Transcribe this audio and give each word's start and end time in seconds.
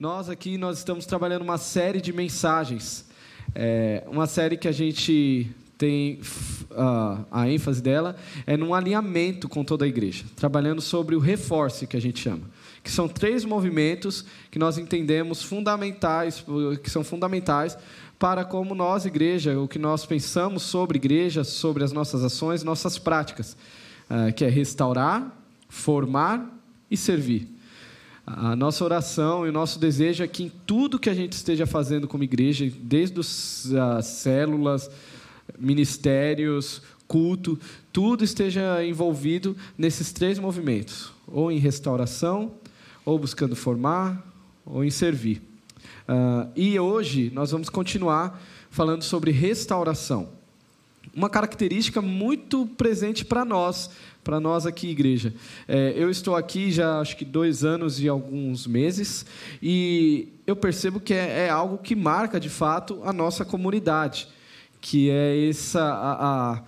nós 0.00 0.30
aqui 0.30 0.56
nós 0.56 0.78
estamos 0.78 1.04
trabalhando 1.04 1.42
uma 1.42 1.58
série 1.58 2.00
de 2.00 2.10
mensagens, 2.10 3.04
é, 3.54 4.02
uma 4.06 4.26
série 4.26 4.56
que 4.56 4.66
a 4.66 4.72
gente 4.72 5.46
tem 5.76 6.20
uh, 6.70 7.26
a 7.30 7.50
ênfase 7.50 7.82
dela 7.82 8.16
é 8.46 8.56
num 8.56 8.72
alinhamento 8.72 9.46
com 9.46 9.62
toda 9.62 9.84
a 9.84 9.88
igreja, 9.88 10.24
trabalhando 10.36 10.80
sobre 10.80 11.14
o 11.14 11.18
reforce 11.18 11.86
que 11.86 11.98
a 11.98 12.00
gente 12.00 12.18
chama, 12.18 12.44
que 12.82 12.90
são 12.90 13.06
três 13.06 13.44
movimentos 13.44 14.24
que 14.50 14.58
nós 14.58 14.78
entendemos 14.78 15.42
fundamentais, 15.42 16.42
que 16.82 16.88
são 16.88 17.04
fundamentais 17.04 17.76
para 18.18 18.42
como 18.42 18.74
nós 18.74 19.04
igreja, 19.04 19.60
o 19.60 19.68
que 19.68 19.78
nós 19.78 20.06
pensamos 20.06 20.62
sobre 20.62 20.96
igreja, 20.96 21.44
sobre 21.44 21.84
as 21.84 21.92
nossas 21.92 22.24
ações, 22.24 22.64
nossas 22.64 22.98
práticas, 22.98 23.54
uh, 24.08 24.32
que 24.32 24.46
é 24.46 24.48
restaurar, 24.48 25.30
formar 25.68 26.58
e 26.90 26.96
servir. 26.96 27.59
A 28.26 28.54
nossa 28.54 28.84
oração 28.84 29.46
e 29.46 29.48
o 29.48 29.52
nosso 29.52 29.78
desejo 29.78 30.22
é 30.22 30.28
que 30.28 30.44
em 30.44 30.52
tudo 30.66 30.98
que 30.98 31.10
a 31.10 31.14
gente 31.14 31.32
esteja 31.32 31.66
fazendo 31.66 32.06
como 32.06 32.22
igreja, 32.22 32.70
desde 32.80 33.18
as 33.18 34.06
células, 34.06 34.90
ministérios, 35.58 36.82
culto, 37.08 37.58
tudo 37.92 38.22
esteja 38.22 38.84
envolvido 38.84 39.56
nesses 39.76 40.12
três 40.12 40.38
movimentos: 40.38 41.12
ou 41.26 41.50
em 41.50 41.58
restauração, 41.58 42.52
ou 43.04 43.18
buscando 43.18 43.56
formar, 43.56 44.24
ou 44.64 44.84
em 44.84 44.90
servir. 44.90 45.42
Uh, 46.08 46.50
e 46.54 46.78
hoje 46.78 47.30
nós 47.34 47.50
vamos 47.50 47.68
continuar 47.68 48.40
falando 48.70 49.02
sobre 49.02 49.30
restauração. 49.30 50.39
Uma 51.14 51.28
característica 51.28 52.00
muito 52.00 52.66
presente 52.66 53.24
para 53.24 53.44
nós, 53.44 53.90
para 54.22 54.38
nós 54.38 54.66
aqui, 54.66 54.88
igreja. 54.88 55.34
É, 55.66 55.92
eu 55.96 56.10
estou 56.10 56.36
aqui 56.36 56.70
já 56.70 57.00
acho 57.00 57.16
que 57.16 57.24
dois 57.24 57.64
anos 57.64 58.00
e 58.00 58.08
alguns 58.08 58.66
meses, 58.66 59.26
e 59.62 60.28
eu 60.46 60.54
percebo 60.54 61.00
que 61.00 61.14
é, 61.14 61.46
é 61.46 61.50
algo 61.50 61.78
que 61.78 61.96
marca 61.96 62.38
de 62.38 62.48
fato 62.48 63.00
a 63.04 63.12
nossa 63.12 63.44
comunidade 63.44 64.28
que 64.80 65.10
é 65.10 65.48
essa, 65.48 65.82
a, 65.82 66.52
a, 66.52 66.62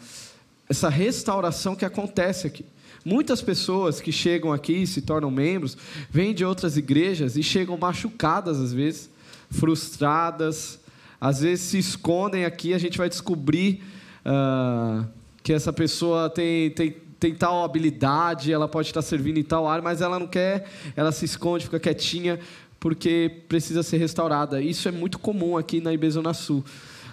essa 0.68 0.88
restauração 0.88 1.74
que 1.74 1.84
acontece 1.84 2.46
aqui. 2.46 2.64
Muitas 3.04 3.42
pessoas 3.42 4.00
que 4.00 4.12
chegam 4.12 4.52
aqui, 4.52 4.86
se 4.86 5.02
tornam 5.02 5.30
membros, 5.30 5.76
vêm 6.08 6.34
de 6.34 6.44
outras 6.44 6.76
igrejas 6.76 7.36
e 7.36 7.42
chegam 7.42 7.76
machucadas 7.76 8.60
às 8.60 8.72
vezes, 8.72 9.10
frustradas, 9.50 10.78
às 11.20 11.40
vezes 11.40 11.64
se 11.64 11.78
escondem 11.78 12.44
aqui. 12.44 12.74
A 12.74 12.78
gente 12.78 12.98
vai 12.98 13.08
descobrir 13.08 13.82
uh, 14.26 15.06
que 15.42 15.52
essa 15.52 15.72
pessoa 15.72 16.30
tem, 16.30 16.70
tem, 16.70 16.96
tem 17.18 17.34
tal 17.34 17.64
habilidade, 17.64 18.52
ela 18.52 18.68
pode 18.68 18.88
estar 18.88 19.02
servindo 19.02 19.38
em 19.38 19.44
tal 19.44 19.66
área, 19.66 19.82
mas 19.82 20.00
ela 20.00 20.18
não 20.18 20.26
quer, 20.26 20.68
ela 20.96 21.12
se 21.12 21.24
esconde, 21.24 21.64
fica 21.64 21.80
quietinha, 21.80 22.38
porque 22.78 23.42
precisa 23.48 23.82
ser 23.82 23.98
restaurada. 23.98 24.60
Isso 24.60 24.88
é 24.88 24.90
muito 24.90 25.18
comum 25.18 25.56
aqui 25.56 25.80
na 25.80 25.92
Ibezona 25.92 26.34
Sul. 26.34 26.64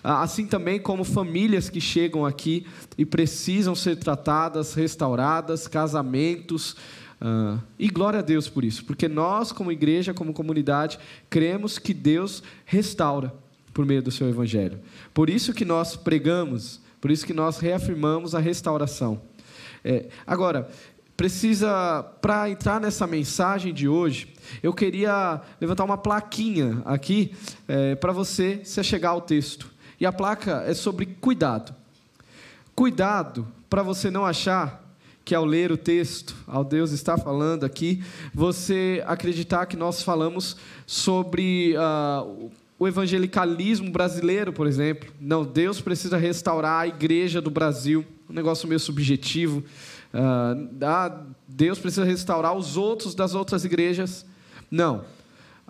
Ah, 0.03 0.21
assim 0.21 0.45
também 0.45 0.79
como 0.79 1.03
famílias 1.03 1.69
que 1.69 1.81
chegam 1.81 2.25
aqui 2.25 2.65
e 2.97 3.05
precisam 3.05 3.75
ser 3.75 3.97
tratadas, 3.97 4.73
restauradas, 4.73 5.67
casamentos. 5.67 6.75
Uh, 7.21 7.61
e 7.77 7.89
glória 7.89 8.19
a 8.19 8.21
Deus 8.21 8.47
por 8.47 8.63
isso, 8.63 8.85
porque 8.85 9.09
nós, 9.09 9.51
como 9.51 9.73
igreja, 9.73 10.13
como 10.13 10.31
comunidade, 10.31 10.97
cremos 11.29 11.77
que 11.77 11.93
Deus 11.93 12.41
restaura 12.63 13.33
por 13.73 13.85
meio 13.85 14.01
do 14.01 14.09
seu 14.09 14.29
evangelho. 14.29 14.79
Por 15.13 15.29
isso 15.29 15.53
que 15.53 15.65
nós 15.65 15.97
pregamos, 15.97 16.79
por 16.99 17.11
isso 17.11 17.25
que 17.25 17.33
nós 17.33 17.59
reafirmamos 17.59 18.35
a 18.35 18.39
restauração. 18.39 19.21
É, 19.83 20.07
agora, 20.27 20.69
precisa, 21.15 22.03
para 22.21 22.49
entrar 22.49 22.79
nessa 22.79 23.05
mensagem 23.05 23.73
de 23.73 23.87
hoje, 23.87 24.33
eu 24.63 24.73
queria 24.73 25.41
levantar 25.59 25.83
uma 25.83 25.97
plaquinha 25.97 26.81
aqui 26.85 27.35
é, 27.67 27.95
para 27.95 28.11
você 28.11 28.61
se 28.63 28.81
chegar 28.83 29.09
ao 29.09 29.21
texto. 29.21 29.69
E 29.99 30.05
a 30.05 30.13
placa 30.13 30.63
é 30.65 30.73
sobre 30.73 31.05
cuidado. 31.05 31.75
Cuidado 32.73 33.45
para 33.69 33.83
você 33.83 34.09
não 34.09 34.25
achar 34.25 34.81
que 35.25 35.35
ao 35.35 35.45
ler 35.45 35.71
o 35.71 35.77
texto, 35.77 36.35
ao 36.47 36.63
Deus 36.63 36.91
está 36.91 37.17
falando 37.17 37.65
aqui, 37.65 38.01
você 38.33 39.03
acreditar 39.05 39.65
que 39.65 39.75
nós 39.75 40.01
falamos 40.01 40.57
sobre 40.87 41.75
uh, 41.75 42.49
o 42.79 42.87
evangelicalismo 42.87 43.91
brasileiro, 43.91 44.53
por 44.53 44.65
exemplo. 44.65 45.11
Não, 45.19 45.43
Deus 45.43 45.81
precisa 45.81 46.17
restaurar 46.17 46.81
a 46.81 46.87
igreja 46.87 47.41
do 47.41 47.51
Brasil. 47.51 48.05
Um 48.29 48.33
negócio 48.33 48.69
meio 48.69 48.79
subjetivo. 48.79 49.59
Uh, 50.13 50.69
ah, 50.81 51.23
Deus 51.45 51.77
precisa 51.77 52.05
restaurar 52.05 52.55
os 52.55 52.77
outros 52.77 53.13
das 53.13 53.35
outras 53.35 53.65
igrejas. 53.65 54.25
Não. 54.71 55.03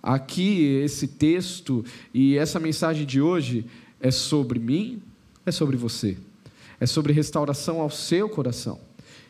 Aqui, 0.02 0.64
esse 0.84 1.08
texto 1.08 1.84
e 2.14 2.38
essa 2.38 2.60
mensagem 2.60 3.06
de 3.06 3.20
hoje 3.20 3.66
é 4.00 4.12
sobre 4.12 4.60
mim, 4.60 5.02
é 5.46 5.52
sobre 5.52 5.76
você. 5.76 6.16
É 6.80 6.86
sobre 6.86 7.12
restauração 7.12 7.82
ao 7.82 7.90
seu 7.90 8.30
coração. 8.30 8.80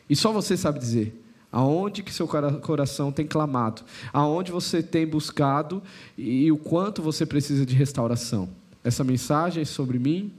E 0.08 0.14
só 0.14 0.30
você 0.30 0.56
sabe 0.56 0.78
dizer 0.78 1.20
aonde 1.52 2.02
que 2.02 2.12
seu 2.12 2.28
coração 2.28 3.10
tem 3.10 3.26
clamado, 3.26 3.82
aonde 4.12 4.52
você 4.52 4.82
tem 4.82 5.06
buscado 5.06 5.82
e 6.16 6.50
o 6.52 6.56
quanto 6.56 7.02
você 7.02 7.26
precisa 7.26 7.66
de 7.66 7.74
restauração. 7.74 8.48
Essa 8.84 9.04
mensagem 9.04 9.62
é 9.62 9.66
sobre 9.66 9.98
mim 9.98 10.32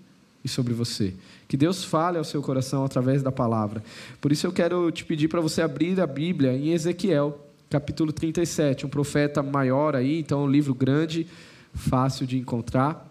e 0.44 0.48
sobre 0.48 0.74
você. 0.74 1.14
Que 1.48 1.58
Deus 1.58 1.84
fale 1.84 2.18
ao 2.18 2.24
seu 2.24 2.42
coração 2.42 2.86
através 2.86 3.22
da 3.22 3.32
palavra. 3.32 3.84
Por 4.20 4.32
isso 4.32 4.48
eu 4.48 4.54
quero 4.54 4.90
te 4.92 5.04
pedir 5.04 5.28
para 5.28 5.42
você 5.42 5.62
abrir 5.62 6.00
a 6.00 6.08
Bíblia 6.08 6.54
em 6.54 6.72
Ezequiel, 6.72 7.46
capítulo 7.70 8.12
37, 8.12 8.86
um 8.86 8.90
profeta 8.90 9.44
maior 9.44 9.96
aí, 9.96 10.20
então 10.20 10.46
um 10.46 10.50
livro 10.50 10.74
grande, 10.74 11.28
fácil 11.74 12.26
de 12.26 12.38
encontrar. 12.38 13.08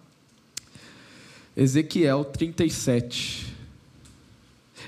Ezequiel 1.56 2.24
37. 2.24 3.49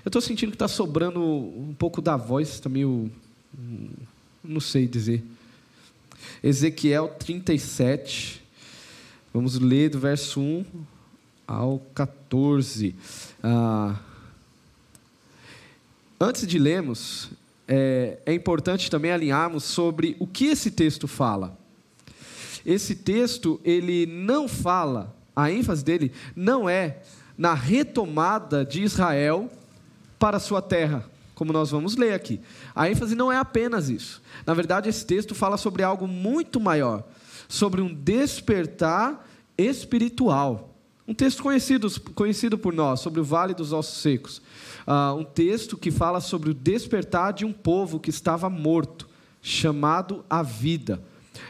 Eu 0.05 0.09
estou 0.09 0.21
sentindo 0.21 0.51
que 0.51 0.57
está 0.57 0.69
sobrando 0.69 1.21
um 1.21 1.75
pouco 1.79 2.03
da 2.03 2.17
voz, 2.17 2.49
está 2.49 2.69
meio. 2.69 3.11
Não 4.43 4.61
sei 4.61 4.87
dizer. 4.87 5.23
Ezequiel 6.43 7.09
37. 7.19 8.43
Vamos 9.33 9.59
ler 9.59 9.91
do 9.91 9.99
verso 9.99 10.41
1 10.41 10.65
ao 11.47 11.79
14. 11.95 12.95
Ah, 13.43 13.99
antes 16.21 16.47
de 16.47 16.59
lermos, 16.59 17.31
é, 17.69 18.19
é 18.27 18.35
importante 18.35 18.91
também 18.91 19.13
alinharmos 19.13 19.65
sobre 19.65 20.17
o 20.19 20.27
que 20.27 20.47
esse 20.47 20.71
texto 20.71 21.07
fala. 21.07 21.57
Esse 22.67 22.95
texto, 22.95 23.61
ele 23.65 24.07
não 24.07 24.49
fala 24.49 25.15
a 25.35 25.51
ênfase 25.51 25.85
dele 25.85 26.13
não 26.37 26.69
é 26.69 26.99
na 27.37 27.55
retomada 27.55 28.65
de 28.65 28.83
Israel 28.83 29.51
para 30.23 30.39
sua 30.39 30.63
terra, 30.63 31.05
como 31.35 31.53
nós 31.53 31.73
vamos 31.73 31.97
ler 31.97 32.13
aqui. 32.13 32.41
A 32.77 32.89
ênfase 32.89 33.17
não 33.17 33.33
é 33.33 33.37
apenas 33.37 33.89
isso. 33.89 34.23
Na 34.47 34.55
verdade, 34.55 34.89
esse 34.89 35.05
texto 35.05 35.35
fala 35.35 35.57
sobre 35.57 35.83
algo 35.83 36.07
muito 36.07 36.61
maior, 36.61 37.03
sobre 37.49 37.81
um 37.81 37.93
despertar 37.93 39.27
espiritual. 39.59 40.77
Um 41.09 41.13
texto 41.13 41.43
conhecido, 41.43 41.91
conhecido 42.15 42.57
por 42.57 42.73
nós, 42.73 43.01
sobre 43.01 43.19
o 43.19 43.25
Vale 43.25 43.53
dos 43.53 43.73
Ossos 43.73 44.01
Secos. 44.01 44.41
Uh, 44.87 45.19
um 45.19 45.25
texto 45.25 45.77
que 45.77 45.91
fala 45.91 46.21
sobre 46.21 46.51
o 46.51 46.55
despertar 46.55 47.33
de 47.33 47.45
um 47.45 47.53
povo 47.53 47.99
que 47.99 48.11
estava 48.11 48.49
morto, 48.49 49.09
chamado 49.43 50.25
à 50.31 50.41
vida. 50.41 51.03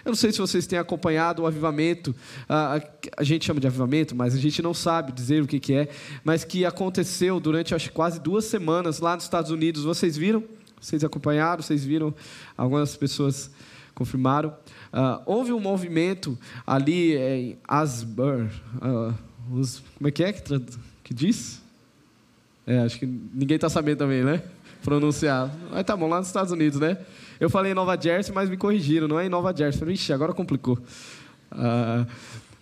Eu 0.04 0.10
não 0.10 0.16
sei 0.16 0.32
se 0.32 0.38
vocês 0.38 0.66
têm 0.66 0.78
acompanhado 0.78 1.42
o 1.42 1.47
avivamento, 1.47 2.14
a 2.48 3.22
gente 3.22 3.44
chama 3.44 3.60
de 3.60 3.66
avivamento, 3.66 4.14
mas 4.14 4.34
a 4.34 4.38
gente 4.38 4.62
não 4.62 4.75
sabe 4.75 5.12
dizer 5.12 5.42
o 5.42 5.47
que, 5.47 5.75
é, 5.75 5.88
mas 6.25 6.44
que 6.44 6.64
aconteceu 6.64 7.38
durante 7.38 7.75
acho, 7.75 7.92
quase 7.92 8.20
duas 8.20 8.44
semanas 8.44 9.00
lá 9.00 9.14
nos 9.14 9.25
Estados 9.25 9.50
Unidos. 9.50 9.84
Vocês 9.84 10.16
viram? 10.16 10.42
Vocês 10.80 11.04
acompanharam? 11.04 11.62
Vocês 11.62 11.84
viram? 11.84 12.14
Algumas 12.56 12.97
pessoas 12.97 13.50
confirmaram. 13.94 14.50
Uh, 14.92 15.22
houve 15.26 15.53
um 15.53 15.60
movimento 15.60 16.38
ali 16.66 17.16
em 17.16 17.59
Asburn. 17.66 18.50
Uh, 18.77 19.15
os, 19.53 19.83
como 19.97 20.09
é 20.09 20.10
que 20.10 20.24
é 20.24 20.33
que, 20.33 20.60
que 21.04 21.15
diz? 21.15 21.62
É, 22.66 22.78
acho 22.80 22.98
que 22.98 23.06
ninguém 23.06 23.56
está 23.56 23.68
sabendo 23.68 23.98
também, 23.98 24.24
né? 24.24 24.42
Pronunciar. 24.83 25.50
Mas 25.71 25.84
tá 25.84 25.97
bom, 25.97 26.09
lá 26.09 26.18
nos 26.18 26.27
Estados 26.28 26.53
Unidos, 26.53 26.80
né? 26.80 26.98
Eu 27.42 27.50
falei 27.50 27.74
Nova 27.74 28.00
Jersey, 28.00 28.33
mas 28.33 28.48
me 28.48 28.56
corrigiram, 28.56 29.09
não 29.09 29.18
é 29.18 29.27
em 29.27 29.28
Nova 29.28 29.53
Jersey. 29.53 29.94
Ixi, 29.94 30.12
agora 30.12 30.33
complicou. 30.33 30.78
Uh, 31.50 32.06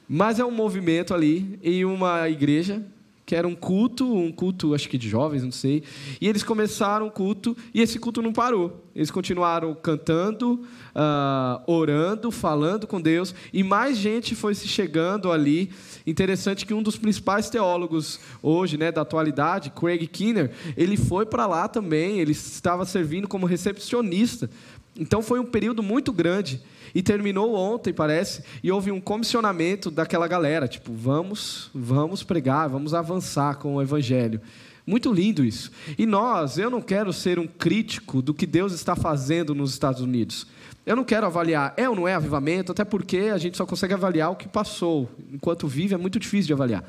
mas 0.08 0.40
é 0.40 0.44
um 0.44 0.50
movimento 0.50 1.12
ali 1.12 1.58
em 1.62 1.84
uma 1.84 2.26
igreja 2.30 2.82
que 3.24 3.36
era 3.36 3.46
um 3.46 3.54
culto, 3.54 4.12
um 4.12 4.32
culto 4.32 4.74
acho 4.74 4.88
que 4.88 4.98
de 4.98 5.08
jovens, 5.08 5.44
não 5.44 5.52
sei. 5.52 5.84
E 6.20 6.26
eles 6.26 6.42
começaram 6.42 7.06
o 7.06 7.10
culto 7.10 7.56
e 7.72 7.80
esse 7.80 7.98
culto 7.98 8.20
não 8.20 8.32
parou. 8.32 8.84
Eles 8.94 9.10
continuaram 9.10 9.72
cantando, 9.74 10.62
uh, 10.94 11.62
orando, 11.72 12.30
falando 12.30 12.86
com 12.86 13.00
Deus 13.00 13.34
e 13.52 13.62
mais 13.62 13.96
gente 13.96 14.34
foi 14.34 14.54
se 14.54 14.66
chegando 14.66 15.30
ali. 15.30 15.70
Interessante 16.06 16.66
que 16.66 16.74
um 16.74 16.82
dos 16.82 16.96
principais 16.96 17.48
teólogos 17.48 18.18
hoje, 18.42 18.76
né, 18.76 18.90
da 18.90 19.02
atualidade, 19.02 19.70
Craig 19.70 20.06
Kinner, 20.08 20.50
ele 20.76 20.96
foi 20.96 21.24
para 21.24 21.46
lá 21.46 21.68
também. 21.68 22.18
Ele 22.18 22.32
estava 22.32 22.84
servindo 22.84 23.28
como 23.28 23.46
recepcionista 23.46 24.50
Então 24.98 25.22
foi 25.22 25.38
um 25.38 25.46
período 25.46 25.82
muito 25.82 26.12
grande 26.12 26.60
e 26.94 27.02
terminou 27.02 27.54
ontem, 27.54 27.92
parece, 27.92 28.42
e 28.62 28.70
houve 28.70 28.90
um 28.90 29.00
comissionamento 29.00 29.90
daquela 29.90 30.26
galera, 30.26 30.68
tipo, 30.68 30.92
vamos, 30.92 31.70
vamos 31.74 32.22
pregar, 32.22 32.68
vamos 32.68 32.94
avançar 32.94 33.56
com 33.56 33.76
o 33.76 33.82
evangelho. 33.82 34.40
Muito 34.86 35.12
lindo 35.12 35.44
isso. 35.44 35.70
E 35.98 36.06
nós, 36.06 36.58
eu 36.58 36.70
não 36.70 36.80
quero 36.80 37.12
ser 37.12 37.38
um 37.38 37.46
crítico 37.46 38.20
do 38.20 38.34
que 38.34 38.46
Deus 38.46 38.72
está 38.72 38.96
fazendo 38.96 39.54
nos 39.54 39.72
Estados 39.72 40.00
Unidos. 40.00 40.46
Eu 40.84 40.96
não 40.96 41.04
quero 41.04 41.26
avaliar, 41.26 41.74
é 41.76 41.88
ou 41.88 41.94
não 41.94 42.08
é 42.08 42.14
avivamento, 42.14 42.72
até 42.72 42.84
porque 42.84 43.30
a 43.32 43.38
gente 43.38 43.56
só 43.56 43.66
consegue 43.66 43.94
avaliar 43.94 44.30
o 44.30 44.36
que 44.36 44.48
passou. 44.48 45.08
Enquanto 45.32 45.68
vive 45.68 45.94
é 45.94 45.98
muito 45.98 46.18
difícil 46.18 46.48
de 46.48 46.52
avaliar. 46.54 46.84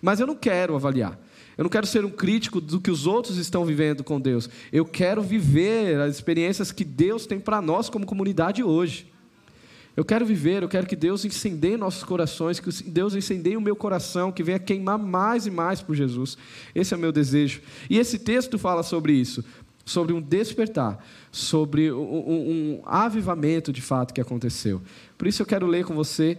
Mas 0.00 0.20
eu 0.20 0.26
não 0.26 0.36
quero 0.36 0.74
avaliar. 0.74 1.18
Eu 1.58 1.64
não 1.64 1.70
quero 1.70 1.86
ser 1.86 2.04
um 2.04 2.10
crítico 2.10 2.60
do 2.60 2.80
que 2.80 2.90
os 2.90 3.06
outros 3.06 3.38
estão 3.38 3.64
vivendo 3.64 4.04
com 4.04 4.20
Deus. 4.20 4.48
Eu 4.72 4.84
quero 4.84 5.22
viver 5.22 5.98
as 6.00 6.14
experiências 6.14 6.70
que 6.70 6.84
Deus 6.84 7.26
tem 7.26 7.40
para 7.40 7.62
nós 7.62 7.88
como 7.88 8.06
comunidade 8.06 8.62
hoje. 8.62 9.10
Eu 9.96 10.04
quero 10.04 10.26
viver, 10.26 10.62
eu 10.62 10.68
quero 10.68 10.86
que 10.86 10.94
Deus 10.94 11.24
incendeie 11.24 11.78
nossos 11.78 12.04
corações, 12.04 12.60
que 12.60 12.70
Deus 12.84 13.14
incendeie 13.14 13.56
o 13.56 13.60
meu 13.60 13.74
coração, 13.74 14.30
que 14.30 14.42
venha 14.42 14.58
queimar 14.58 14.98
mais 14.98 15.46
e 15.46 15.50
mais 15.50 15.80
por 15.80 15.96
Jesus. 15.96 16.36
Esse 16.74 16.92
é 16.92 16.96
o 16.96 17.00
meu 17.00 17.10
desejo. 17.10 17.62
E 17.88 17.98
esse 17.98 18.18
texto 18.18 18.58
fala 18.58 18.82
sobre 18.82 19.14
isso, 19.14 19.42
sobre 19.86 20.12
um 20.12 20.20
despertar, 20.20 21.02
sobre 21.32 21.90
um, 21.90 21.96
um, 21.96 22.50
um 22.50 22.82
avivamento 22.84 23.72
de 23.72 23.80
fato 23.80 24.12
que 24.12 24.20
aconteceu. 24.20 24.82
Por 25.16 25.26
isso 25.26 25.40
eu 25.40 25.46
quero 25.46 25.66
ler 25.66 25.86
com 25.86 25.94
você 25.94 26.38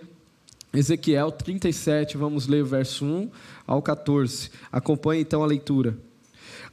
Ezequiel 0.72 1.32
37, 1.32 2.18
vamos 2.18 2.46
ler 2.46 2.62
o 2.62 2.68
verso 2.68 3.04
1 3.04 3.32
ao 3.66 3.82
14. 3.82 4.52
Acompanhe 4.72 5.24
então 5.24 5.42
a 5.42 5.48
leitura. 5.48 5.98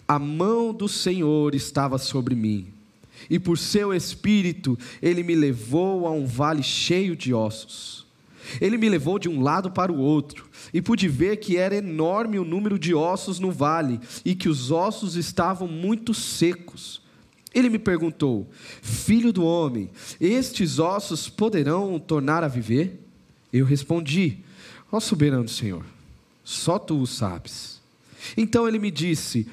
A 0.06 0.18
mão 0.18 0.74
do 0.74 0.86
Senhor 0.86 1.54
estava 1.54 1.96
sobre 1.96 2.34
mim 2.34 2.73
e 3.28 3.38
por 3.38 3.58
seu 3.58 3.92
espírito 3.92 4.78
ele 5.00 5.22
me 5.22 5.34
levou 5.34 6.06
a 6.06 6.10
um 6.10 6.26
vale 6.26 6.62
cheio 6.62 7.16
de 7.16 7.32
ossos. 7.32 8.04
Ele 8.60 8.76
me 8.76 8.88
levou 8.88 9.18
de 9.18 9.28
um 9.28 9.42
lado 9.42 9.70
para 9.70 9.92
o 9.92 9.98
outro, 9.98 10.48
e 10.72 10.82
pude 10.82 11.08
ver 11.08 11.38
que 11.38 11.56
era 11.56 11.76
enorme 11.76 12.38
o 12.38 12.44
número 12.44 12.78
de 12.78 12.94
ossos 12.94 13.38
no 13.38 13.50
vale, 13.50 14.00
e 14.24 14.34
que 14.34 14.48
os 14.48 14.70
ossos 14.70 15.16
estavam 15.16 15.66
muito 15.66 16.12
secos. 16.12 17.00
Ele 17.54 17.70
me 17.70 17.78
perguntou: 17.78 18.48
Filho 18.82 19.32
do 19.32 19.44
homem, 19.44 19.90
estes 20.20 20.78
ossos 20.78 21.28
poderão 21.28 21.98
tornar 21.98 22.42
a 22.42 22.48
viver? 22.48 23.00
Eu 23.52 23.64
respondi: 23.64 24.38
Ó 24.90 25.00
soberano 25.00 25.48
Senhor, 25.48 25.84
só 26.42 26.78
tu 26.78 27.00
o 27.00 27.06
sabes. 27.06 27.80
Então 28.36 28.66
ele 28.66 28.78
me 28.78 28.90
disse: 28.90 29.46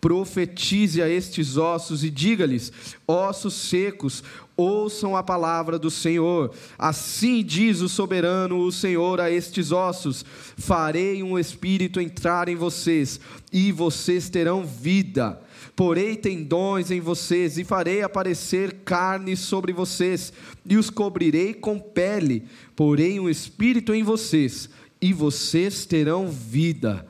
Profetize 0.00 1.00
a 1.00 1.08
estes 1.08 1.56
ossos 1.56 2.04
e 2.04 2.10
diga-lhes: 2.10 2.72
ossos 3.06 3.54
secos, 3.54 4.22
ouçam 4.56 5.16
a 5.16 5.22
palavra 5.22 5.78
do 5.78 5.90
Senhor. 5.90 6.54
Assim 6.78 7.42
diz 7.42 7.80
o 7.80 7.88
soberano, 7.88 8.58
o 8.58 8.70
Senhor, 8.70 9.20
a 9.20 9.30
estes 9.30 9.72
ossos: 9.72 10.24
Farei 10.56 11.22
um 11.22 11.38
espírito 11.38 12.00
entrar 12.00 12.48
em 12.48 12.56
vocês, 12.56 13.18
e 13.52 13.72
vocês 13.72 14.28
terão 14.28 14.64
vida. 14.64 15.40
Porei 15.74 16.16
tendões 16.16 16.90
em 16.90 17.00
vocês, 17.00 17.58
e 17.58 17.64
farei 17.64 18.02
aparecer 18.02 18.82
carne 18.84 19.36
sobre 19.36 19.72
vocês, 19.72 20.32
e 20.64 20.76
os 20.76 20.90
cobrirei 20.90 21.54
com 21.54 21.78
pele. 21.78 22.44
Porei 22.74 23.18
um 23.18 23.28
espírito 23.28 23.94
em 23.94 24.02
vocês, 24.02 24.68
e 25.00 25.12
vocês 25.12 25.86
terão 25.86 26.28
vida 26.28 27.06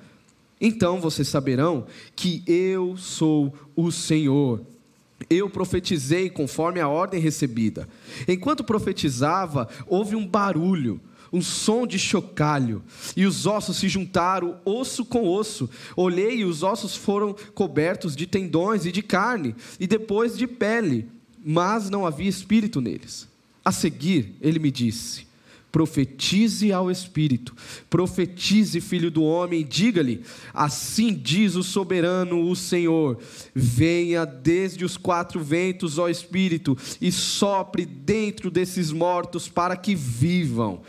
então 0.60 1.00
vocês 1.00 1.28
saberão 1.28 1.86
que 2.14 2.42
eu 2.46 2.96
sou 2.96 3.54
o 3.74 3.90
Senhor. 3.90 4.62
Eu 5.28 5.48
profetizei 5.50 6.30
conforme 6.30 6.80
a 6.80 6.88
ordem 6.88 7.20
recebida. 7.20 7.88
Enquanto 8.28 8.64
profetizava, 8.64 9.68
houve 9.86 10.14
um 10.14 10.26
barulho, 10.26 11.00
um 11.32 11.42
som 11.42 11.86
de 11.86 11.98
chocalho, 11.98 12.82
e 13.16 13.26
os 13.26 13.46
ossos 13.46 13.78
se 13.78 13.88
juntaram, 13.88 14.58
osso 14.64 15.04
com 15.04 15.28
osso. 15.28 15.68
Olhei 15.96 16.38
e 16.38 16.44
os 16.44 16.62
ossos 16.62 16.94
foram 16.94 17.34
cobertos 17.54 18.14
de 18.14 18.26
tendões 18.26 18.86
e 18.86 18.92
de 18.92 19.02
carne, 19.02 19.54
e 19.80 19.86
depois 19.86 20.36
de 20.36 20.46
pele, 20.46 21.08
mas 21.44 21.90
não 21.90 22.06
havia 22.06 22.28
espírito 22.28 22.80
neles. 22.80 23.28
A 23.64 23.72
seguir, 23.72 24.36
ele 24.40 24.58
me 24.58 24.70
disse: 24.70 25.26
profetize 25.76 26.72
ao 26.72 26.90
Espírito, 26.90 27.54
profetize, 27.90 28.80
filho 28.80 29.10
do 29.10 29.22
homem, 29.22 29.62
diga-lhe: 29.62 30.22
assim 30.54 31.12
diz 31.12 31.54
o 31.54 31.62
soberano, 31.62 32.48
o 32.48 32.56
Senhor: 32.56 33.18
venha 33.54 34.24
desde 34.24 34.86
os 34.86 34.96
quatro 34.96 35.38
ventos, 35.38 35.98
ó 35.98 36.08
Espírito, 36.08 36.78
e 36.98 37.12
sopre 37.12 37.84
dentro 37.84 38.50
desses 38.50 38.90
mortos 38.90 39.48
para 39.48 39.76
que 39.76 39.94
vivam. 39.94 40.80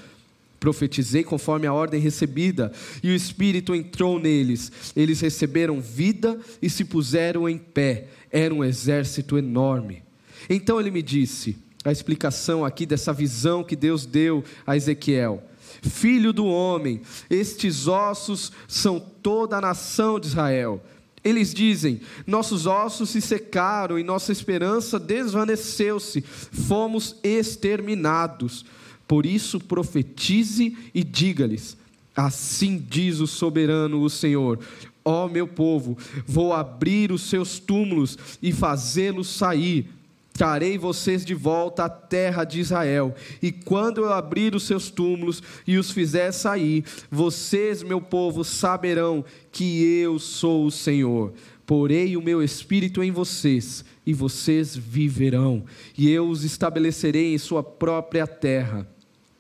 Profetizei 0.57 1.21
conforme 1.21 1.67
a 1.67 1.73
ordem 1.73 1.99
recebida, 1.99 2.71
e 3.03 3.09
o 3.09 3.13
Espírito 3.13 3.75
entrou 3.75 4.17
neles. 4.17 4.71
Eles 4.95 5.19
receberam 5.19 5.81
vida 5.81 6.39
e 6.61 6.69
se 6.69 6.85
puseram 6.85 7.49
em 7.49 7.57
pé. 7.57 8.07
Era 8.31 8.53
um 8.53 8.63
exército 8.63 9.37
enorme. 9.37 10.01
Então 10.49 10.79
ele 10.79 10.91
me 10.91 11.01
disse: 11.01 11.57
a 11.87 11.91
explicação 11.91 12.65
aqui 12.65 12.85
dessa 12.85 13.13
visão 13.13 13.63
que 13.63 13.75
Deus 13.75 14.05
deu 14.05 14.43
a 14.65 14.75
Ezequiel. 14.75 15.41
Filho 15.81 16.33
do 16.33 16.45
homem, 16.45 17.01
estes 17.29 17.87
ossos 17.87 18.51
são 18.67 18.99
toda 18.99 19.57
a 19.57 19.61
nação 19.61 20.19
de 20.19 20.27
Israel. 20.27 20.83
Eles 21.23 21.53
dizem: 21.53 22.01
nossos 22.25 22.65
ossos 22.65 23.09
se 23.09 23.21
secaram 23.21 23.97
e 23.97 24.03
nossa 24.03 24.31
esperança 24.31 24.99
desvaneceu-se, 24.99 26.21
fomos 26.21 27.15
exterminados. 27.23 28.65
Por 29.07 29.25
isso, 29.25 29.59
profetize 29.59 30.77
e 30.93 31.03
diga-lhes: 31.03 31.77
Assim 32.15 32.77
diz 32.77 33.19
o 33.19 33.27
soberano, 33.27 34.01
o 34.01 34.09
Senhor: 34.09 34.59
Ó 35.05 35.29
meu 35.29 35.47
povo, 35.47 35.97
vou 36.25 36.53
abrir 36.53 37.13
os 37.13 37.29
seus 37.29 37.59
túmulos 37.59 38.17
e 38.41 38.51
fazê-los 38.51 39.29
sair 39.29 39.96
trarei 40.37 40.77
vocês 40.77 41.25
de 41.25 41.33
volta 41.33 41.85
à 41.85 41.89
terra 41.89 42.43
de 42.43 42.59
Israel. 42.59 43.15
E 43.41 43.51
quando 43.51 44.01
eu 44.01 44.13
abrir 44.13 44.53
os 44.53 44.63
seus 44.67 44.91
túmulos 44.91 45.41
e 45.65 45.77
os 45.77 45.89
fizer 45.89 46.31
sair, 46.31 46.85
vocês, 47.09 47.81
meu 47.81 47.99
povo, 47.99 48.43
saberão 48.43 49.25
que 49.51 49.83
eu 49.83 50.19
sou 50.19 50.67
o 50.67 50.71
Senhor. 50.71 51.33
Porei 51.65 52.15
o 52.15 52.21
meu 52.21 52.41
espírito 52.43 53.03
em 53.03 53.11
vocês, 53.11 53.83
e 54.05 54.13
vocês 54.13 54.73
viverão, 54.73 55.65
e 55.97 56.09
eu 56.09 56.29
os 56.29 56.45
estabelecerei 56.45 57.33
em 57.33 57.37
sua 57.37 57.61
própria 57.61 58.25
terra. 58.25 58.87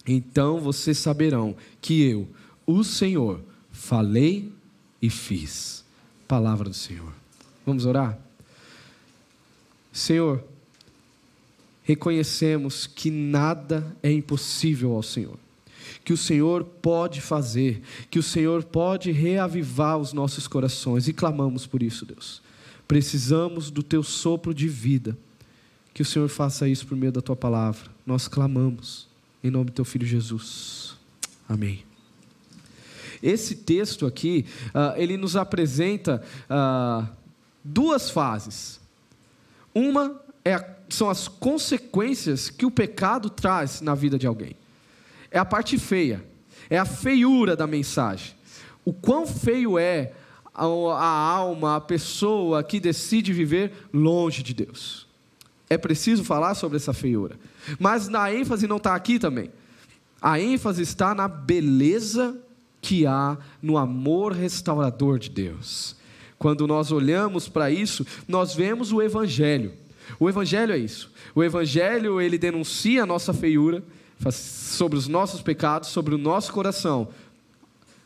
Então 0.05 0.59
vocês 0.59 0.97
saberão 0.97 1.55
que 1.79 2.01
eu, 2.01 2.27
o 2.65 2.83
Senhor, 2.83 3.39
falei 3.71 4.51
e 5.01 5.09
fiz. 5.09 5.85
Palavra 6.27 6.67
do 6.67 6.75
Senhor. 6.75 7.13
Vamos 7.65 7.85
orar? 7.85 8.19
Senhor, 9.93 10.43
reconhecemos 11.87 12.85
que 12.85 13.09
nada 13.09 13.95
é 14.03 14.11
impossível 14.11 14.91
ao 14.91 15.01
Senhor. 15.01 15.39
Que 16.03 16.11
o 16.11 16.17
Senhor 16.17 16.65
pode 16.65 17.21
fazer, 17.21 17.81
que 18.11 18.19
o 18.19 18.23
Senhor 18.23 18.65
pode 18.65 19.09
reavivar 19.13 19.97
os 19.97 20.11
nossos 20.11 20.49
corações 20.49 21.07
e 21.07 21.13
clamamos 21.13 21.65
por 21.65 21.81
isso, 21.81 22.05
Deus. 22.05 22.41
Precisamos 22.89 23.71
do 23.71 23.81
teu 23.81 24.03
sopro 24.03 24.53
de 24.53 24.67
vida. 24.67 25.17
Que 25.93 26.01
o 26.01 26.05
Senhor 26.05 26.27
faça 26.27 26.67
isso 26.67 26.85
por 26.85 26.97
meio 26.97 27.11
da 27.13 27.21
tua 27.21 27.37
palavra. 27.37 27.89
Nós 28.05 28.27
clamamos 28.27 29.07
em 29.41 29.49
nome 29.49 29.67
do 29.67 29.71
teu 29.71 29.85
filho 29.85 30.05
Jesus. 30.05 30.93
Amém. 31.47 31.85
Esse 33.23 33.55
texto 33.55 34.05
aqui, 34.05 34.45
uh, 34.69 34.99
ele 34.99 35.15
nos 35.15 35.37
apresenta 35.37 36.21
uh, 36.49 37.07
duas 37.63 38.09
fases. 38.09 38.77
Uma 39.73 40.26
é 40.49 40.77
são 40.89 41.09
as 41.09 41.27
consequências 41.27 42.49
que 42.49 42.65
o 42.65 42.71
pecado 42.71 43.29
traz 43.29 43.81
na 43.81 43.93
vida 43.93 44.17
de 44.17 44.25
alguém. 44.27 44.55
É 45.29 45.39
a 45.39 45.45
parte 45.45 45.77
feia, 45.77 46.23
é 46.69 46.77
a 46.77 46.85
feiura 46.85 47.55
da 47.55 47.67
mensagem. 47.67 48.33
O 48.85 48.93
quão 48.93 49.27
feio 49.27 49.77
é 49.77 50.13
a, 50.53 50.63
a 50.63 51.09
alma, 51.09 51.75
a 51.75 51.81
pessoa 51.81 52.63
que 52.63 52.79
decide 52.79 53.33
viver 53.33 53.73
longe 53.93 54.41
de 54.41 54.53
Deus. 54.53 55.05
É 55.69 55.77
preciso 55.77 56.23
falar 56.23 56.55
sobre 56.55 56.77
essa 56.77 56.93
feiura. 56.93 57.37
Mas 57.77 58.07
na 58.07 58.33
ênfase 58.33 58.67
não 58.67 58.77
está 58.77 58.95
aqui 58.95 59.19
também. 59.19 59.51
A 60.21 60.39
ênfase 60.39 60.81
está 60.81 61.13
na 61.13 61.27
beleza 61.27 62.37
que 62.81 63.05
há 63.05 63.37
no 63.61 63.77
amor 63.77 64.31
restaurador 64.31 65.19
de 65.19 65.29
Deus. 65.29 65.97
Quando 66.39 66.65
nós 66.65 66.91
olhamos 66.91 67.49
para 67.49 67.69
isso, 67.69 68.05
nós 68.27 68.55
vemos 68.55 68.93
o 68.93 69.01
Evangelho 69.01 69.73
o 70.19 70.29
evangelho 70.29 70.73
é 70.73 70.77
isso. 70.77 71.11
O 71.35 71.43
evangelho 71.43 72.21
ele 72.21 72.37
denuncia 72.37 73.03
a 73.03 73.05
nossa 73.05 73.33
feiura 73.33 73.83
sobre 74.31 74.97
os 74.97 75.07
nossos 75.07 75.41
pecados, 75.41 75.89
sobre 75.89 76.15
o 76.15 76.17
nosso 76.17 76.51
coração, 76.51 77.09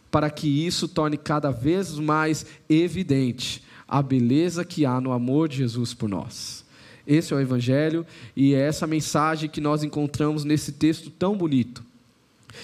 para 0.10 0.30
que 0.30 0.66
isso 0.66 0.88
torne 0.88 1.18
cada 1.18 1.52
vez 1.52 1.98
mais 1.98 2.46
evidente 2.70 3.64
a 3.88 4.02
beleza 4.02 4.64
que 4.64 4.86
há 4.86 5.02
no 5.02 5.12
amor 5.12 5.50
de 5.50 5.58
Jesus 5.58 5.94
por 5.94 6.10
nós. 6.10 6.66
Esse 7.06 7.34
é 7.34 7.36
o 7.36 7.42
Evangelho 7.42 8.06
e 8.36 8.54
é 8.54 8.60
essa 8.60 8.88
mensagem 8.88 9.50
que 9.50 9.60
nós 9.60 9.84
encontramos 9.84 10.46
nesse 10.46 10.72
texto 10.72 11.10
tão 11.10 11.36
bonito. 11.36 11.84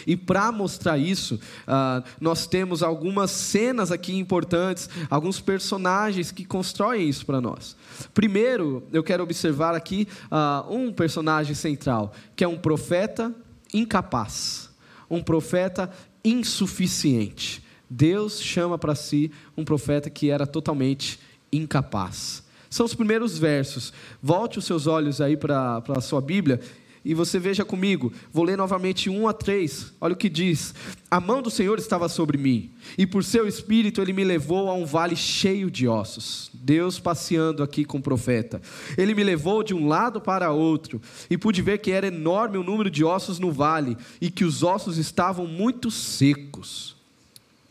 E 0.06 0.16
para 0.16 0.52
mostrar 0.52 0.98
isso, 0.98 1.36
uh, 1.36 2.04
nós 2.20 2.48
temos 2.48 2.84
algumas 2.84 3.32
cenas 3.32 3.92
aqui 3.92 4.18
importantes, 4.18 4.90
alguns 5.10 5.40
personagens 5.40 6.32
que 6.32 6.46
constroem 6.46 7.08
isso 7.08 7.26
para 7.26 7.42
nós. 7.42 7.76
Primeiro, 8.14 8.84
eu 8.92 9.04
quero 9.04 9.24
observar 9.24 9.76
aqui 9.76 10.08
uh, 10.26 10.74
um 10.74 10.92
personagem 10.92 11.56
central, 11.56 12.14
que 12.36 12.44
é 12.44 12.48
um 12.48 12.58
profeta 12.58 13.34
incapaz, 13.74 14.70
um 15.10 15.22
profeta 15.22 15.92
insuficiente. 16.24 17.64
Deus 17.90 18.42
chama 18.42 18.78
para 18.78 18.96
si 18.96 19.32
um 19.56 19.64
profeta 19.64 20.10
que 20.10 20.30
era 20.30 20.46
totalmente 20.46 21.20
incapaz. 21.52 22.44
São 22.70 22.86
os 22.86 22.94
primeiros 22.94 23.38
versos. 23.38 23.94
Volte 24.22 24.60
os 24.60 24.66
seus 24.66 24.88
olhos 24.88 25.22
aí 25.22 25.38
para 25.38 25.82
a 25.88 26.02
sua 26.02 26.22
Bíblia 26.22 26.60
e 27.08 27.14
você 27.14 27.40
veja 27.40 27.64
comigo, 27.64 28.12
vou 28.34 28.44
ler 28.44 28.58
novamente 28.58 29.10
1 29.10 29.30
a 29.30 29.32
3. 29.32 29.94
Olha 30.02 30.14
o 30.14 30.18
que 30.18 30.28
diz: 30.28 30.76
A 31.10 31.22
mão 31.22 31.42
do 31.42 31.50
Senhor 31.50 31.80
estava 31.80 32.10
sobre 32.10 32.38
mim, 32.38 32.70
e 32.98 33.08
por 33.08 33.24
seu 33.24 33.48
espírito 33.48 34.02
ele 34.02 34.12
me 34.12 34.26
levou 34.26 34.70
a 34.70 34.74
um 34.74 34.86
vale 34.86 35.16
cheio 35.16 35.72
de 35.72 35.88
ossos. 35.88 36.52
Deus 36.54 37.00
passeando 37.00 37.64
aqui 37.64 37.86
com 37.86 38.00
o 38.00 38.02
profeta. 38.02 38.62
Ele 38.98 39.16
me 39.16 39.24
levou 39.24 39.64
de 39.64 39.74
um 39.74 39.88
lado 39.88 40.20
para 40.20 40.52
outro, 40.52 41.02
e 41.30 41.38
pude 41.38 41.62
ver 41.62 41.78
que 41.78 41.92
era 41.92 42.08
enorme 42.08 42.58
o 42.58 42.64
número 42.64 42.92
de 42.92 43.06
ossos 43.06 43.40
no 43.40 43.54
vale, 43.54 43.98
e 44.20 44.30
que 44.30 44.44
os 44.44 44.62
ossos 44.62 44.98
estavam 44.98 45.48
muito 45.48 45.90
secos. 45.90 46.94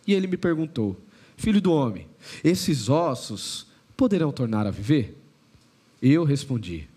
E 0.06 0.14
ele 0.14 0.26
me 0.26 0.38
perguntou: 0.38 0.96
Filho 1.36 1.60
do 1.60 1.72
homem, 1.72 2.06
esses 2.42 2.88
ossos 2.88 3.66
poderão 3.94 4.32
tornar 4.32 4.66
a 4.66 4.70
viver? 4.70 5.14
Eu 6.00 6.24
respondi: 6.24 6.88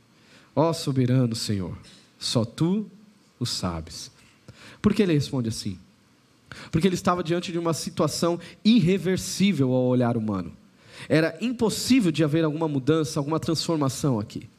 Ó 0.55 0.71
soberano 0.71 1.35
Senhor, 1.35 1.77
só 2.19 2.43
tu 2.45 2.85
o 3.39 3.45
sabes. 3.45 4.11
Por 4.81 4.93
que 4.93 5.01
ele 5.01 5.13
responde 5.13 5.49
assim? 5.49 5.79
Porque 6.71 6.87
ele 6.87 6.95
estava 6.95 7.23
diante 7.23 7.51
de 7.51 7.57
uma 7.57 7.73
situação 7.73 8.39
irreversível 8.63 9.71
ao 9.71 9.85
olhar 9.85 10.17
humano. 10.17 10.51
Era 11.07 11.37
impossível 11.39 12.11
de 12.11 12.23
haver 12.23 12.43
alguma 12.43 12.67
mudança, 12.67 13.19
alguma 13.19 13.39
transformação 13.39 14.19
aqui. 14.19 14.49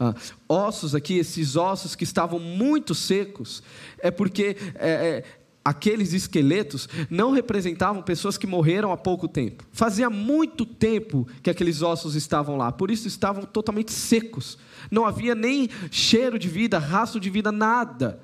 Ah, 0.00 0.14
ossos 0.48 0.94
aqui, 0.94 1.18
esses 1.18 1.54
ossos 1.54 1.94
que 1.94 2.04
estavam 2.04 2.38
muito 2.38 2.94
secos, 2.94 3.62
é 3.98 4.10
porque 4.10 4.56
é, 4.74 4.90
é, 4.90 5.24
aqueles 5.64 6.12
esqueletos 6.12 6.88
não 7.08 7.30
representavam 7.30 8.02
pessoas 8.02 8.36
que 8.36 8.46
morreram 8.46 8.92
há 8.92 8.96
pouco 8.96 9.28
tempo. 9.28 9.64
Fazia 9.72 10.10
muito 10.10 10.66
tempo 10.66 11.26
que 11.42 11.50
aqueles 11.50 11.82
ossos 11.82 12.14
estavam 12.14 12.56
lá, 12.56 12.72
por 12.72 12.90
isso 12.90 13.06
estavam 13.06 13.44
totalmente 13.44 13.92
secos. 13.92 14.58
Não 14.90 15.06
havia 15.06 15.34
nem 15.34 15.68
cheiro 15.90 16.38
de 16.38 16.48
vida, 16.48 16.78
rastro 16.78 17.20
de 17.20 17.30
vida, 17.30 17.52
nada. 17.52 18.20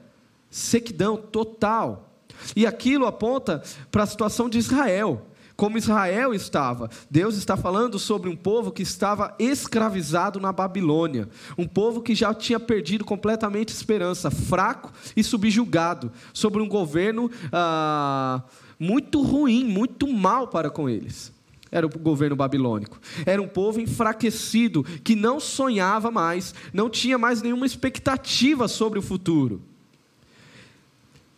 Sequidão 0.51 1.17
total. 1.17 2.23
E 2.55 2.67
aquilo 2.67 3.07
aponta 3.07 3.63
para 3.91 4.03
a 4.03 4.07
situação 4.07 4.49
de 4.49 4.59
Israel 4.59 5.27
como 5.59 5.77
Israel 5.77 6.33
estava. 6.33 6.89
Deus 7.11 7.37
está 7.37 7.57
falando 7.57 7.99
sobre 7.99 8.31
um 8.31 8.37
povo 8.37 8.71
que 8.71 8.81
estava 8.81 9.35
escravizado 9.41 10.39
na 10.39 10.53
Babilônia, 10.53 11.29
um 11.59 11.67
povo 11.67 12.01
que 12.01 12.15
já 12.15 12.33
tinha 12.33 12.61
perdido 12.61 13.05
completamente 13.05 13.71
esperança, 13.71 14.31
fraco 14.31 14.93
e 15.17 15.25
subjugado, 15.25 16.13
sobre 16.33 16.63
um 16.63 16.69
governo 16.69 17.29
ah, 17.53 18.41
muito 18.79 19.21
ruim, 19.21 19.65
muito 19.65 20.07
mal 20.07 20.47
para 20.47 20.71
com 20.71 20.89
eles. 20.89 21.33
Era 21.73 21.85
o 21.87 21.91
governo 21.91 22.37
babilônico. 22.37 23.01
Era 23.27 23.43
um 23.43 23.49
povo 23.49 23.81
enfraquecido, 23.81 24.85
que 24.85 25.17
não 25.17 25.41
sonhava 25.41 26.09
mais, 26.09 26.55
não 26.73 26.89
tinha 26.89 27.19
mais 27.19 27.43
nenhuma 27.43 27.67
expectativa 27.67 28.69
sobre 28.69 29.01
o 29.01 29.03
futuro. 29.03 29.61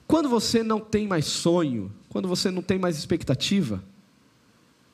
Quando 0.06 0.28
você 0.28 0.62
não 0.62 0.78
tem 0.78 1.08
mais 1.08 1.24
sonho, 1.24 1.90
quando 2.10 2.28
você 2.28 2.50
não 2.50 2.60
tem 2.60 2.78
mais 2.78 2.98
expectativa, 2.98 3.82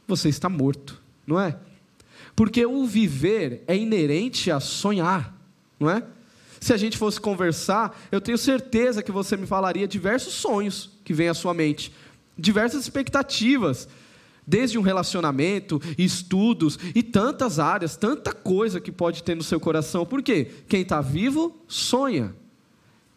você 0.07 0.29
está 0.29 0.49
morto, 0.49 1.01
não 1.27 1.41
é? 1.41 1.57
Porque 2.35 2.65
o 2.65 2.87
viver 2.87 3.65
é 3.67 3.77
inerente 3.77 4.51
a 4.51 4.61
sonhar, 4.61 5.35
não 5.81 5.91
é? 5.91 6.03
Se 6.61 6.73
a 6.73 6.77
gente 6.77 6.97
fosse 6.97 7.21
conversar, 7.21 7.99
eu 8.11 8.21
tenho 8.21 8.39
certeza 8.39 9.03
que 9.03 9.13
você 9.13 9.37
me 9.37 9.47
falaria 9.47 9.87
diversos 9.87 10.35
sonhos 10.35 10.91
que 11.05 11.15
vêm 11.15 11.29
à 11.29 11.35
sua 11.35 11.55
mente, 11.55 11.93
diversas 12.37 12.83
expectativas, 12.83 13.89
desde 14.47 14.79
um 14.79 14.83
relacionamento, 14.83 15.81
estudos 15.99 16.79
e 16.95 17.03
tantas 17.03 17.59
áreas, 17.59 17.97
tanta 17.97 18.33
coisa 18.33 18.81
que 18.81 18.93
pode 18.93 19.23
ter 19.23 19.35
no 19.35 19.43
seu 19.43 19.59
coração. 19.59 20.07
Por 20.07 20.23
quê? 20.23 20.51
Quem 20.69 20.83
está 20.83 21.01
vivo 21.01 21.57
sonha. 21.67 22.35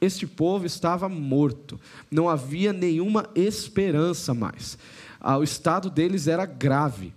Este 0.01 0.25
povo 0.25 0.65
estava 0.65 1.09
morto, 1.09 1.79
não 2.09 2.29
havia 2.29 2.71
nenhuma 2.71 3.29
esperança 3.35 4.33
mais 4.33 4.77
ah, 5.19 5.37
o 5.37 5.43
estado 5.43 5.89
deles 5.89 6.27
era 6.27 6.45
grave. 6.45 7.13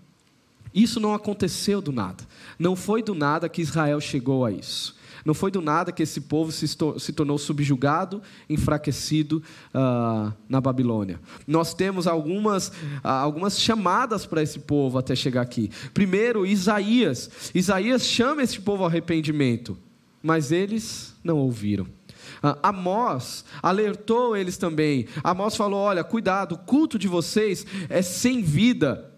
Isso 0.75 0.99
não 0.99 1.15
aconteceu 1.15 1.81
do 1.81 1.93
nada. 1.93 2.25
Não 2.59 2.75
foi 2.75 3.03
do 3.03 3.15
nada 3.15 3.49
que 3.49 3.61
Israel 3.61 4.01
chegou 4.01 4.45
a 4.45 4.51
isso. 4.51 4.97
Não 5.25 5.35
foi 5.35 5.51
do 5.51 5.61
nada 5.61 5.93
que 5.93 6.03
esse 6.03 6.21
povo 6.21 6.51
se, 6.51 6.67
se 6.67 7.13
tornou 7.13 7.39
subjugado, 7.39 8.21
enfraquecido 8.49 9.43
uh, 9.73 10.33
na 10.49 10.61
Babilônia. 10.61 11.21
Nós 11.47 11.75
temos 11.75 12.07
algumas, 12.07 12.69
uh, 12.69 12.73
algumas 13.09 13.61
chamadas 13.61 14.27
para 14.27 14.43
esse 14.43 14.59
povo 14.59 14.99
até 14.99 15.15
chegar 15.15 15.43
aqui. 15.43 15.71
Primeiro, 15.95 16.45
Isaías. 16.45 17.53
Isaías 17.55 18.05
chama 18.05 18.43
esse 18.43 18.61
povo 18.61 18.83
ao 18.83 18.89
arrependimento, 18.89 19.79
mas 20.23 20.51
eles 20.51 21.15
não 21.23 21.39
ouviram. 21.39 21.87
Ah, 22.43 22.59
Amós 22.63 23.45
alertou 23.63 24.37
eles 24.37 24.57
também. 24.57 25.07
Amós 25.23 25.55
falou: 25.55 25.79
olha, 25.81 26.03
cuidado, 26.03 26.57
o 26.57 26.59
culto 26.59 26.99
de 26.99 27.07
vocês 27.07 27.65
é 27.89 28.03
sem 28.03 28.43
vida, 28.43 29.11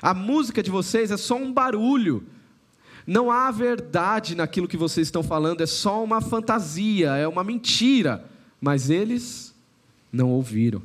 a 0.00 0.14
música 0.14 0.62
de 0.62 0.70
vocês 0.70 1.10
é 1.10 1.16
só 1.16 1.36
um 1.36 1.52
barulho. 1.52 2.24
Não 3.06 3.30
há 3.30 3.50
verdade 3.50 4.34
naquilo 4.34 4.68
que 4.68 4.76
vocês 4.76 5.08
estão 5.08 5.22
falando, 5.22 5.60
é 5.60 5.66
só 5.66 6.02
uma 6.02 6.20
fantasia, 6.20 7.16
é 7.16 7.26
uma 7.26 7.42
mentira. 7.42 8.24
Mas 8.60 8.90
eles 8.90 9.52
não 10.12 10.30
ouviram. 10.30 10.82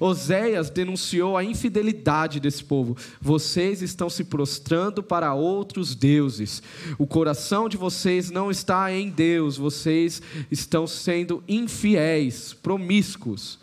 Oséias 0.00 0.70
denunciou 0.70 1.36
a 1.36 1.44
infidelidade 1.44 2.40
desse 2.40 2.64
povo. 2.64 2.96
Vocês 3.20 3.82
estão 3.82 4.08
se 4.08 4.24
prostrando 4.24 5.02
para 5.02 5.34
outros 5.34 5.94
deuses. 5.94 6.62
O 6.98 7.06
coração 7.06 7.68
de 7.68 7.76
vocês 7.76 8.30
não 8.30 8.50
está 8.50 8.92
em 8.92 9.10
Deus. 9.10 9.56
Vocês 9.56 10.22
estão 10.50 10.86
sendo 10.86 11.42
infiéis, 11.48 12.52
promíscuos. 12.52 13.58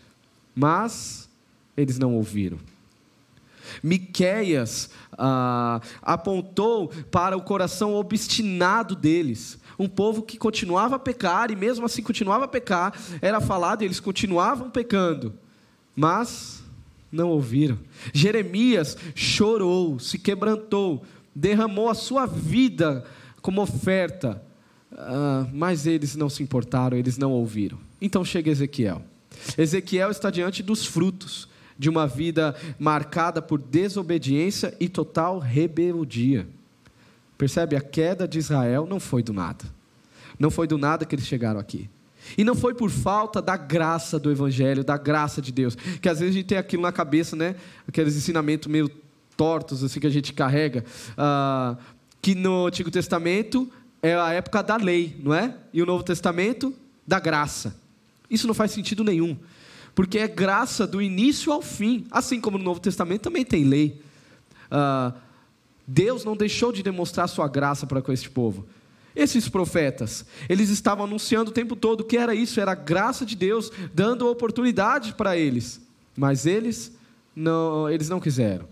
Mas 0.54 1.28
eles 1.76 1.98
não 1.98 2.14
ouviram. 2.14 2.58
Miqueias 3.82 4.90
ah, 5.16 5.80
apontou 6.02 6.88
para 7.10 7.36
o 7.36 7.42
coração 7.42 7.94
obstinado 7.94 8.94
deles. 8.94 9.58
Um 9.78 9.88
povo 9.88 10.22
que 10.22 10.36
continuava 10.36 10.96
a 10.96 10.98
pecar 10.98 11.50
e 11.50 11.56
mesmo 11.56 11.86
assim 11.86 12.02
continuava 12.02 12.44
a 12.44 12.48
pecar, 12.48 12.94
era 13.20 13.40
falado 13.40 13.82
e 13.82 13.84
eles 13.84 14.00
continuavam 14.00 14.70
pecando 14.70 15.34
mas 15.94 16.62
não 17.10 17.28
ouviram. 17.28 17.78
Jeremias 18.12 18.96
chorou, 19.14 19.98
se 19.98 20.18
quebrantou, 20.18 21.04
derramou 21.34 21.88
a 21.88 21.94
sua 21.94 22.26
vida 22.26 23.04
como 23.40 23.62
oferta, 23.62 24.42
uh, 24.92 25.48
mas 25.52 25.86
eles 25.86 26.16
não 26.16 26.28
se 26.28 26.42
importaram, 26.42 26.96
eles 26.96 27.16
não 27.16 27.32
ouviram. 27.32 27.78
Então 28.00 28.24
chega 28.24 28.50
Ezequiel. 28.50 29.02
Ezequiel 29.56 30.10
está 30.10 30.30
diante 30.30 30.62
dos 30.62 30.86
frutos 30.86 31.48
de 31.78 31.88
uma 31.88 32.06
vida 32.06 32.54
marcada 32.78 33.42
por 33.42 33.60
desobediência 33.60 34.74
e 34.78 34.88
total 34.88 35.38
rebeldia. 35.38 36.46
Percebe? 37.36 37.76
A 37.76 37.80
queda 37.80 38.28
de 38.28 38.38
Israel 38.38 38.86
não 38.88 39.00
foi 39.00 39.22
do 39.22 39.32
nada. 39.32 39.64
Não 40.38 40.50
foi 40.50 40.66
do 40.66 40.78
nada 40.78 41.04
que 41.04 41.14
eles 41.14 41.26
chegaram 41.26 41.60
aqui. 41.60 41.88
E 42.36 42.44
não 42.44 42.54
foi 42.54 42.74
por 42.74 42.90
falta 42.90 43.40
da 43.40 43.56
graça 43.56 44.18
do 44.18 44.30
Evangelho, 44.30 44.82
da 44.82 44.96
graça 44.96 45.42
de 45.42 45.52
Deus. 45.52 45.76
Que 46.00 46.08
às 46.08 46.20
vezes 46.20 46.34
a 46.34 46.38
gente 46.38 46.46
tem 46.46 46.58
aquilo 46.58 46.82
na 46.82 46.92
cabeça, 46.92 47.36
né? 47.36 47.56
Aqueles 47.86 48.16
ensinamentos 48.16 48.68
meio 48.68 48.90
tortos 49.36 49.82
assim 49.82 50.00
que 50.00 50.06
a 50.06 50.10
gente 50.10 50.32
carrega. 50.32 50.84
Ah, 51.16 51.76
que 52.22 52.34
no 52.34 52.66
Antigo 52.66 52.90
Testamento 52.90 53.70
é 54.02 54.14
a 54.14 54.32
época 54.32 54.62
da 54.62 54.76
lei, 54.76 55.16
não 55.22 55.34
é? 55.34 55.54
E 55.72 55.82
o 55.82 55.86
Novo 55.86 56.02
Testamento 56.02 56.74
da 57.06 57.20
graça. 57.20 57.76
Isso 58.30 58.46
não 58.46 58.54
faz 58.54 58.70
sentido 58.70 59.04
nenhum. 59.04 59.36
Porque 59.94 60.18
é 60.18 60.26
graça 60.26 60.86
do 60.86 61.00
início 61.00 61.52
ao 61.52 61.62
fim. 61.62 62.06
Assim 62.10 62.40
como 62.40 62.58
no 62.58 62.64
Novo 62.64 62.80
Testamento 62.80 63.22
também 63.22 63.44
tem 63.44 63.64
lei. 63.64 64.00
Ah, 64.70 65.12
Deus 65.86 66.24
não 66.24 66.36
deixou 66.36 66.72
de 66.72 66.82
demonstrar 66.82 67.28
sua 67.28 67.46
graça 67.46 67.86
para 67.86 68.00
com 68.00 68.10
este 68.12 68.30
povo. 68.30 68.66
Esses 69.14 69.48
profetas, 69.48 70.24
eles 70.48 70.70
estavam 70.70 71.04
anunciando 71.04 71.50
o 71.50 71.54
tempo 71.54 71.76
todo 71.76 72.04
que 72.04 72.16
era 72.16 72.34
isso, 72.34 72.60
era 72.60 72.72
a 72.72 72.76
graça 72.76 73.24
de 73.24 73.36
Deus 73.36 73.70
dando 73.92 74.28
oportunidade 74.28 75.14
para 75.14 75.36
eles, 75.36 75.80
mas 76.16 76.46
eles 76.46 76.92
não, 77.34 77.88
eles 77.88 78.08
não 78.08 78.18
quiseram. 78.20 78.66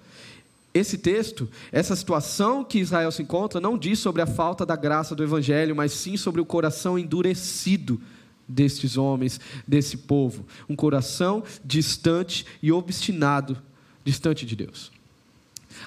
esse 0.75 0.97
texto, 0.99 1.49
essa 1.71 1.95
situação 1.95 2.65
que 2.65 2.79
Israel 2.79 3.13
se 3.13 3.23
encontra, 3.23 3.61
não 3.61 3.77
diz 3.77 3.99
sobre 3.99 4.23
a 4.23 4.27
falta 4.27 4.65
da 4.65 4.75
graça 4.75 5.15
do 5.15 5.23
Evangelho, 5.23 5.77
mas 5.77 5.93
sim 5.93 6.17
sobre 6.17 6.41
o 6.41 6.47
coração 6.47 6.99
endurecido 6.99 8.01
destes 8.49 8.97
homens, 8.97 9.41
desse 9.67 9.97
povo. 9.97 10.47
Um 10.69 10.75
coração 10.75 11.45
distante 11.65 12.47
e 12.63 12.73
obstinado, 12.73 13.57
distante 14.05 14.45
de 14.47 14.57
Deus. 14.57 14.91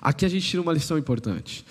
Aqui 0.02 0.26
a 0.26 0.30
gente 0.30 0.48
tira 0.48 0.62
uma 0.62 0.74
lição 0.74 0.98
importante. 0.98 1.66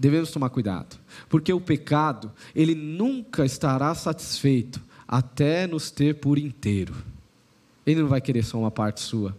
Devemos 0.00 0.30
tomar 0.30 0.48
cuidado, 0.48 0.96
porque 1.28 1.52
o 1.52 1.60
pecado, 1.60 2.32
ele 2.56 2.74
nunca 2.74 3.44
estará 3.44 3.94
satisfeito 3.94 4.80
até 5.06 5.66
nos 5.66 5.90
ter 5.90 6.14
por 6.14 6.38
inteiro. 6.38 6.94
Ele 7.84 8.00
não 8.00 8.08
vai 8.08 8.18
querer 8.18 8.42
só 8.42 8.58
uma 8.58 8.70
parte 8.70 9.02
sua. 9.02 9.36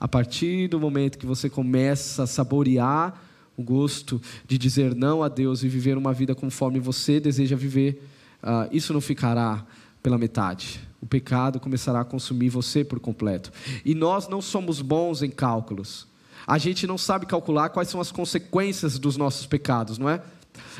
A 0.00 0.08
partir 0.08 0.66
do 0.66 0.80
momento 0.80 1.16
que 1.16 1.24
você 1.24 1.48
começa 1.48 2.24
a 2.24 2.26
saborear 2.26 3.22
o 3.56 3.62
gosto 3.62 4.20
de 4.48 4.58
dizer 4.58 4.96
não 4.96 5.22
a 5.22 5.28
Deus 5.28 5.62
e 5.62 5.68
viver 5.68 5.96
uma 5.96 6.12
vida 6.12 6.34
conforme 6.34 6.80
você 6.80 7.20
deseja 7.20 7.54
viver, 7.54 8.02
uh, 8.42 8.68
isso 8.72 8.92
não 8.92 9.00
ficará 9.00 9.64
pela 10.02 10.18
metade. 10.18 10.80
O 11.00 11.06
pecado 11.06 11.60
começará 11.60 12.00
a 12.00 12.04
consumir 12.04 12.48
você 12.48 12.82
por 12.82 12.98
completo. 12.98 13.52
E 13.84 13.94
nós 13.94 14.26
não 14.26 14.42
somos 14.42 14.82
bons 14.82 15.22
em 15.22 15.30
cálculos. 15.30 16.12
A 16.46 16.58
gente 16.58 16.86
não 16.86 16.98
sabe 16.98 17.26
calcular 17.26 17.70
quais 17.70 17.88
são 17.88 18.00
as 18.00 18.12
consequências 18.12 18.98
dos 18.98 19.16
nossos 19.16 19.46
pecados, 19.46 19.98
não 19.98 20.08
é? 20.08 20.22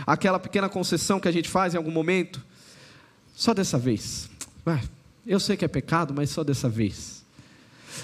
Aquela 0.06 0.38
pequena 0.38 0.68
concessão 0.68 1.18
que 1.18 1.28
a 1.28 1.32
gente 1.32 1.48
faz 1.48 1.74
em 1.74 1.76
algum 1.76 1.90
momento, 1.90 2.44
só 3.34 3.54
dessa 3.54 3.78
vez. 3.78 4.28
Eu 5.26 5.40
sei 5.40 5.56
que 5.56 5.64
é 5.64 5.68
pecado, 5.68 6.12
mas 6.14 6.30
só 6.30 6.44
dessa 6.44 6.68
vez. 6.68 7.24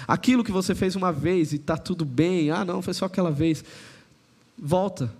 Aquilo 0.07 0.43
que 0.43 0.51
você 0.51 0.73
fez 0.73 0.95
uma 0.95 1.11
vez 1.11 1.53
e 1.53 1.57
está 1.57 1.77
tudo 1.77 2.03
bem, 2.03 2.49
ah, 2.49 2.65
não, 2.65 2.81
foi 2.81 2.93
só 2.93 3.05
aquela 3.05 3.31
vez. 3.31 3.63
Volta. 4.57 5.13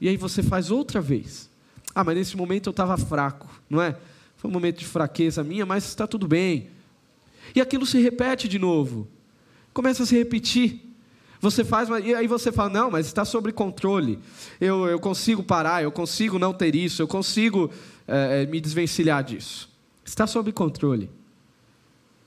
E 0.00 0.08
aí 0.08 0.16
você 0.16 0.42
faz 0.42 0.70
outra 0.70 1.00
vez. 1.00 1.48
Ah, 1.94 2.04
mas 2.04 2.16
nesse 2.16 2.36
momento 2.36 2.68
eu 2.68 2.72
estava 2.72 2.96
fraco, 2.98 3.48
não 3.70 3.80
é? 3.80 3.96
Foi 4.36 4.50
um 4.50 4.52
momento 4.52 4.78
de 4.80 4.84
fraqueza 4.84 5.42
minha, 5.42 5.64
mas 5.64 5.84
está 5.84 6.06
tudo 6.06 6.28
bem. 6.28 6.68
E 7.54 7.60
aquilo 7.60 7.86
se 7.86 7.98
repete 7.98 8.48
de 8.48 8.58
novo. 8.58 9.08
Começa 9.72 10.02
a 10.02 10.06
se 10.06 10.16
repetir. 10.16 10.85
Você 11.46 11.64
faz, 11.64 11.88
e 12.04 12.12
aí 12.12 12.26
você 12.26 12.50
fala, 12.50 12.70
não, 12.70 12.90
mas 12.90 13.06
está 13.06 13.24
sob 13.24 13.52
controle. 13.52 14.18
Eu, 14.60 14.88
eu 14.88 14.98
consigo 14.98 15.44
parar, 15.44 15.80
eu 15.80 15.92
consigo 15.92 16.40
não 16.40 16.52
ter 16.52 16.74
isso, 16.74 17.00
eu 17.00 17.06
consigo 17.06 17.70
é, 18.04 18.44
me 18.46 18.60
desvencilhar 18.60 19.22
disso. 19.22 19.70
Está 20.04 20.26
sob 20.26 20.50
controle. 20.50 21.08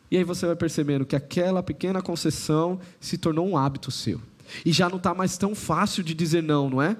E 0.09 0.15
aí 0.15 0.23
você 0.23 0.45
vai 0.45 0.55
percebendo 0.55 1.05
que 1.05 1.17
aquela 1.17 1.61
pequena 1.61 2.01
concessão 2.01 2.79
se 2.97 3.17
tornou 3.17 3.45
um 3.45 3.57
hábito 3.57 3.91
seu. 3.91 4.21
E 4.65 4.71
já 4.71 4.87
não 4.87 4.95
está 4.95 5.13
mais 5.13 5.37
tão 5.37 5.53
fácil 5.53 6.01
de 6.01 6.13
dizer 6.13 6.41
não, 6.41 6.69
não 6.69 6.81
é? 6.81 6.95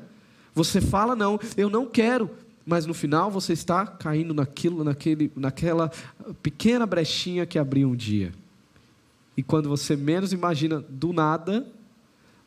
Você 0.54 0.82
fala 0.82 1.16
não, 1.16 1.40
eu 1.56 1.70
não 1.70 1.86
quero, 1.86 2.30
mas 2.66 2.86
no 2.86 2.94
final 2.94 3.32
você 3.32 3.54
está 3.54 3.88
caindo 3.88 4.34
naquilo, 4.34 4.84
naquele, 4.84 5.32
naquela 5.38 5.90
pequena 6.44 6.86
brechinha 6.86 7.46
que 7.46 7.58
abriu 7.58 7.88
um 7.88 7.96
dia. 7.96 8.34
E 9.38 9.42
quando 9.42 9.70
você 9.70 9.96
menos 9.96 10.34
imagina, 10.34 10.84
do 10.90 11.14
nada, 11.14 11.66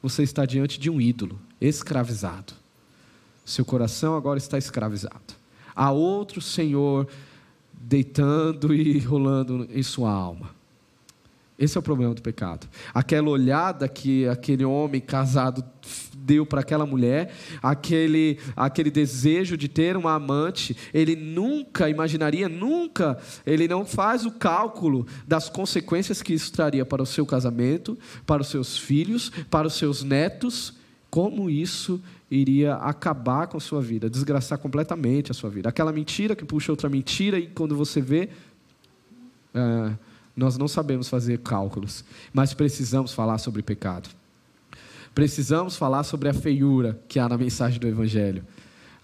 você 0.03 0.23
está 0.23 0.45
diante 0.45 0.81
de 0.81 0.91
um 0.91 1.01
ídolo, 1.01 1.39
escravizado. 1.61 2.53
Seu 3.45 3.65
coração 3.65 4.17
agora 4.17 4.39
está 4.39 4.59
escravizado. 4.59 5.35
Há 5.75 5.91
outro 5.91 6.41
Senhor 6.41 7.09
deitando 7.73 8.75
e 8.75 8.99
rolando 8.99 9.67
em 9.71 9.83
sua 9.83 10.11
alma. 10.11 10.51
Esse 11.59 11.77
é 11.77 11.81
o 11.81 11.83
problema 11.83 12.15
do 12.15 12.23
pecado. 12.23 12.69
Aquela 12.93 13.29
olhada 13.29 13.89
que 13.89 14.27
aquele 14.27 14.65
homem 14.65 15.01
casado 15.01 15.65
deu 16.23 16.47
para 16.47 16.61
aquela 16.61 16.87
mulher, 16.87 17.35
aquele, 17.63 18.39
aquele 18.57 18.91
desejo 18.91 19.57
de 19.57 19.69
ter 19.69 19.97
uma 19.97 20.15
amante, 20.15 20.77
ele 20.95 21.17
nunca 21.17 21.89
imaginaria, 21.89 22.49
nunca, 22.49 23.19
ele 23.45 23.67
não 23.67 23.85
faz 23.85 24.25
o 24.25 24.31
cálculo 24.31 25.07
das 25.27 25.49
consequências 25.49 26.23
que 26.23 26.33
isso 26.33 26.53
traria 26.53 26.85
para 26.85 27.03
o 27.03 27.07
seu 27.07 27.27
casamento, 27.27 27.99
para 28.27 28.43
os 28.43 28.49
seus 28.49 28.79
filhos, 28.79 29.31
para 29.51 29.67
os 29.67 29.75
seus 29.75 30.03
netos, 30.03 30.75
como 31.11 31.51
isso 31.51 32.01
iria 32.31 32.77
acabar 32.77 33.47
com 33.47 33.59
a 33.59 33.61
sua 33.61 33.83
vida, 33.83 34.09
desgraçar 34.09 34.59
completamente 34.59 35.31
a 35.31 35.35
sua 35.35 35.51
vida. 35.51 35.69
Aquela 35.69 35.93
mentira 35.93 36.35
que 36.35 36.45
puxa 36.45 36.73
outra 36.73 36.89
mentira 36.89 37.39
e 37.39 37.47
quando 37.49 37.77
você 37.77 38.01
vê. 38.01 38.31
É, 39.55 39.93
nós 40.35 40.57
não 40.57 40.67
sabemos 40.67 41.11
fazer 41.11 41.41
cálculos, 41.41 42.03
mas 42.33 42.55
precisamos 42.55 43.13
falar 43.13 43.37
sobre 43.37 43.63
pecado. 43.63 44.09
Precisamos 45.15 45.77
falar 45.77 46.05
sobre 46.05 46.29
a 46.29 46.35
feiura 46.35 46.99
que 47.07 47.19
há 47.19 47.29
na 47.29 47.37
mensagem 47.37 47.79
do 47.79 47.87
Evangelho. 47.87 48.45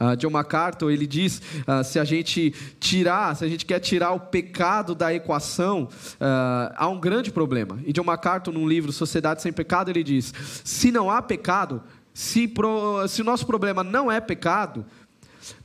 Uh, 0.00 0.16
John 0.16 0.30
MacArthur 0.30 0.92
ele 0.92 1.08
diz 1.08 1.42
uh, 1.66 1.82
se 1.82 1.98
a 1.98 2.04
gente 2.04 2.54
tirar, 2.78 3.34
se 3.34 3.44
a 3.44 3.48
gente 3.48 3.66
quer 3.66 3.80
tirar 3.80 4.12
o 4.12 4.20
pecado 4.20 4.94
da 4.94 5.12
equação, 5.12 5.88
uh, 6.14 6.72
há 6.76 6.88
um 6.88 7.00
grande 7.00 7.32
problema. 7.32 7.80
E 7.84 7.92
John 7.92 8.04
MacArthur, 8.04 8.52
num 8.52 8.68
livro 8.68 8.92
Sociedade 8.92 9.42
sem 9.42 9.52
Pecado, 9.52 9.90
ele 9.90 10.04
diz: 10.04 10.32
se 10.64 10.92
não 10.92 11.10
há 11.10 11.20
pecado, 11.20 11.82
se, 12.14 12.46
pro, 12.46 13.08
se 13.08 13.22
o 13.22 13.24
nosso 13.24 13.44
problema 13.44 13.82
não 13.82 14.10
é 14.10 14.20
pecado, 14.20 14.86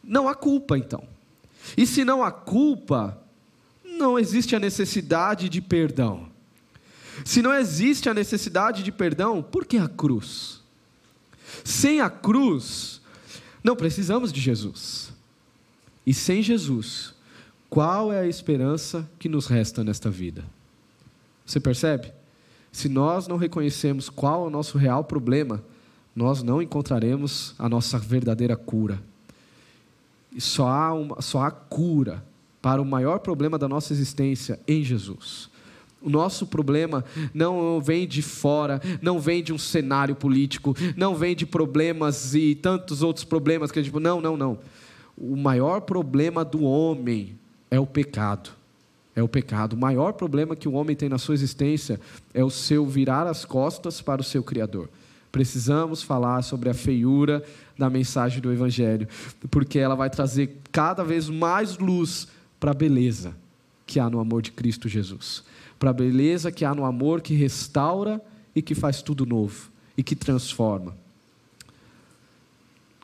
não 0.04 0.28
há 0.28 0.34
culpa 0.34 0.78
então. 0.78 1.04
E 1.78 1.86
se 1.86 2.04
não 2.04 2.24
há 2.24 2.32
culpa, 2.32 3.18
não 3.84 4.18
existe 4.18 4.56
a 4.56 4.60
necessidade 4.60 5.48
de 5.48 5.62
perdão. 5.62 6.33
Se 7.24 7.42
não 7.42 7.54
existe 7.54 8.10
a 8.10 8.14
necessidade 8.14 8.84
de 8.84 8.92
perdão, 8.92 9.42
por 9.42 9.66
que 9.66 9.78
a 9.78 9.88
cruz? 9.88 10.62
Sem 11.64 12.02
a 12.02 12.10
cruz, 12.10 13.02
não 13.64 13.76
precisamos 13.76 14.32
de 14.34 14.42
Jesus. 14.42 15.14
E 16.06 16.14
sem 16.14 16.42
Jesus, 16.42 17.14
qual 17.70 18.12
é 18.12 18.20
a 18.20 18.28
esperança 18.28 19.10
que 19.18 19.30
nos 19.30 19.48
resta 19.48 19.84
nesta 19.84 20.10
vida? 20.10 20.44
Você 21.46 21.60
percebe? 21.60 22.12
Se 22.72 22.90
nós 22.90 23.28
não 23.28 23.38
reconhecemos 23.38 24.10
qual 24.10 24.46
é 24.46 24.48
o 24.48 24.50
nosso 24.50 24.78
real 24.78 25.04
problema, 25.04 25.64
nós 26.16 26.44
não 26.44 26.62
encontraremos 26.62 27.54
a 27.58 27.70
nossa 27.70 27.98
verdadeira 27.98 28.56
cura. 28.56 29.02
E 30.32 30.42
só 30.42 30.68
há, 30.68 30.94
uma, 30.94 31.22
só 31.22 31.44
há 31.44 31.52
cura 31.52 32.24
para 32.62 32.82
o 32.82 32.86
maior 32.86 33.20
problema 33.20 33.58
da 33.58 33.68
nossa 33.68 33.94
existência 33.94 34.60
em 34.68 34.84
Jesus. 34.84 35.50
O 36.04 36.10
nosso 36.10 36.46
problema 36.46 37.06
não 37.34 37.80
vem 37.82 38.06
de 38.06 38.22
fora, 38.22 38.82
não 39.02 39.20
vem 39.20 39.42
de 39.42 39.54
um 39.54 39.58
cenário 39.58 40.16
político, 40.16 40.76
não 40.98 41.16
vem 41.16 41.34
de 41.34 41.46
problemas 41.46 42.36
e 42.36 42.56
tantos 42.56 43.02
outros 43.02 43.24
problemas 43.24 43.72
que 43.72 43.80
a 43.80 43.82
gente. 43.82 43.98
Não, 43.98 44.20
não, 44.20 44.36
não. 44.36 44.60
O 45.18 45.38
maior 45.38 45.82
problema 45.82 46.44
do 46.44 46.64
homem 46.64 47.38
é 47.72 47.80
o 47.80 47.86
pecado. 47.86 48.50
É 49.16 49.24
o 49.24 49.28
pecado. 49.28 49.74
O 49.74 49.78
maior 49.78 50.14
problema 50.14 50.56
que 50.56 50.68
o 50.68 50.74
homem 50.74 50.96
tem 50.96 51.08
na 51.08 51.18
sua 51.18 51.36
existência 51.36 52.00
é 52.34 52.44
o 52.44 52.50
seu 52.50 52.86
virar 52.86 53.26
as 53.26 53.46
costas 53.46 54.02
para 54.02 54.22
o 54.22 54.24
seu 54.24 54.44
Criador. 54.44 54.90
Precisamos 55.32 56.04
falar 56.04 56.42
sobre 56.42 56.70
a 56.70 56.74
feiura 56.74 57.44
da 57.78 57.90
mensagem 57.90 58.42
do 58.42 58.52
Evangelho, 58.52 59.08
porque 59.50 59.80
ela 59.80 59.96
vai 59.96 60.10
trazer 60.10 60.58
cada 60.72 61.04
vez 61.04 61.30
mais 61.30 61.78
luz 61.78 62.28
para 62.60 62.72
a 62.72 62.76
beleza 62.76 63.34
que 63.86 64.00
há 64.00 64.10
no 64.10 64.20
amor 64.20 64.42
de 64.42 64.52
Cristo 64.52 64.88
Jesus, 64.88 65.44
para 65.84 65.90
a 65.90 65.94
beleza 65.94 66.50
que 66.50 66.64
há 66.64 66.74
no 66.74 66.86
amor 66.86 67.22
que 67.22 67.34
restaura 67.34 68.22
e 68.56 68.62
que 68.62 68.74
faz 68.74 69.02
tudo 69.02 69.26
novo 69.26 69.70
e 69.98 70.02
que 70.02 70.16
transforma. 70.16 70.96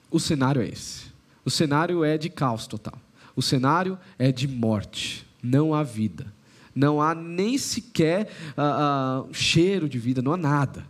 O 0.10 0.18
cenário 0.18 0.62
é 0.62 0.70
esse. 0.70 1.08
O 1.44 1.50
cenário 1.50 2.06
é 2.06 2.18
de 2.18 2.30
caos 2.30 2.68
total. 2.68 2.98
O 3.36 3.42
cenário 3.42 4.00
é 4.18 4.32
de 4.32 4.48
morte. 4.48 5.28
Não 5.44 5.74
há 5.74 5.84
vida. 5.84 6.34
Não 6.74 7.02
há 7.02 7.14
nem 7.14 7.58
sequer 7.58 8.32
uh, 8.58 9.28
uh, 9.28 9.34
cheiro 9.34 9.90
de 9.90 10.00
vida, 10.00 10.22
não 10.22 10.32
há 10.32 10.38
nada. 10.38 10.88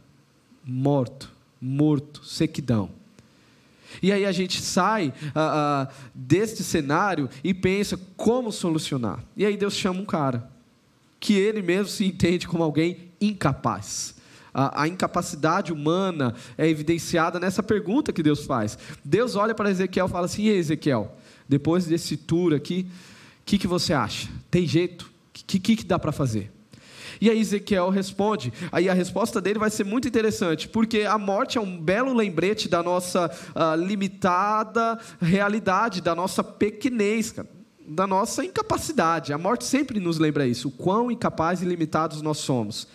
Morto, 0.63 1.32
morto, 1.60 2.23
sequidão. 2.23 2.91
E 3.99 4.12
aí 4.12 4.28
a 4.28 4.32
gente 4.32 4.62
sai 4.62 5.12
ah, 5.34 5.89
deste 6.13 6.63
cenário 6.63 7.28
e 7.43 7.52
pensa 7.52 7.99
como 8.15 8.52
solucionar. 8.52 9.23
E 9.36 9.43
aí 9.43 9.58
Deus 9.58 9.73
chama 9.73 9.99
um 9.99 10.06
cara 10.06 10.47
que 11.19 11.34
ele 11.34 11.62
mesmo 11.62 11.88
se 11.88 12.05
entende 12.05 12.47
como 12.47 12.63
alguém 12.63 13.12
incapaz. 13.19 14.15
A, 14.53 14.84
a 14.84 14.88
incapacidade 14.88 15.71
humana 15.71 16.34
é 16.58 16.67
evidenciada 16.67 17.39
nessa 17.39 17.62
pergunta 17.62 18.13
que 18.13 18.23
Deus 18.23 18.45
faz. 18.45 18.77
Deus 19.03 19.36
olha 19.36 19.53
para 19.53 19.69
Ezequiel 19.69 20.08
e 20.08 20.10
fala 20.10 20.25
assim: 20.25 20.43
e 20.43 20.49
Ezequiel, 20.49 21.15
depois 21.47 21.86
desse 21.86 22.17
tour 22.17 22.53
aqui, 22.53 22.88
o 23.41 23.45
que, 23.45 23.58
que 23.58 23.67
você 23.67 23.93
acha? 23.93 24.29
Tem 24.49 24.65
jeito? 24.65 25.03
O 25.03 25.10
que, 25.45 25.60
que, 25.60 25.75
que 25.77 25.84
dá 25.84 25.99
para 25.99 26.12
fazer? 26.12 26.51
E 27.21 27.29
aí 27.29 27.39
Ezequiel 27.39 27.89
responde. 27.89 28.53
Aí 28.71 28.88
a 28.88 28.93
resposta 28.93 29.41
dele 29.41 29.60
vai 29.60 29.69
ser 29.69 29.84
muito 29.84 30.08
interessante, 30.08 30.67
porque 30.67 31.01
a 31.01 31.17
morte 31.17 31.58
é 31.58 31.62
um 31.62 31.77
belo 31.77 32.13
lembrete 32.13 32.69
da 32.69 32.82
nossa 32.82 33.29
uh, 33.29 33.75
limitada 33.75 34.97
realidade, 35.19 36.01
da 36.01 36.15
nossa 36.15 36.43
pequenez, 36.43 37.32
cara, 37.32 37.49
da 37.89 38.06
nossa 38.06 38.45
incapacidade. 38.45 39.34
A 39.34 39.38
morte 39.38 39.65
sempre 39.65 39.99
nos 39.99 40.19
lembra 40.19 40.47
isso, 40.47 40.67
o 40.67 40.71
quão 40.71 41.10
incapazes 41.10 41.65
e 41.65 41.69
limitados 41.69 42.21
nós 42.21 42.38
somos. 42.38 42.88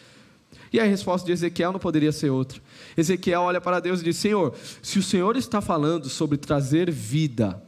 E 0.72 0.78
a 0.78 0.85
resposta 0.85 1.26
de 1.26 1.33
Ezequiel 1.33 1.72
não 1.72 1.80
poderia 1.80 2.12
ser 2.12 2.30
outra. 2.30 2.61
Ezequiel 2.96 3.42
olha 3.42 3.61
para 3.61 3.80
Deus 3.80 4.00
e 4.00 4.04
diz: 4.04 4.16
Senhor, 4.16 4.54
se 4.83 4.98
o 4.98 5.02
Senhor 5.02 5.37
está 5.37 5.61
falando 5.61 6.09
sobre 6.09 6.38
trazer 6.38 6.90
vida 6.90 7.61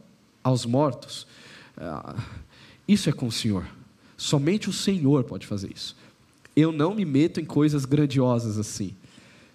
aos 0.43 0.65
mortos, 0.65 1.27
ah, 1.77 2.15
isso 2.87 3.09
é 3.09 3.13
com 3.13 3.27
o 3.27 3.31
Senhor. 3.31 3.65
Somente 4.15 4.69
o 4.69 4.73
Senhor 4.73 5.23
pode 5.25 5.45
fazer 5.45 5.71
isso. 5.73 5.95
Eu 6.55 6.71
não 6.71 6.95
me 6.95 7.05
meto 7.05 7.39
em 7.39 7.45
coisas 7.45 7.85
grandiosas 7.85 8.57
assim. 8.57 8.95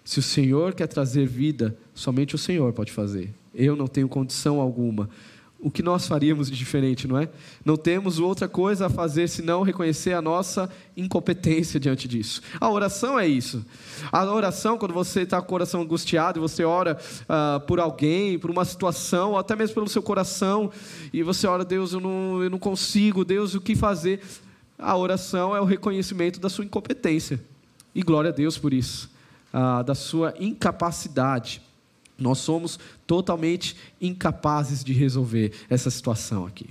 Se 0.05 0.19
o 0.19 0.23
Senhor 0.23 0.73
quer 0.73 0.87
trazer 0.87 1.27
vida, 1.27 1.77
somente 1.93 2.35
o 2.35 2.37
Senhor 2.37 2.71
pode 2.73 2.91
fazer. 2.91 3.33
Eu 3.53 3.75
não 3.75 3.87
tenho 3.87 4.07
condição 4.07 4.59
alguma 4.59 5.09
o 5.63 5.71
que 5.71 5.81
nós 5.81 6.05
faríamos 6.05 6.51
de 6.51 6.57
diferente, 6.57 7.07
não 7.07 7.17
é? 7.17 7.29
Não 7.63 7.77
temos 7.77 8.19
outra 8.19 8.49
coisa 8.49 8.87
a 8.87 8.89
fazer 8.89 9.29
senão 9.29 9.63
reconhecer 9.63 10.11
a 10.11 10.21
nossa 10.21 10.69
incompetência 10.95 11.79
diante 11.79 12.05
disso. 12.05 12.41
A 12.59 12.69
oração 12.69 13.17
é 13.17 13.25
isso. 13.25 13.65
A 14.11 14.25
oração, 14.25 14.77
quando 14.77 14.93
você 14.93 15.21
está 15.21 15.39
com 15.39 15.45
o 15.45 15.49
coração 15.49 15.81
angustiado 15.81 16.37
e 16.37 16.41
você 16.41 16.65
ora 16.65 16.99
uh, 17.21 17.61
por 17.61 17.79
alguém, 17.79 18.37
por 18.37 18.51
uma 18.51 18.65
situação, 18.65 19.31
ou 19.31 19.37
até 19.37 19.55
mesmo 19.55 19.73
pelo 19.73 19.87
seu 19.87 20.03
coração, 20.03 20.69
e 21.13 21.23
você 21.23 21.47
ora, 21.47 21.63
Deus, 21.63 21.93
eu 21.93 22.01
não, 22.01 22.43
eu 22.43 22.49
não 22.49 22.59
consigo, 22.59 23.23
Deus, 23.23 23.55
o 23.55 23.61
que 23.61 23.73
fazer? 23.73 24.21
A 24.77 24.97
oração 24.97 25.55
é 25.55 25.61
o 25.61 25.65
reconhecimento 25.65 26.41
da 26.41 26.49
sua 26.49 26.65
incompetência. 26.65 27.39
E 27.95 28.01
glória 28.01 28.31
a 28.31 28.33
Deus 28.33 28.57
por 28.57 28.73
isso, 28.73 29.09
uh, 29.53 29.81
da 29.81 29.95
sua 29.95 30.33
incapacidade. 30.41 31.61
Nós 32.23 32.39
somos 32.39 32.79
totalmente 33.05 33.75
incapazes 34.01 34.83
de 34.83 34.93
resolver 34.93 35.51
essa 35.69 35.91
situação 35.91 36.45
aqui. 36.45 36.69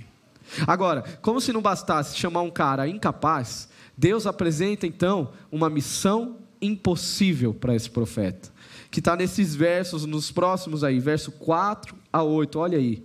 Agora, 0.67 1.03
como 1.21 1.39
se 1.39 1.53
não 1.53 1.61
bastasse 1.61 2.17
chamar 2.17 2.41
um 2.41 2.51
cara 2.51 2.87
incapaz, 2.87 3.69
Deus 3.97 4.27
apresenta 4.27 4.85
então 4.85 5.31
uma 5.51 5.69
missão 5.69 6.37
impossível 6.61 7.53
para 7.53 7.75
esse 7.75 7.89
profeta, 7.89 8.51
que 8.89 8.99
está 8.99 9.15
nesses 9.15 9.53
versos, 9.53 10.05
nos 10.05 10.31
próximos 10.31 10.83
aí, 10.83 10.99
verso 10.99 11.31
4 11.31 11.95
a 12.11 12.23
8, 12.23 12.59
olha 12.59 12.77
aí. 12.77 13.03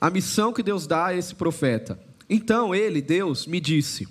A 0.00 0.10
missão 0.10 0.52
que 0.52 0.62
Deus 0.62 0.86
dá 0.86 1.06
a 1.06 1.14
esse 1.14 1.34
profeta. 1.34 1.98
Então 2.28 2.74
ele, 2.74 3.00
Deus, 3.00 3.46
me 3.46 3.60
disse 3.60 4.08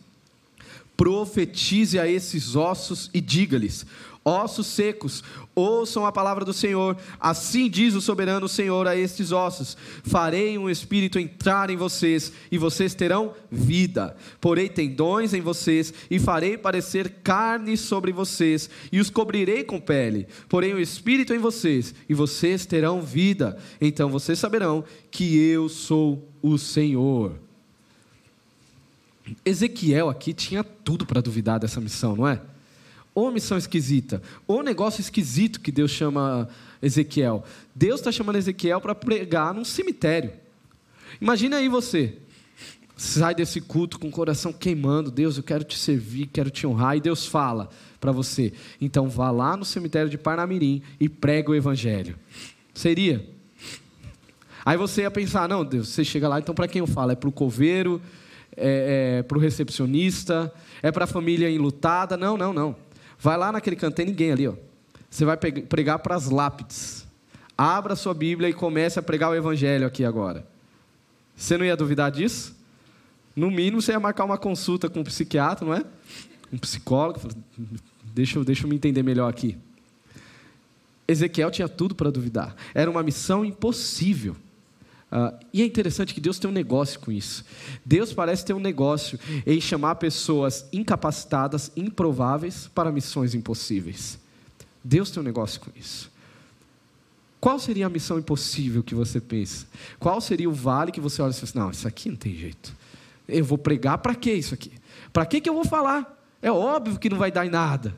profetize 1.01 1.97
a 1.97 2.07
esses 2.07 2.55
ossos 2.55 3.09
e 3.11 3.19
diga-lhes: 3.19 3.87
ossos 4.23 4.67
secos, 4.67 5.23
ouçam 5.55 6.05
a 6.05 6.11
palavra 6.11 6.45
do 6.45 6.53
Senhor. 6.53 6.95
Assim 7.19 7.67
diz 7.67 7.95
o 7.95 8.01
soberano 8.01 8.47
Senhor 8.47 8.87
a 8.87 8.95
estes 8.95 9.31
ossos: 9.31 9.75
Farei 10.03 10.59
um 10.59 10.69
espírito 10.69 11.17
entrar 11.17 11.71
em 11.71 11.75
vocês, 11.75 12.31
e 12.51 12.57
vocês 12.59 12.93
terão 12.93 13.33
vida. 13.49 14.15
Porei 14.39 14.69
tendões 14.69 15.33
em 15.33 15.41
vocês, 15.41 15.91
e 16.07 16.19
farei 16.19 16.55
parecer 16.55 17.09
carne 17.23 17.75
sobre 17.77 18.11
vocês, 18.11 18.69
e 18.91 18.99
os 18.99 19.09
cobrirei 19.09 19.63
com 19.63 19.79
pele. 19.79 20.27
Porei 20.47 20.71
um 20.71 20.79
espírito 20.79 21.33
em 21.33 21.39
vocês, 21.39 21.95
e 22.07 22.13
vocês 22.13 22.63
terão 22.67 23.01
vida. 23.01 23.57
Então 23.81 24.07
vocês 24.07 24.37
saberão 24.37 24.83
que 25.09 25.35
eu 25.35 25.67
sou 25.67 26.31
o 26.43 26.59
Senhor. 26.59 27.50
Ezequiel 29.45 30.10
aqui 30.10 30.34
tinha 30.34 30.63
tudo 30.63 31.05
para 31.05 31.21
duvidar 31.21 31.60
dessa 31.60 31.79
missão, 31.79 32.15
não 32.15 32.27
é? 32.27 32.41
Ou 33.13 33.31
missão 33.31 33.57
esquisita, 33.57 34.21
ou 34.47 34.63
negócio 34.63 35.01
esquisito 35.01 35.60
que 35.60 35.71
Deus 35.71 35.91
chama 35.91 36.47
Ezequiel. 36.81 37.43
Deus 37.75 37.99
está 37.99 38.12
chamando 38.12 38.38
Ezequiel 38.38 38.79
para 38.79 38.95
pregar 38.95 39.53
num 39.53 39.65
cemitério. 39.65 40.31
Imagina 41.19 41.57
aí 41.57 41.67
você, 41.67 42.17
sai 42.95 43.36
desse 43.36 43.60
culto 43.60 43.99
com 43.99 44.07
o 44.07 44.12
coração 44.12 44.53
queimando, 44.53 45.12
Deus, 45.12 45.38
eu 45.38 45.43
quero 45.43 45.63
te 45.63 45.77
servir, 45.77 46.27
quero 46.27 46.49
te 46.49 46.65
honrar, 46.65 46.95
e 46.95 47.01
Deus 47.01 47.25
fala 47.25 47.69
para 47.99 48.12
você, 48.12 48.53
então 48.79 49.10
vá 49.10 49.29
lá 49.29 49.57
no 49.57 49.65
cemitério 49.65 50.10
de 50.10 50.17
Parnamirim 50.17 50.81
e 50.99 51.10
prega 51.10 51.51
o 51.51 51.55
evangelho. 51.55 52.17
Seria? 52.73 53.27
Aí 54.65 54.77
você 54.77 55.01
ia 55.01 55.12
pensar, 55.12 55.49
não, 55.49 55.65
Deus, 55.65 55.89
você 55.89 56.05
chega 56.05 56.27
lá, 56.27 56.39
então 56.39 56.55
para 56.55 56.67
quem 56.67 56.79
eu 56.79 56.88
falo? 56.88 57.12
É 57.12 57.15
para 57.15 57.29
o 57.29 57.31
coveiro, 57.31 58.01
é, 58.55 59.19
é 59.19 59.23
para 59.23 59.37
o 59.37 59.41
recepcionista, 59.41 60.51
é 60.81 60.91
para 60.91 61.05
a 61.05 61.07
família 61.07 61.49
enlutada. 61.49 62.17
Não, 62.17 62.37
não, 62.37 62.53
não. 62.53 62.75
Vai 63.19 63.37
lá 63.37 63.51
naquele 63.51 63.75
canto, 63.75 63.95
tem 63.95 64.05
ninguém 64.05 64.31
ali. 64.31 64.47
Ó. 64.47 64.53
Você 65.09 65.25
vai 65.25 65.37
pregar 65.37 65.99
para 65.99 66.15
as 66.15 66.29
lápides. 66.29 67.05
Abra 67.57 67.95
sua 67.95 68.13
Bíblia 68.13 68.49
e 68.49 68.53
comece 68.53 68.97
a 68.97 69.01
pregar 69.03 69.29
o 69.29 69.35
Evangelho 69.35 69.85
aqui 69.85 70.03
agora. 70.03 70.47
Você 71.35 71.57
não 71.57 71.65
ia 71.65 71.75
duvidar 71.75 72.11
disso? 72.11 72.55
No 73.35 73.51
mínimo, 73.51 73.81
você 73.81 73.91
ia 73.91 73.99
marcar 73.99 74.25
uma 74.25 74.37
consulta 74.37 74.89
com 74.89 74.99
um 74.99 75.03
psiquiatra, 75.03 75.65
não 75.65 75.73
é? 75.73 75.83
Um 76.51 76.57
psicólogo. 76.57 77.19
Deixa, 78.13 78.43
deixa 78.43 78.65
eu 78.65 78.69
me 78.69 78.75
entender 78.75 79.03
melhor 79.03 79.29
aqui. 79.29 79.57
Ezequiel 81.07 81.51
tinha 81.51 81.67
tudo 81.67 81.93
para 81.93 82.09
duvidar. 82.09 82.55
Era 82.73 82.89
uma 82.89 83.03
missão 83.03 83.43
impossível. 83.43 84.35
Uh, 85.12 85.38
e 85.52 85.62
é 85.62 85.65
interessante 85.65 86.13
que 86.13 86.21
Deus 86.21 86.39
tem 86.39 86.50
um 86.50 86.54
negócio 86.54 86.97
com 87.00 87.12
isso. 87.12 87.43
Deus 87.86 88.13
parece 88.13 88.45
ter 88.45 88.54
um 88.54 88.60
negócio 88.60 89.19
em 89.45 89.60
chamar 89.60 89.95
pessoas 89.95 90.65
incapacitadas, 90.71 91.69
improváveis, 91.76 92.69
para 92.74 92.91
missões 92.91 93.36
impossíveis. 93.36 94.17
Deus 94.82 95.12
tem 95.12 95.21
um 95.21 95.26
negócio 95.26 95.60
com 95.60 95.69
isso. 95.76 96.10
Qual 97.41 97.60
seria 97.60 97.88
a 97.88 97.89
missão 97.89 98.19
impossível 98.19 98.82
que 98.82 98.95
você 98.95 99.19
pensa? 99.19 99.65
Qual 100.00 100.21
seria 100.21 100.50
o 100.50 100.54
vale 100.54 100.91
que 100.91 101.02
você 101.02 101.21
olha 101.21 101.32
e 101.32 101.34
fala 101.34 101.43
assim, 101.43 101.60
não, 101.60 101.71
isso 101.71 101.88
aqui 101.88 102.10
não 102.10 102.15
tem 102.15 102.34
jeito. 102.34 102.74
Eu 103.28 103.43
vou 103.43 103.58
pregar 103.58 103.97
para 103.97 104.15
que 104.15 104.32
isso 104.32 104.54
aqui? 104.54 104.71
Para 105.12 105.26
que, 105.26 105.41
que 105.41 105.50
eu 105.50 105.54
vou 105.54 105.65
falar? 105.65 106.19
É 106.41 106.52
óbvio 106.52 106.97
que 106.97 107.10
não 107.10 107.17
vai 107.17 107.32
dar 107.32 107.45
em 107.45 107.50
nada. 107.50 107.93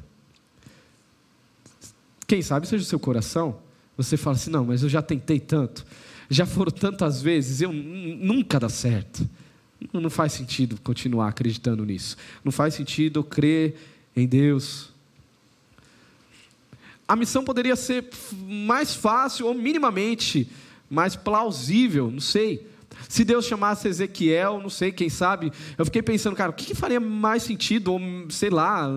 Quem 2.26 2.41
sabe 2.41 2.67
seja 2.67 2.84
o 2.84 2.88
seu 2.88 2.99
coração, 2.99 3.60
você 3.95 4.17
fala 4.17 4.36
assim, 4.36 4.49
não, 4.49 4.65
mas 4.65 4.82
eu 4.82 4.89
já 4.89 5.02
tentei 5.02 5.39
tanto 5.39 5.86
já 6.33 6.45
foram 6.45 6.71
tantas 6.71 7.21
vezes, 7.21 7.61
eu 7.61 7.71
nunca 7.71 8.59
dá 8.59 8.69
certo. 8.69 9.27
Não 9.91 10.09
faz 10.09 10.33
sentido 10.33 10.79
continuar 10.81 11.29
acreditando 11.29 11.85
nisso. 11.85 12.17
Não 12.43 12.51
faz 12.51 12.73
sentido 12.73 13.23
crer 13.23 13.75
em 14.15 14.27
Deus. 14.27 14.89
A 17.07 17.15
missão 17.15 17.43
poderia 17.43 17.75
ser 17.75 18.09
mais 18.47 18.95
fácil 18.95 19.47
ou 19.47 19.53
minimamente 19.53 20.47
mais 20.89 21.15
plausível, 21.15 22.09
não 22.09 22.19
sei. 22.19 22.65
Se 23.07 23.23
Deus 23.23 23.45
chamasse 23.45 23.87
Ezequiel, 23.87 24.59
não 24.61 24.69
sei, 24.69 24.91
quem 24.91 25.09
sabe, 25.09 25.51
eu 25.77 25.85
fiquei 25.85 26.01
pensando, 26.01 26.35
cara, 26.35 26.51
o 26.51 26.53
que, 26.53 26.65
que 26.65 26.75
faria 26.75 26.99
mais 26.99 27.43
sentido? 27.43 27.93
Ou, 27.93 27.99
sei 28.29 28.49
lá, 28.49 28.87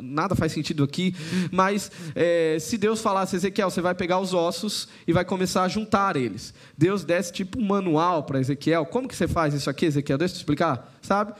nada 0.00 0.34
faz 0.34 0.52
sentido 0.52 0.84
aqui, 0.84 1.14
mas 1.50 1.90
é, 2.14 2.58
se 2.60 2.78
Deus 2.78 3.00
falasse, 3.00 3.36
Ezequiel, 3.36 3.70
você 3.70 3.80
vai 3.80 3.94
pegar 3.94 4.18
os 4.18 4.34
ossos 4.34 4.88
e 5.06 5.12
vai 5.12 5.24
começar 5.24 5.62
a 5.62 5.68
juntar 5.68 6.16
eles. 6.16 6.54
Deus 6.76 7.04
desse 7.04 7.32
tipo 7.32 7.58
um 7.58 7.66
manual 7.66 8.22
para 8.24 8.40
Ezequiel. 8.40 8.86
Como 8.86 9.08
que 9.08 9.16
você 9.16 9.28
faz 9.28 9.54
isso 9.54 9.68
aqui, 9.70 9.86
Ezequiel? 9.86 10.18
Deixa 10.18 10.34
eu 10.34 10.36
te 10.36 10.40
explicar, 10.40 10.92
sabe? 11.02 11.32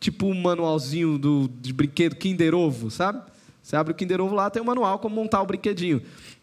Tipo 0.00 0.26
um 0.26 0.40
manualzinho 0.40 1.18
do, 1.18 1.48
de 1.60 1.72
brinquedo 1.72 2.16
Kinder 2.16 2.54
Ovo, 2.54 2.90
sabe? 2.90 3.22
Você 3.62 3.76
abre 3.76 3.92
o 3.92 3.94
Kinder 3.94 4.20
Ovo 4.20 4.34
lá, 4.34 4.50
tem 4.50 4.60
um 4.60 4.66
manual 4.66 4.98
como 4.98 5.14
montar 5.14 5.40
o 5.40 5.46
brinquedinho. 5.46 6.02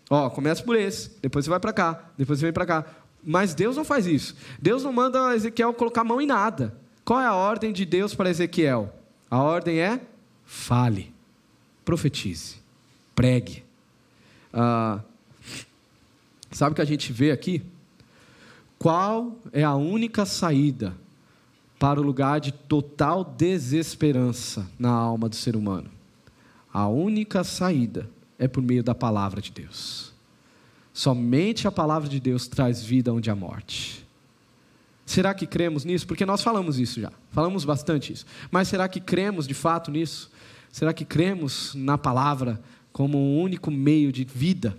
Ó, 0.09 0.27
começa 0.29 0.63
por 0.63 0.75
esse, 0.75 1.11
depois 1.21 1.45
você 1.45 1.51
vai 1.51 1.59
para 1.59 1.71
cá, 1.71 2.11
depois 2.17 2.39
você 2.39 2.45
vem 2.45 2.53
para 2.53 2.65
cá. 2.65 2.85
Mas 3.23 3.53
Deus 3.53 3.75
não 3.75 3.83
faz 3.83 4.05
isso. 4.05 4.35
Deus 4.61 4.83
não 4.83 4.93
manda 4.93 5.35
Ezequiel 5.35 5.73
colocar 5.73 6.01
a 6.01 6.05
mão 6.05 6.21
em 6.21 6.25
nada. 6.25 6.75
Qual 7.03 7.19
é 7.19 7.25
a 7.25 7.35
ordem 7.35 7.73
de 7.73 7.85
Deus 7.85 8.13
para 8.13 8.29
Ezequiel? 8.29 8.93
A 9.29 9.41
ordem 9.41 9.79
é: 9.79 10.01
fale, 10.45 11.13
profetize, 11.83 12.57
pregue. 13.15 13.63
Ah, 14.53 14.99
sabe 16.51 16.71
o 16.71 16.75
que 16.75 16.81
a 16.81 16.85
gente 16.85 17.11
vê 17.11 17.31
aqui? 17.31 17.61
Qual 18.77 19.37
é 19.51 19.63
a 19.63 19.75
única 19.75 20.25
saída 20.25 20.95
para 21.77 21.99
o 21.99 22.03
lugar 22.03 22.39
de 22.39 22.51
total 22.51 23.23
desesperança 23.23 24.69
na 24.79 24.89
alma 24.89 25.27
do 25.27 25.35
ser 25.35 25.55
humano? 25.55 25.89
A 26.71 26.87
única 26.87 27.43
saída 27.43 28.09
é 28.37 28.47
por 28.47 28.63
meio 28.63 28.83
da 28.83 28.95
palavra 28.95 29.41
de 29.41 29.51
Deus. 29.51 30.08
Somente 30.99 31.65
a 31.65 31.71
palavra 31.71 32.09
de 32.09 32.19
Deus 32.19 32.45
traz 32.45 32.83
vida 32.83 33.13
onde 33.13 33.29
há 33.29 33.35
morte. 33.35 34.05
Será 35.05 35.33
que 35.33 35.47
cremos 35.47 35.85
nisso? 35.85 36.05
Porque 36.05 36.25
nós 36.25 36.43
falamos 36.43 36.77
isso 36.77 36.99
já, 36.99 37.09
falamos 37.31 37.63
bastante 37.63 38.11
isso. 38.11 38.25
Mas 38.51 38.67
será 38.67 38.85
que 38.89 38.99
cremos 38.99 39.47
de 39.47 39.53
fato 39.53 39.91
nisso? 39.91 40.29
Será 40.69 40.91
que 40.91 41.05
cremos 41.05 41.73
na 41.73 41.97
palavra 41.97 42.61
como 42.91 43.17
um 43.17 43.41
único 43.41 43.71
meio 43.71 44.11
de 44.11 44.25
vida? 44.25 44.77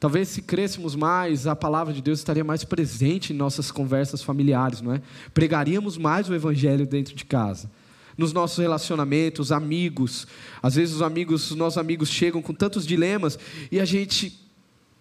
Talvez 0.00 0.28
se 0.28 0.40
crêssemos 0.40 0.96
mais, 0.96 1.46
a 1.46 1.54
palavra 1.54 1.92
de 1.92 2.00
Deus 2.00 2.20
estaria 2.20 2.42
mais 2.42 2.64
presente 2.64 3.34
em 3.34 3.36
nossas 3.36 3.70
conversas 3.70 4.22
familiares, 4.22 4.80
não 4.80 4.94
é? 4.94 5.02
Pregaríamos 5.34 5.98
mais 5.98 6.30
o 6.30 6.34
evangelho 6.34 6.86
dentro 6.86 7.14
de 7.14 7.26
casa. 7.26 7.70
Nos 8.16 8.32
nossos 8.32 8.56
relacionamentos, 8.56 9.52
amigos. 9.52 10.26
Às 10.62 10.76
vezes 10.76 10.94
os 10.94 11.02
amigos, 11.02 11.50
os 11.50 11.56
nossos 11.58 11.76
amigos 11.76 12.08
chegam 12.08 12.40
com 12.40 12.54
tantos 12.54 12.86
dilemas 12.86 13.38
e 13.70 13.78
a 13.78 13.84
gente 13.84 14.47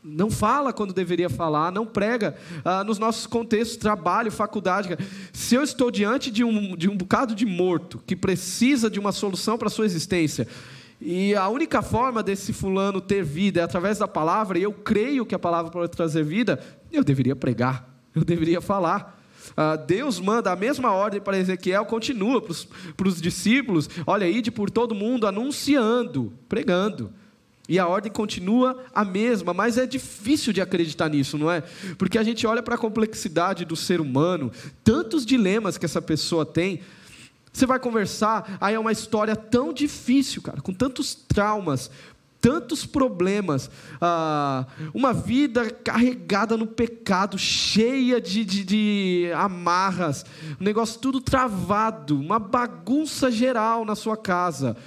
não 0.03 0.29
fala 0.31 0.71
quando 0.71 0.93
deveria 0.93 1.29
falar, 1.29 1.71
não 1.71 1.85
prega 1.85 2.35
ah, 2.63 2.83
nos 2.83 2.97
nossos 2.97 3.25
contextos, 3.27 3.77
trabalho, 3.77 4.31
faculdade. 4.31 4.97
Se 5.33 5.55
eu 5.55 5.63
estou 5.63 5.91
diante 5.91 6.31
de 6.31 6.43
um, 6.43 6.75
de 6.75 6.89
um 6.89 6.95
bocado 6.95 7.35
de 7.35 7.45
morto 7.45 8.01
que 8.05 8.15
precisa 8.15 8.89
de 8.89 8.99
uma 8.99 9.11
solução 9.11 9.57
para 9.57 9.67
a 9.67 9.71
sua 9.71 9.85
existência, 9.85 10.47
e 10.99 11.35
a 11.35 11.47
única 11.47 11.81
forma 11.81 12.23
desse 12.23 12.51
fulano 12.51 12.99
ter 12.99 13.23
vida 13.23 13.59
é 13.59 13.63
através 13.63 13.99
da 13.99 14.07
palavra, 14.07 14.57
e 14.57 14.63
eu 14.63 14.71
creio 14.71 15.25
que 15.25 15.35
a 15.35 15.39
palavra 15.39 15.71
pode 15.71 15.91
trazer 15.91 16.23
vida, 16.23 16.59
eu 16.91 17.03
deveria 17.03 17.35
pregar, 17.35 17.87
eu 18.15 18.23
deveria 18.23 18.61
falar. 18.61 19.15
Ah, 19.55 19.75
Deus 19.75 20.19
manda 20.19 20.51
a 20.51 20.55
mesma 20.55 20.91
ordem 20.91 21.21
para 21.21 21.37
Ezequiel, 21.37 21.85
continua 21.85 22.41
para 22.41 23.07
os 23.07 23.21
discípulos: 23.21 23.89
olha, 24.05 24.27
ide 24.27 24.51
por 24.51 24.69
todo 24.69 24.95
mundo 24.95 25.27
anunciando, 25.27 26.33
pregando. 26.49 27.13
E 27.67 27.77
a 27.77 27.87
ordem 27.87 28.11
continua 28.11 28.81
a 28.95 29.03
mesma, 29.03 29.53
mas 29.53 29.77
é 29.77 29.85
difícil 29.85 30.53
de 30.53 30.61
acreditar 30.61 31.09
nisso, 31.09 31.37
não 31.37 31.51
é? 31.51 31.61
Porque 31.97 32.17
a 32.17 32.23
gente 32.23 32.47
olha 32.47 32.63
para 32.63 32.75
a 32.75 32.77
complexidade 32.77 33.65
do 33.65 33.75
ser 33.75 33.99
humano, 33.99 34.51
tantos 34.83 35.25
dilemas 35.25 35.77
que 35.77 35.85
essa 35.85 36.01
pessoa 36.01 36.45
tem. 36.45 36.79
Você 37.51 37.65
vai 37.65 37.79
conversar, 37.79 38.57
aí 38.61 38.75
é 38.75 38.79
uma 38.79 38.91
história 38.91 39.35
tão 39.35 39.73
difícil, 39.73 40.41
cara, 40.41 40.61
com 40.61 40.73
tantos 40.73 41.13
traumas, 41.13 41.89
tantos 42.39 42.85
problemas, 42.85 43.69
ah, 43.99 44.65
uma 44.93 45.11
vida 45.11 45.69
carregada 45.69 46.55
no 46.55 46.67
pecado, 46.67 47.37
cheia 47.37 48.21
de, 48.21 48.45
de, 48.45 48.63
de 48.63 49.31
amarras, 49.35 50.25
um 50.59 50.63
negócio 50.63 50.99
tudo 50.99 51.19
travado, 51.19 52.19
uma 52.19 52.39
bagunça 52.39 53.31
geral 53.31 53.83
na 53.83 53.95
sua 53.95 54.15
casa. 54.15 54.77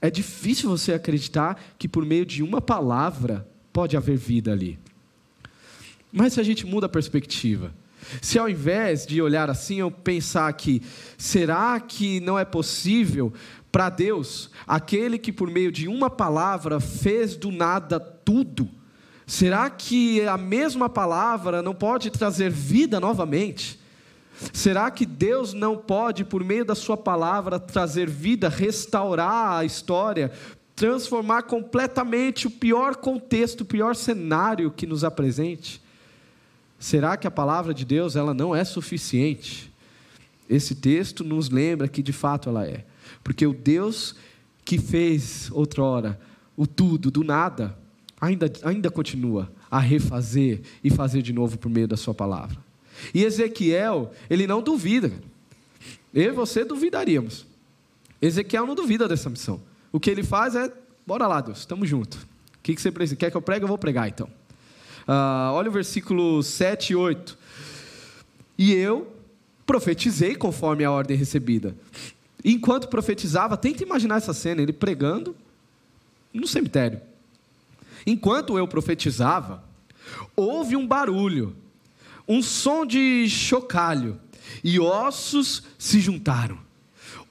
É 0.00 0.10
difícil 0.10 0.70
você 0.70 0.92
acreditar 0.92 1.60
que 1.78 1.88
por 1.88 2.04
meio 2.04 2.24
de 2.24 2.42
uma 2.42 2.60
palavra 2.60 3.46
pode 3.72 3.96
haver 3.96 4.16
vida 4.16 4.52
ali. 4.52 4.78
Mas 6.12 6.34
se 6.34 6.40
a 6.40 6.42
gente 6.42 6.64
muda 6.64 6.86
a 6.86 6.88
perspectiva, 6.88 7.72
se 8.22 8.38
ao 8.38 8.48
invés 8.48 9.06
de 9.06 9.20
olhar 9.20 9.50
assim 9.50 9.80
eu 9.80 9.90
pensar 9.90 10.52
que 10.52 10.82
será 11.16 11.78
que 11.80 12.20
não 12.20 12.38
é 12.38 12.44
possível 12.44 13.32
para 13.70 13.90
Deus, 13.90 14.50
aquele 14.66 15.18
que 15.18 15.32
por 15.32 15.50
meio 15.50 15.70
de 15.70 15.88
uma 15.88 16.08
palavra 16.08 16.80
fez 16.80 17.36
do 17.36 17.50
nada 17.50 18.00
tudo, 18.00 18.68
será 19.26 19.68
que 19.68 20.22
a 20.26 20.38
mesma 20.38 20.88
palavra 20.88 21.60
não 21.60 21.74
pode 21.74 22.10
trazer 22.10 22.50
vida 22.50 22.98
novamente? 22.98 23.78
Será 24.52 24.90
que 24.90 25.04
Deus 25.04 25.52
não 25.52 25.76
pode, 25.76 26.24
por 26.24 26.44
meio 26.44 26.64
da 26.64 26.74
Sua 26.74 26.96
palavra, 26.96 27.58
trazer 27.58 28.08
vida, 28.08 28.48
restaurar 28.48 29.58
a 29.58 29.64
história, 29.64 30.30
transformar 30.76 31.42
completamente 31.42 32.46
o 32.46 32.50
pior 32.50 32.96
contexto, 32.96 33.62
o 33.62 33.66
pior 33.66 33.96
cenário 33.96 34.70
que 34.70 34.86
nos 34.86 35.02
apresente? 35.02 35.82
Será 36.78 37.16
que 37.16 37.26
a 37.26 37.30
palavra 37.30 37.74
de 37.74 37.84
Deus 37.84 38.14
ela 38.14 38.32
não 38.32 38.54
é 38.54 38.64
suficiente? 38.64 39.72
Esse 40.48 40.74
texto 40.74 41.24
nos 41.24 41.50
lembra 41.50 41.88
que 41.88 42.02
de 42.02 42.12
fato 42.12 42.48
ela 42.48 42.64
é, 42.64 42.84
porque 43.24 43.46
o 43.46 43.52
Deus 43.52 44.14
que 44.64 44.78
fez 44.78 45.50
outrora 45.50 46.18
o 46.56 46.66
tudo 46.66 47.10
do 47.10 47.24
nada, 47.24 47.76
ainda, 48.20 48.52
ainda 48.62 48.90
continua 48.90 49.50
a 49.70 49.78
refazer 49.78 50.62
e 50.82 50.90
fazer 50.90 51.22
de 51.22 51.32
novo 51.32 51.58
por 51.58 51.68
meio 51.68 51.88
da 51.88 51.96
Sua 51.96 52.14
palavra. 52.14 52.67
E 53.14 53.24
Ezequiel, 53.24 54.12
ele 54.28 54.46
não 54.46 54.62
duvida. 54.62 55.12
Eu 56.12 56.32
e 56.32 56.34
você 56.34 56.64
duvidaríamos. 56.64 57.46
Ezequiel 58.20 58.66
não 58.66 58.74
duvida 58.74 59.06
dessa 59.06 59.30
missão. 59.30 59.60
O 59.92 60.00
que 60.00 60.10
ele 60.10 60.22
faz 60.22 60.54
é: 60.54 60.72
bora 61.06 61.26
lá, 61.26 61.40
Deus, 61.40 61.58
estamos 61.58 61.88
juntos. 61.88 62.18
O 62.20 62.26
que, 62.62 62.74
que 62.74 62.80
você 62.80 62.90
precisa? 62.90 63.16
Quer 63.16 63.30
que 63.30 63.36
eu 63.36 63.42
pregue? 63.42 63.64
Eu 63.64 63.68
vou 63.68 63.78
pregar 63.78 64.08
então. 64.08 64.28
Uh, 65.06 65.52
olha 65.52 65.70
o 65.70 65.72
versículo 65.72 66.42
7 66.42 66.92
e 66.92 66.96
8. 66.96 67.38
E 68.58 68.74
eu 68.74 69.12
profetizei 69.64 70.34
conforme 70.34 70.84
a 70.84 70.90
ordem 70.90 71.16
recebida. 71.16 71.74
Enquanto 72.44 72.88
profetizava, 72.88 73.56
tenta 73.56 73.82
imaginar 73.82 74.16
essa 74.16 74.32
cena, 74.32 74.60
ele 74.60 74.72
pregando 74.72 75.34
no 76.32 76.46
cemitério. 76.46 77.00
Enquanto 78.06 78.58
eu 78.58 78.66
profetizava, 78.66 79.62
houve 80.36 80.76
um 80.76 80.86
barulho 80.86 81.54
um 82.28 82.42
som 82.42 82.84
de 82.84 83.28
chocalho, 83.28 84.20
e 84.62 84.78
ossos 84.78 85.62
se 85.78 86.00
juntaram, 86.00 86.58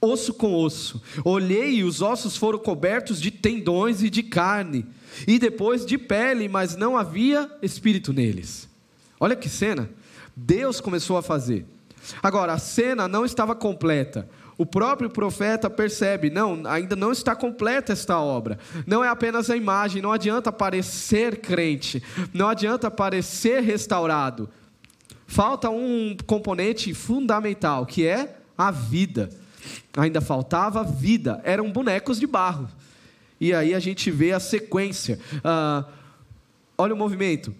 osso 0.00 0.34
com 0.34 0.54
osso. 0.54 1.00
Olhei 1.24 1.76
e 1.76 1.84
os 1.84 2.02
ossos 2.02 2.36
foram 2.36 2.58
cobertos 2.58 3.20
de 3.20 3.30
tendões 3.30 4.02
e 4.02 4.10
de 4.10 4.22
carne, 4.22 4.84
e 5.26 5.38
depois 5.38 5.86
de 5.86 5.96
pele, 5.96 6.48
mas 6.48 6.76
não 6.76 6.96
havia 6.96 7.50
espírito 7.62 8.12
neles. 8.12 8.68
Olha 9.20 9.36
que 9.36 9.48
cena! 9.48 9.88
Deus 10.34 10.80
começou 10.80 11.16
a 11.16 11.22
fazer. 11.22 11.66
Agora, 12.22 12.52
a 12.52 12.58
cena 12.58 13.08
não 13.08 13.24
estava 13.24 13.56
completa. 13.56 14.28
O 14.56 14.64
próprio 14.64 15.10
profeta 15.10 15.68
percebe, 15.68 16.30
não, 16.30 16.62
ainda 16.64 16.94
não 16.96 17.12
está 17.12 17.34
completa 17.34 17.92
esta 17.92 18.18
obra. 18.18 18.58
Não 18.86 19.04
é 19.04 19.08
apenas 19.08 19.50
a 19.50 19.56
imagem, 19.56 20.02
não 20.02 20.12
adianta 20.12 20.52
parecer 20.52 21.40
crente, 21.40 22.02
não 22.32 22.48
adianta 22.48 22.90
parecer 22.90 23.62
restaurado 23.62 24.48
falta 25.28 25.68
um 25.68 26.16
componente 26.26 26.92
fundamental, 26.94 27.86
que 27.86 28.04
é 28.04 28.38
a 28.56 28.72
vida. 28.72 29.30
Ainda 29.96 30.20
faltava 30.20 30.82
vida, 30.82 31.40
eram 31.44 31.70
bonecos 31.70 32.18
de 32.18 32.26
barro. 32.26 32.68
E 33.38 33.52
aí 33.52 33.74
a 33.74 33.78
gente 33.78 34.10
vê 34.10 34.32
a 34.32 34.40
sequência. 34.40 35.20
Ah, 35.44 35.84
olha 36.76 36.94
o 36.94 36.96
movimento. 36.96 37.54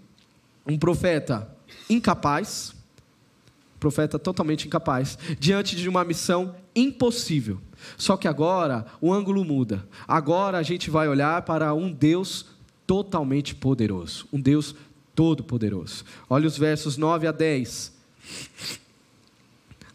Um 0.66 0.78
profeta 0.78 1.48
incapaz, 1.88 2.74
profeta 3.78 4.18
totalmente 4.18 4.66
incapaz, 4.66 5.18
diante 5.38 5.76
de 5.76 5.88
uma 5.88 6.04
missão 6.04 6.56
impossível. 6.74 7.60
Só 7.98 8.16
que 8.16 8.26
agora 8.26 8.86
o 9.00 9.12
ângulo 9.12 9.44
muda. 9.44 9.86
Agora 10.06 10.58
a 10.58 10.62
gente 10.62 10.90
vai 10.90 11.06
olhar 11.06 11.42
para 11.42 11.74
um 11.74 11.92
Deus 11.92 12.46
totalmente 12.86 13.54
poderoso, 13.54 14.26
um 14.32 14.40
Deus 14.40 14.74
Todo-Poderoso. 15.18 16.04
Olha 16.30 16.46
os 16.46 16.56
versos 16.56 16.96
9 16.96 17.26
a 17.26 17.32
10. 17.32 17.92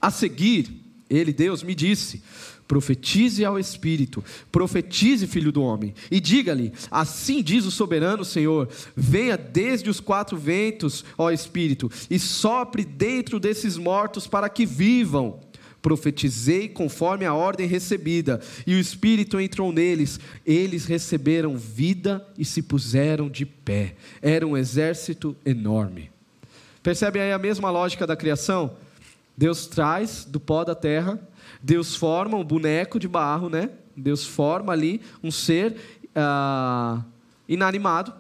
A 0.01 0.12
seguir, 0.12 0.69
ele, 1.09 1.31
Deus, 1.31 1.63
me 1.63 1.73
disse: 1.73 2.21
profetize 2.67 3.45
ao 3.45 3.57
Espírito, 3.57 4.21
profetize, 4.51 5.25
filho 5.25 5.49
do 5.49 5.62
homem, 5.62 5.95
e 6.12 6.19
diga-lhe: 6.19 6.73
Assim 6.91 7.41
diz 7.41 7.63
o 7.63 7.71
soberano 7.71 8.25
Senhor: 8.25 8.67
venha 8.97 9.38
desde 9.38 9.89
os 9.89 10.01
quatro 10.01 10.36
ventos, 10.36 11.05
ó 11.17 11.31
Espírito, 11.31 11.89
e 12.09 12.19
sopre 12.19 12.83
dentro 12.83 13.39
desses 13.39 13.77
mortos 13.77 14.27
para 14.27 14.49
que 14.49 14.65
vivam 14.65 15.39
profetizei 15.84 16.69
conforme 16.69 17.26
a 17.26 17.34
ordem 17.34 17.67
recebida, 17.67 18.39
e 18.65 18.74
o 18.74 18.80
Espírito 18.80 19.38
entrou 19.39 19.72
neles. 19.72 20.17
Eles 20.46 20.86
receberam 20.86 21.58
vida 21.58 22.26
e 22.38 22.46
se 22.46 22.63
puseram 22.63 23.30
de 23.30 23.46
pé. 23.46 23.96
Era 24.22 24.48
um 24.48 24.58
exército 24.58 25.36
enorme. 25.46 26.10
Percebem 26.82 27.22
aí 27.22 27.34
a 27.34 27.38
mesma 27.38 27.69
lógica 27.69 28.08
da 28.08 28.15
criação? 28.15 28.78
Deus 29.36 29.67
traz 29.67 30.24
do 30.26 30.39
pó 30.39 30.63
da 30.63 30.74
terra, 30.74 31.19
Deus 31.62 31.96
forma 31.96 32.38
um 32.38 32.46
boneco 32.46 32.98
de 32.98 33.08
barro, 33.08 33.50
né? 33.50 33.69
Deus 33.96 34.26
forma 34.26 34.72
ali 34.72 35.02
um 35.22 35.32
ser 35.32 35.76
ah, 36.15 37.04
inanimado. 37.48 38.13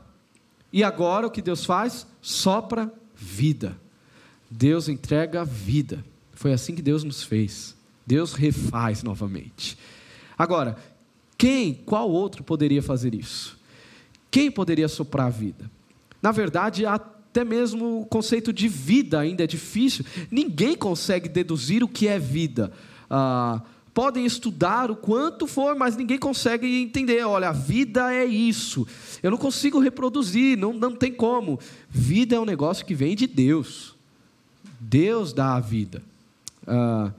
E 0.71 0.83
agora 0.83 1.27
o 1.27 1.31
que 1.31 1.41
Deus 1.41 1.65
faz? 1.65 2.05
Sopra 2.21 2.91
vida. 3.15 3.77
Deus 4.49 4.89
entrega 4.89 5.45
vida. 5.45 6.03
Foi 6.43 6.51
assim 6.51 6.75
que 6.75 6.81
Deus 6.81 7.05
nos 7.05 7.23
fez. 7.23 7.73
Deus 8.05 8.33
refaz 8.33 9.01
novamente. 9.01 9.77
Agora, 10.37 10.75
quem, 11.37 11.73
qual 11.73 12.11
outro 12.11 12.43
poderia 12.43 12.83
fazer 12.83 13.15
isso? 13.15 13.57
Quem 14.29 14.51
poderia 14.51 14.89
soprar 14.89 15.27
a 15.27 15.29
vida? 15.29 15.71
Na 16.21 16.33
verdade, 16.33 16.85
até 16.85 17.45
mesmo 17.45 18.01
o 18.01 18.05
conceito 18.05 18.51
de 18.51 18.67
vida 18.67 19.21
ainda 19.21 19.45
é 19.45 19.47
difícil. 19.47 20.03
Ninguém 20.29 20.75
consegue 20.75 21.29
deduzir 21.29 21.81
o 21.81 21.87
que 21.87 22.09
é 22.09 22.19
vida. 22.19 22.73
Ah, 23.09 23.61
podem 23.93 24.25
estudar 24.25 24.91
o 24.91 24.97
quanto 24.97 25.47
for, 25.47 25.77
mas 25.77 25.95
ninguém 25.95 26.19
consegue 26.19 26.67
entender. 26.81 27.25
Olha, 27.25 27.47
a 27.47 27.53
vida 27.53 28.13
é 28.13 28.25
isso. 28.25 28.85
Eu 29.23 29.31
não 29.31 29.37
consigo 29.37 29.79
reproduzir, 29.79 30.57
não, 30.57 30.73
não 30.73 30.93
tem 30.93 31.13
como. 31.13 31.57
Vida 31.89 32.35
é 32.35 32.39
um 32.41 32.43
negócio 32.43 32.85
que 32.85 32.93
vem 32.93 33.15
de 33.15 33.27
Deus. 33.27 33.95
Deus 34.81 35.31
dá 35.31 35.55
a 35.55 35.61
vida. 35.61 36.03
Ah, 36.67 37.11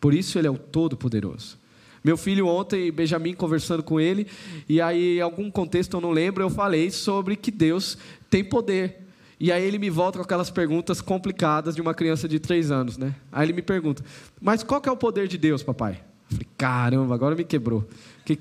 por 0.00 0.14
isso 0.14 0.38
ele 0.38 0.46
é 0.46 0.50
o 0.50 0.58
Todo-Poderoso. 0.58 1.58
Meu 2.02 2.16
filho 2.16 2.46
ontem, 2.46 2.90
Benjamin, 2.92 3.34
conversando 3.34 3.82
com 3.82 4.00
ele, 4.00 4.26
e 4.68 4.80
aí, 4.80 5.18
em 5.18 5.20
algum 5.20 5.50
contexto 5.50 5.96
eu 5.96 6.00
não 6.00 6.10
lembro, 6.10 6.42
eu 6.42 6.50
falei 6.50 6.90
sobre 6.90 7.36
que 7.36 7.50
Deus 7.50 7.98
tem 8.30 8.44
poder. 8.44 9.08
E 9.40 9.52
aí 9.52 9.62
ele 9.62 9.78
me 9.78 9.90
volta 9.90 10.18
com 10.18 10.24
aquelas 10.24 10.50
perguntas 10.50 11.00
complicadas 11.00 11.74
de 11.74 11.80
uma 11.80 11.94
criança 11.94 12.28
de 12.28 12.38
três 12.38 12.70
anos, 12.70 12.96
né? 12.96 13.14
Aí 13.30 13.46
ele 13.46 13.52
me 13.52 13.62
pergunta, 13.62 14.04
mas 14.40 14.62
qual 14.62 14.80
que 14.80 14.88
é 14.88 14.92
o 14.92 14.96
poder 14.96 15.28
de 15.28 15.38
Deus, 15.38 15.62
papai? 15.62 16.00
Eu 16.30 16.36
falei, 16.36 16.46
caramba, 16.56 17.14
agora 17.14 17.34
me 17.34 17.44
quebrou. 17.44 17.86
Que, 18.24 18.38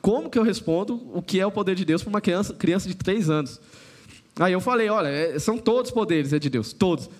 como 0.00 0.30
que 0.30 0.38
eu 0.38 0.42
respondo 0.42 1.02
o 1.12 1.22
que 1.22 1.38
é 1.38 1.46
o 1.46 1.50
poder 1.50 1.74
de 1.74 1.84
Deus 1.84 2.02
para 2.02 2.10
uma 2.10 2.20
criança, 2.20 2.54
criança 2.54 2.88
de 2.88 2.94
três 2.94 3.28
anos? 3.28 3.60
Aí 4.38 4.52
eu 4.52 4.60
falei: 4.60 4.88
olha, 4.88 5.08
é, 5.08 5.38
são 5.38 5.58
todos 5.58 5.90
poderes, 5.90 6.32
é 6.32 6.38
de 6.38 6.48
Deus, 6.48 6.72
todos. 6.72 7.10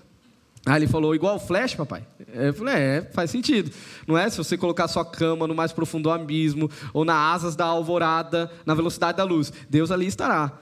Aí 0.66 0.76
ele 0.76 0.86
falou, 0.86 1.14
igual 1.14 1.38
Flash, 1.38 1.74
papai? 1.74 2.04
Eu 2.32 2.52
falei, 2.52 2.74
é, 2.74 3.02
faz 3.12 3.30
sentido. 3.30 3.70
Não 4.06 4.18
é 4.18 4.28
se 4.28 4.36
você 4.36 4.56
colocar 4.56 4.88
sua 4.88 5.04
cama 5.04 5.46
no 5.46 5.54
mais 5.54 5.72
profundo 5.72 6.10
abismo, 6.10 6.70
ou 6.92 7.04
nas 7.04 7.36
asas 7.36 7.56
da 7.56 7.64
alvorada, 7.64 8.50
na 8.66 8.74
velocidade 8.74 9.16
da 9.16 9.24
luz. 9.24 9.52
Deus 9.68 9.90
ali 9.90 10.06
estará. 10.06 10.52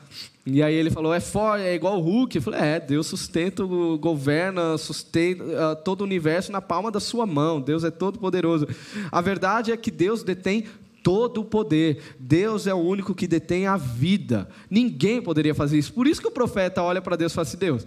E 0.45 0.63
aí 0.63 0.75
ele 0.75 0.91
falou, 0.91 1.13
é 1.13 1.19
forte, 1.19 1.65
é 1.65 1.75
igual 1.75 1.99
o 1.99 2.01
Hulk. 2.01 2.37
Eu 2.37 2.43
falei, 2.43 2.61
é, 2.61 2.79
Deus 2.81 3.09
sustenta, 3.09 3.65
governa, 3.65 4.79
sustenta 4.79 5.43
uh, 5.43 5.77
todo 5.83 6.03
o 6.03 6.05
universo 6.05 6.53
na 6.53 6.63
palma 6.63 6.91
da 6.91 7.01
sua 7.01 7.27
mão. 7.27 7.61
Deus 7.61 7.83
é 7.83 7.91
todo 7.91 8.19
poderoso. 8.19 8.69
A 9.11 9.21
verdade 9.21 9.73
é 9.73 9.77
que 9.77 9.91
Deus 9.91 10.23
detém 10.23 10.67
todo 11.03 11.41
o 11.41 11.45
poder. 11.45 12.01
Deus 12.19 12.69
é 12.69 12.75
o 12.75 12.79
único 12.79 13.13
que 13.13 13.27
detém 13.27 13.67
a 13.67 13.77
vida. 13.77 14.49
Ninguém 14.71 15.21
poderia 15.21 15.55
fazer 15.55 15.79
isso. 15.79 15.93
Por 15.93 16.07
isso 16.07 16.21
que 16.21 16.29
o 16.29 16.33
profeta 16.33 16.81
olha 16.81 17.03
para 17.03 17.17
Deus 17.17 17.33
e 17.33 17.35
fala 17.35 17.47
assim, 17.47 17.59
Deus 17.59 17.85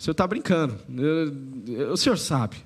o 0.00 0.02
senhor 0.02 0.12
está 0.12 0.26
brincando. 0.26 0.78
o 1.92 1.96
senhor 1.98 2.16
sabe. 2.16 2.56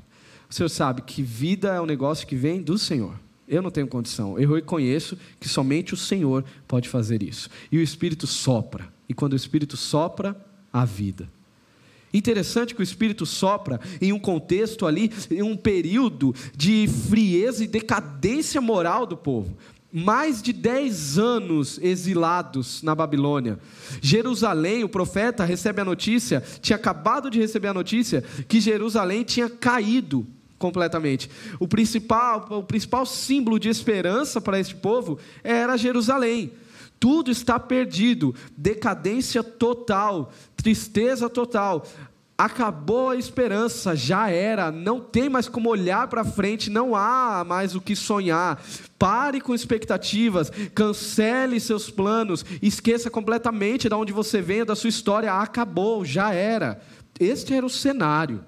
O 0.49 0.55
senhor 0.55 0.69
sabe 0.69 1.03
que 1.03 1.21
vida 1.21 1.75
é 1.75 1.81
um 1.81 1.87
negócio 1.87 2.29
que 2.29 2.37
vem 2.37 2.63
do 2.63 2.79
Senhor. 2.79 3.19
Eu 3.49 3.61
não 3.61 3.73
tenho 3.73 3.89
condição. 3.89 4.39
Eu 4.39 4.55
reconheço 4.55 5.19
que 5.41 5.49
somente 5.49 5.93
o 5.93 5.97
Senhor 5.97 6.45
pode 6.69 6.89
fazer 6.89 7.25
isso. 7.25 7.51
E 7.73 7.79
o 7.79 7.83
Espírito 7.83 8.25
sopra. 8.25 8.87
E 9.09 9.13
quando 9.13 9.33
o 9.33 9.37
Espírito 9.37 9.77
sopra, 9.77 10.41
a 10.73 10.85
vida. 10.85 11.29
Interessante 12.13 12.73
que 12.73 12.81
o 12.81 12.85
Espírito 12.85 13.27
sopra 13.27 13.81
em 14.01 14.13
um 14.13 14.19
contexto 14.21 14.87
ali, 14.87 15.11
em 15.29 15.43
um 15.43 15.57
período 15.57 16.33
de 16.57 16.87
frieza 16.87 17.65
e 17.65 17.67
decadência 17.67 18.61
moral 18.61 19.07
do 19.07 19.17
povo 19.17 19.57
mais 19.97 20.43
de 20.43 20.53
10 20.53 21.19
anos 21.19 21.79
exilados 21.81 22.83
na 22.83 22.97
Babilônia. 22.97 23.61
Jerusalém, 24.03 24.83
o 24.83 24.89
profeta 24.89 25.45
recebe 25.45 25.81
a 25.81 25.85
notícia, 25.85 26.43
tinha 26.61 26.75
acabado 26.75 27.31
de 27.31 27.39
receber 27.39 27.69
a 27.69 27.75
notícia 27.75 28.21
que 28.49 28.61
Jerusalém 28.61 29.23
tinha 29.23 29.49
caído 29.49 30.27
completamente. 30.59 31.31
O 31.61 31.69
principal, 31.69 32.45
o 32.51 32.65
principal 32.65 33.07
símbolo 33.07 33.57
de 33.57 33.69
esperança 33.69 34.41
para 34.41 34.59
este 34.59 34.75
povo 34.75 35.17
era 35.45 35.77
Jerusalém. 35.77 36.53
Tudo 36.99 37.31
está 37.31 37.61
perdido, 37.61 38.35
decadência 38.57 39.45
total, 39.45 40.33
tristeza 40.57 41.31
total 41.31 41.87
acabou 42.37 43.11
a 43.11 43.17
esperança, 43.17 43.95
já 43.95 44.29
era, 44.29 44.71
não 44.73 45.01
tem 45.01 45.29
mais 45.29 45.49
como 45.49 45.69
olhar 45.69 46.09
para 46.09 46.25
frente, 46.25 46.69
não 46.69 46.95
há 46.95 47.45
mais 47.47 47.75
o 47.77 47.81
que 47.81 47.95
sonhar. 47.95 48.61
Pare 48.99 49.41
com 49.41 49.55
expectativas, 49.55 50.51
cancele 50.75 51.61
seus 51.61 51.91
planos, 51.91 52.45
esqueça 52.61 53.09
completamente 53.09 53.89
de 53.89 53.95
onde 53.95 54.13
você 54.13 54.43
vem, 54.43 54.65
da 54.65 54.75
sua 54.75 54.89
história, 54.89 55.33
acabou, 55.33 56.05
já 56.05 56.33
era. 56.33 56.83
Este 57.21 57.55
era 57.55 57.65
o 57.65 57.71
cenário. 57.71 58.45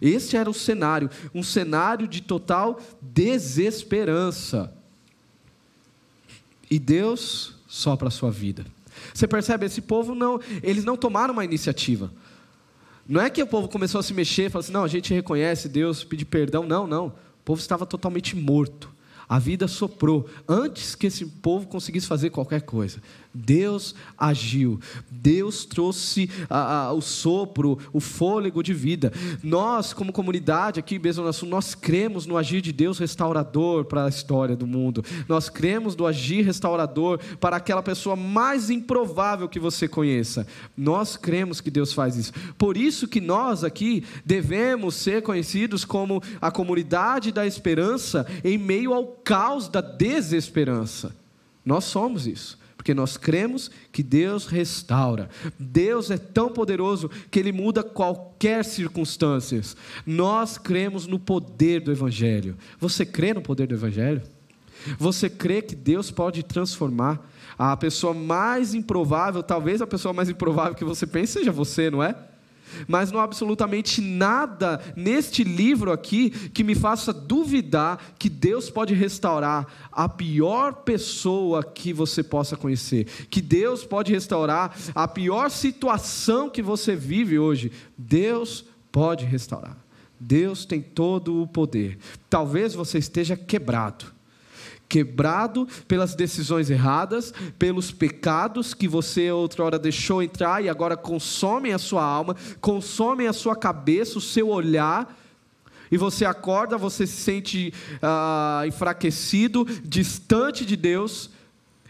Este 0.00 0.36
era 0.36 0.48
o 0.48 0.54
cenário, 0.54 1.10
um 1.34 1.42
cenário 1.42 2.06
de 2.06 2.20
total 2.20 2.78
desesperança. 3.00 4.72
E 6.70 6.78
Deus 6.78 7.54
sopra 7.66 8.08
a 8.08 8.10
sua 8.10 8.30
vida. 8.30 8.66
Você 9.12 9.26
percebe, 9.26 9.66
esse 9.66 9.80
povo 9.80 10.14
não, 10.14 10.40
eles 10.62 10.84
não 10.84 10.96
tomaram 10.96 11.32
uma 11.32 11.44
iniciativa. 11.44 12.12
Não 13.08 13.20
é 13.20 13.30
que 13.30 13.42
o 13.42 13.46
povo 13.46 13.68
começou 13.68 13.98
a 13.98 14.02
se 14.02 14.12
mexer 14.12 14.50
falou 14.50 14.64
assim: 14.64 14.72
não, 14.72 14.84
a 14.84 14.88
gente 14.88 15.14
reconhece 15.14 15.68
Deus, 15.68 16.02
pedir 16.04 16.24
perdão. 16.24 16.66
Não, 16.66 16.86
não. 16.86 17.06
O 17.06 17.44
povo 17.44 17.60
estava 17.60 17.86
totalmente 17.86 18.34
morto. 18.36 18.94
A 19.28 19.38
vida 19.38 19.66
soprou 19.66 20.28
antes 20.48 20.94
que 20.94 21.08
esse 21.08 21.26
povo 21.26 21.66
conseguisse 21.66 22.06
fazer 22.06 22.30
qualquer 22.30 22.62
coisa. 22.62 23.00
Deus 23.36 23.94
agiu, 24.16 24.80
Deus 25.10 25.64
trouxe 25.64 26.30
a, 26.48 26.86
a, 26.86 26.92
o 26.92 27.02
sopro, 27.02 27.78
o 27.92 28.00
fôlego 28.00 28.62
de 28.62 28.72
vida. 28.72 29.12
Nós, 29.42 29.92
como 29.92 30.12
comunidade 30.12 30.80
aqui, 30.80 30.98
Besouro 30.98 31.32
Sul, 31.32 31.48
nós 31.48 31.74
cremos 31.74 32.26
no 32.26 32.36
agir 32.36 32.62
de 32.62 32.72
Deus 32.72 32.98
restaurador 32.98 33.84
para 33.84 34.06
a 34.06 34.08
história 34.08 34.56
do 34.56 34.66
mundo. 34.66 35.04
Nós 35.28 35.48
cremos 35.48 35.94
no 35.94 36.06
agir 36.06 36.44
restaurador 36.44 37.18
para 37.38 37.56
aquela 37.56 37.82
pessoa 37.82 38.16
mais 38.16 38.70
improvável 38.70 39.48
que 39.48 39.60
você 39.60 39.86
conheça. 39.86 40.46
Nós 40.76 41.16
cremos 41.16 41.60
que 41.60 41.70
Deus 41.70 41.92
faz 41.92 42.16
isso. 42.16 42.32
Por 42.56 42.76
isso 42.76 43.06
que 43.06 43.20
nós 43.20 43.64
aqui 43.64 44.04
devemos 44.24 44.94
ser 44.94 45.22
conhecidos 45.22 45.84
como 45.84 46.22
a 46.40 46.50
comunidade 46.50 47.32
da 47.32 47.46
esperança 47.46 48.26
em 48.42 48.56
meio 48.56 48.94
ao 48.94 49.06
caos 49.06 49.68
da 49.68 49.80
desesperança. 49.80 51.14
Nós 51.64 51.84
somos 51.84 52.26
isso 52.26 52.65
porque 52.86 52.94
nós 52.94 53.16
cremos 53.16 53.68
que 53.90 54.00
Deus 54.00 54.46
restaura. 54.46 55.28
Deus 55.58 56.08
é 56.08 56.16
tão 56.16 56.48
poderoso 56.48 57.10
que 57.32 57.40
ele 57.40 57.50
muda 57.50 57.82
qualquer 57.82 58.64
circunstância. 58.64 59.60
Nós 60.06 60.56
cremos 60.56 61.04
no 61.04 61.18
poder 61.18 61.80
do 61.80 61.90
evangelho. 61.90 62.56
Você 62.78 63.04
crê 63.04 63.34
no 63.34 63.42
poder 63.42 63.66
do 63.66 63.74
evangelho? 63.74 64.22
Você 65.00 65.28
crê 65.28 65.60
que 65.62 65.74
Deus 65.74 66.12
pode 66.12 66.44
transformar 66.44 67.28
a 67.58 67.76
pessoa 67.76 68.14
mais 68.14 68.72
improvável, 68.72 69.42
talvez 69.42 69.82
a 69.82 69.86
pessoa 69.86 70.14
mais 70.14 70.28
improvável 70.28 70.76
que 70.76 70.84
você 70.84 71.08
pense 71.08 71.32
seja 71.32 71.50
você, 71.50 71.90
não 71.90 72.00
é? 72.00 72.14
Mas 72.88 73.12
não 73.12 73.20
há 73.20 73.24
absolutamente 73.24 74.00
nada 74.00 74.80
neste 74.96 75.44
livro 75.44 75.92
aqui 75.92 76.30
que 76.30 76.64
me 76.64 76.74
faça 76.74 77.12
duvidar 77.12 78.14
que 78.18 78.28
Deus 78.28 78.70
pode 78.70 78.94
restaurar 78.94 79.66
a 79.92 80.08
pior 80.08 80.74
pessoa 80.76 81.62
que 81.62 81.92
você 81.92 82.22
possa 82.22 82.56
conhecer, 82.56 83.06
que 83.30 83.40
Deus 83.40 83.84
pode 83.84 84.12
restaurar 84.12 84.76
a 84.94 85.06
pior 85.06 85.50
situação 85.50 86.48
que 86.50 86.62
você 86.62 86.96
vive 86.96 87.38
hoje. 87.38 87.70
Deus 87.96 88.64
pode 88.90 89.24
restaurar. 89.24 89.76
Deus 90.18 90.64
tem 90.64 90.80
todo 90.80 91.42
o 91.42 91.46
poder. 91.46 91.98
Talvez 92.30 92.74
você 92.74 92.98
esteja 92.98 93.36
quebrado 93.36 94.15
quebrado 94.88 95.66
pelas 95.88 96.14
decisões 96.14 96.70
erradas, 96.70 97.32
pelos 97.58 97.90
pecados 97.90 98.74
que 98.74 98.86
você 98.86 99.30
outrora 99.30 99.78
deixou 99.78 100.22
entrar 100.22 100.62
e 100.62 100.68
agora 100.68 100.96
consomem 100.96 101.72
a 101.72 101.78
sua 101.78 102.04
alma, 102.04 102.36
consomem 102.60 103.26
a 103.26 103.32
sua 103.32 103.56
cabeça, 103.56 104.18
o 104.18 104.20
seu 104.20 104.48
olhar, 104.48 105.14
e 105.90 105.96
você 105.96 106.24
acorda, 106.24 106.76
você 106.76 107.06
se 107.06 107.16
sente 107.16 107.72
ah, 108.02 108.64
enfraquecido, 108.66 109.64
distante 109.84 110.64
de 110.64 110.76
Deus. 110.76 111.30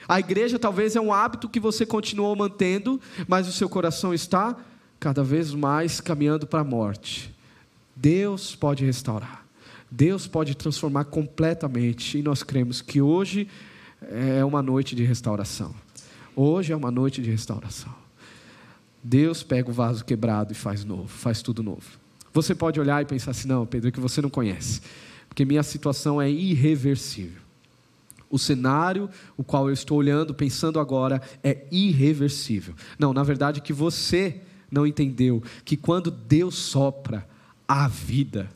A 0.07 0.21
igreja 0.21 0.59
talvez 0.59 0.95
é 0.95 1.01
um 1.01 1.13
hábito 1.13 1.49
que 1.49 1.59
você 1.59 1.87
continuou 1.87 2.37
mantendo, 2.37 3.01
mas 3.27 3.49
o 3.49 3.53
seu 3.53 3.69
coração 3.69 4.13
está 4.13 4.57
cada 5.01 5.23
vez 5.23 5.53
mais 5.55 6.01
caminhando 6.01 6.47
para 6.47 6.61
a 6.61 6.65
morte. 6.65 7.35
Deus 7.95 8.55
pode 8.55 8.85
restaurar. 8.85 9.46
Deus 9.91 10.27
pode 10.27 10.55
transformar 10.57 11.05
completamente, 11.05 12.19
e 12.19 12.23
nós 12.23 12.43
cremos 12.43 12.83
que 12.83 13.01
hoje 13.01 13.49
é 14.11 14.45
uma 14.45 14.63
noite 14.63 14.95
de 14.95 15.05
restauração. 15.05 15.75
Hoje 16.35 16.73
é 16.73 16.77
uma 16.77 16.91
noite 16.91 17.23
de 17.23 17.31
restauração. 17.31 17.95
Deus 19.03 19.43
pega 19.43 19.71
o 19.71 19.73
vaso 19.73 20.05
quebrado 20.05 20.53
e 20.53 20.57
faz 20.57 20.85
novo, 20.85 21.09
faz 21.09 21.41
tudo 21.41 21.63
novo. 21.63 21.85
Você 22.33 22.55
pode 22.55 22.79
olhar 22.79 23.01
e 23.01 23.07
pensar 23.07 23.31
assim: 23.31 23.49
não, 23.49 23.65
Pedro, 23.65 23.89
é 23.89 23.93
que 23.93 24.01
você 24.01 24.21
não 24.21 24.29
conhece, 24.29 24.83
porque 25.29 25.45
minha 25.45 25.63
situação 25.63 26.21
é 26.21 26.31
irreversível. 26.31 27.41
O 28.29 28.39
cenário 28.39 29.09
o 29.37 29.45
qual 29.45 29.69
eu 29.69 29.73
estou 29.73 29.99
olhando, 29.99 30.35
pensando 30.35 30.81
agora, 30.81 31.23
é 31.43 31.65
irreversível. 31.71 32.75
Não, 32.99 33.13
na 33.13 33.23
verdade, 33.23 33.61
que 33.61 33.73
você 33.73 34.41
não 34.71 34.87
entendeu 34.87 35.43
que 35.65 35.77
quando 35.77 36.11
Deus 36.11 36.57
sopra 36.57 37.27
a 37.69 37.87
vida, 37.87 38.51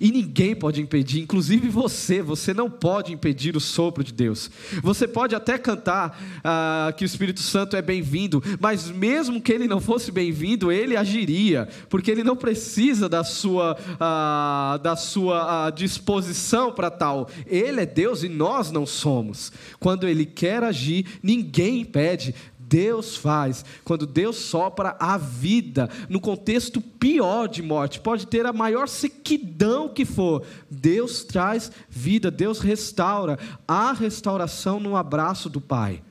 e 0.00 0.10
ninguém 0.10 0.54
pode 0.54 0.80
impedir, 0.80 1.20
inclusive 1.20 1.68
você, 1.68 2.22
você 2.22 2.52
não 2.52 2.70
pode 2.70 3.12
impedir 3.12 3.56
o 3.56 3.60
sopro 3.60 4.02
de 4.02 4.12
Deus. 4.12 4.50
Você 4.82 5.06
pode 5.06 5.34
até 5.34 5.58
cantar 5.58 6.20
ah, 6.42 6.92
que 6.96 7.04
o 7.04 7.06
Espírito 7.06 7.40
Santo 7.40 7.76
é 7.76 7.82
bem-vindo, 7.82 8.42
mas 8.60 8.90
mesmo 8.90 9.40
que 9.40 9.52
ele 9.52 9.66
não 9.66 9.80
fosse 9.80 10.10
bem-vindo, 10.10 10.70
ele 10.72 10.96
agiria, 10.96 11.68
porque 11.88 12.10
ele 12.10 12.24
não 12.24 12.36
precisa 12.36 13.08
da 13.08 13.24
sua, 13.24 13.76
ah, 14.00 14.78
da 14.82 14.96
sua 14.96 15.66
ah, 15.66 15.70
disposição 15.70 16.72
para 16.72 16.90
tal. 16.90 17.28
Ele 17.46 17.80
é 17.80 17.86
Deus 17.86 18.22
e 18.22 18.28
nós 18.28 18.70
não 18.70 18.86
somos. 18.86 19.52
Quando 19.78 20.08
ele 20.08 20.26
quer 20.26 20.62
agir, 20.62 21.06
ninguém 21.22 21.80
impede. 21.80 22.34
Deus 22.68 23.16
faz, 23.16 23.64
quando 23.84 24.06
Deus 24.06 24.36
sopra 24.36 24.96
a 24.98 25.16
vida, 25.16 25.88
no 26.08 26.20
contexto 26.20 26.80
pior 26.80 27.48
de 27.48 27.62
morte, 27.62 28.00
pode 28.00 28.26
ter 28.26 28.44
a 28.44 28.52
maior 28.52 28.88
sequidão 28.88 29.88
que 29.88 30.04
for, 30.04 30.44
Deus 30.70 31.22
traz 31.24 31.70
vida, 31.88 32.30
Deus 32.30 32.60
restaura, 32.60 33.38
há 33.66 33.92
restauração 33.92 34.80
no 34.80 34.96
abraço 34.96 35.48
do 35.48 35.60
Pai. 35.60 36.02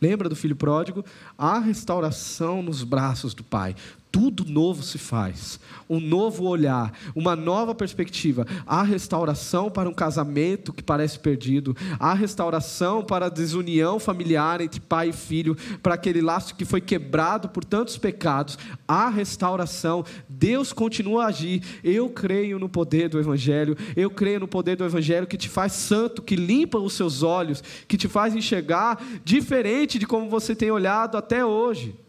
Lembra 0.00 0.28
do 0.28 0.36
filho 0.36 0.54
pródigo? 0.54 1.04
Há 1.36 1.58
restauração 1.58 2.62
nos 2.62 2.84
braços 2.84 3.34
do 3.34 3.42
Pai. 3.42 3.74
Tudo 4.10 4.44
novo 4.44 4.82
se 4.82 4.98
faz. 4.98 5.60
Um 5.88 6.00
novo 6.00 6.44
olhar, 6.44 6.92
uma 7.14 7.36
nova 7.36 7.74
perspectiva. 7.74 8.46
Há 8.66 8.82
restauração 8.82 9.70
para 9.70 9.88
um 9.88 9.94
casamento 9.94 10.72
que 10.72 10.82
parece 10.82 11.18
perdido, 11.18 11.76
há 11.98 12.14
restauração 12.14 13.02
para 13.02 13.26
a 13.26 13.30
desunião 13.30 13.98
familiar 13.98 14.60
entre 14.60 14.80
pai 14.80 15.10
e 15.10 15.12
filho, 15.12 15.56
para 15.82 15.94
aquele 15.94 16.20
laço 16.20 16.54
que 16.54 16.64
foi 16.64 16.80
quebrado 16.80 17.48
por 17.48 17.64
tantos 17.64 17.96
pecados. 17.96 18.58
Há 18.86 19.08
restauração. 19.08 20.04
Deus 20.28 20.72
continua 20.72 21.24
a 21.24 21.28
agir. 21.28 21.62
Eu 21.84 22.08
creio 22.08 22.58
no 22.58 22.68
poder 22.68 23.08
do 23.08 23.18
Evangelho, 23.18 23.76
eu 23.96 24.10
creio 24.10 24.40
no 24.40 24.48
poder 24.48 24.76
do 24.76 24.84
Evangelho 24.84 25.26
que 25.26 25.36
te 25.36 25.48
faz 25.48 25.72
santo, 25.72 26.22
que 26.22 26.36
limpa 26.36 26.78
os 26.78 26.94
seus 26.94 27.22
olhos, 27.22 27.62
que 27.86 27.96
te 27.96 28.08
faz 28.08 28.34
enxergar 28.34 29.02
diferente 29.24 29.98
de 29.98 30.06
como 30.06 30.28
você 30.28 30.54
tem 30.54 30.70
olhado 30.70 31.16
até 31.16 31.44
hoje. 31.44 32.07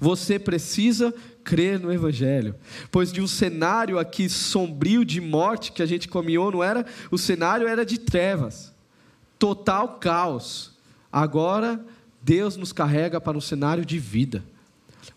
Você 0.00 0.38
precisa 0.38 1.14
crer 1.42 1.78
no 1.78 1.92
Evangelho, 1.92 2.54
pois 2.90 3.12
de 3.12 3.20
um 3.20 3.26
cenário 3.26 3.98
aqui 3.98 4.28
sombrio 4.28 5.04
de 5.04 5.20
morte 5.20 5.72
que 5.72 5.82
a 5.82 5.86
gente 5.86 6.08
caminhou, 6.08 6.50
não 6.50 6.64
era? 6.64 6.86
O 7.10 7.18
cenário 7.18 7.68
era 7.68 7.84
de 7.84 7.98
trevas, 7.98 8.72
total 9.38 9.98
caos. 9.98 10.72
Agora, 11.12 11.84
Deus 12.22 12.56
nos 12.56 12.72
carrega 12.72 13.20
para 13.20 13.36
um 13.36 13.40
cenário 13.40 13.84
de 13.84 13.98
vida. 13.98 14.42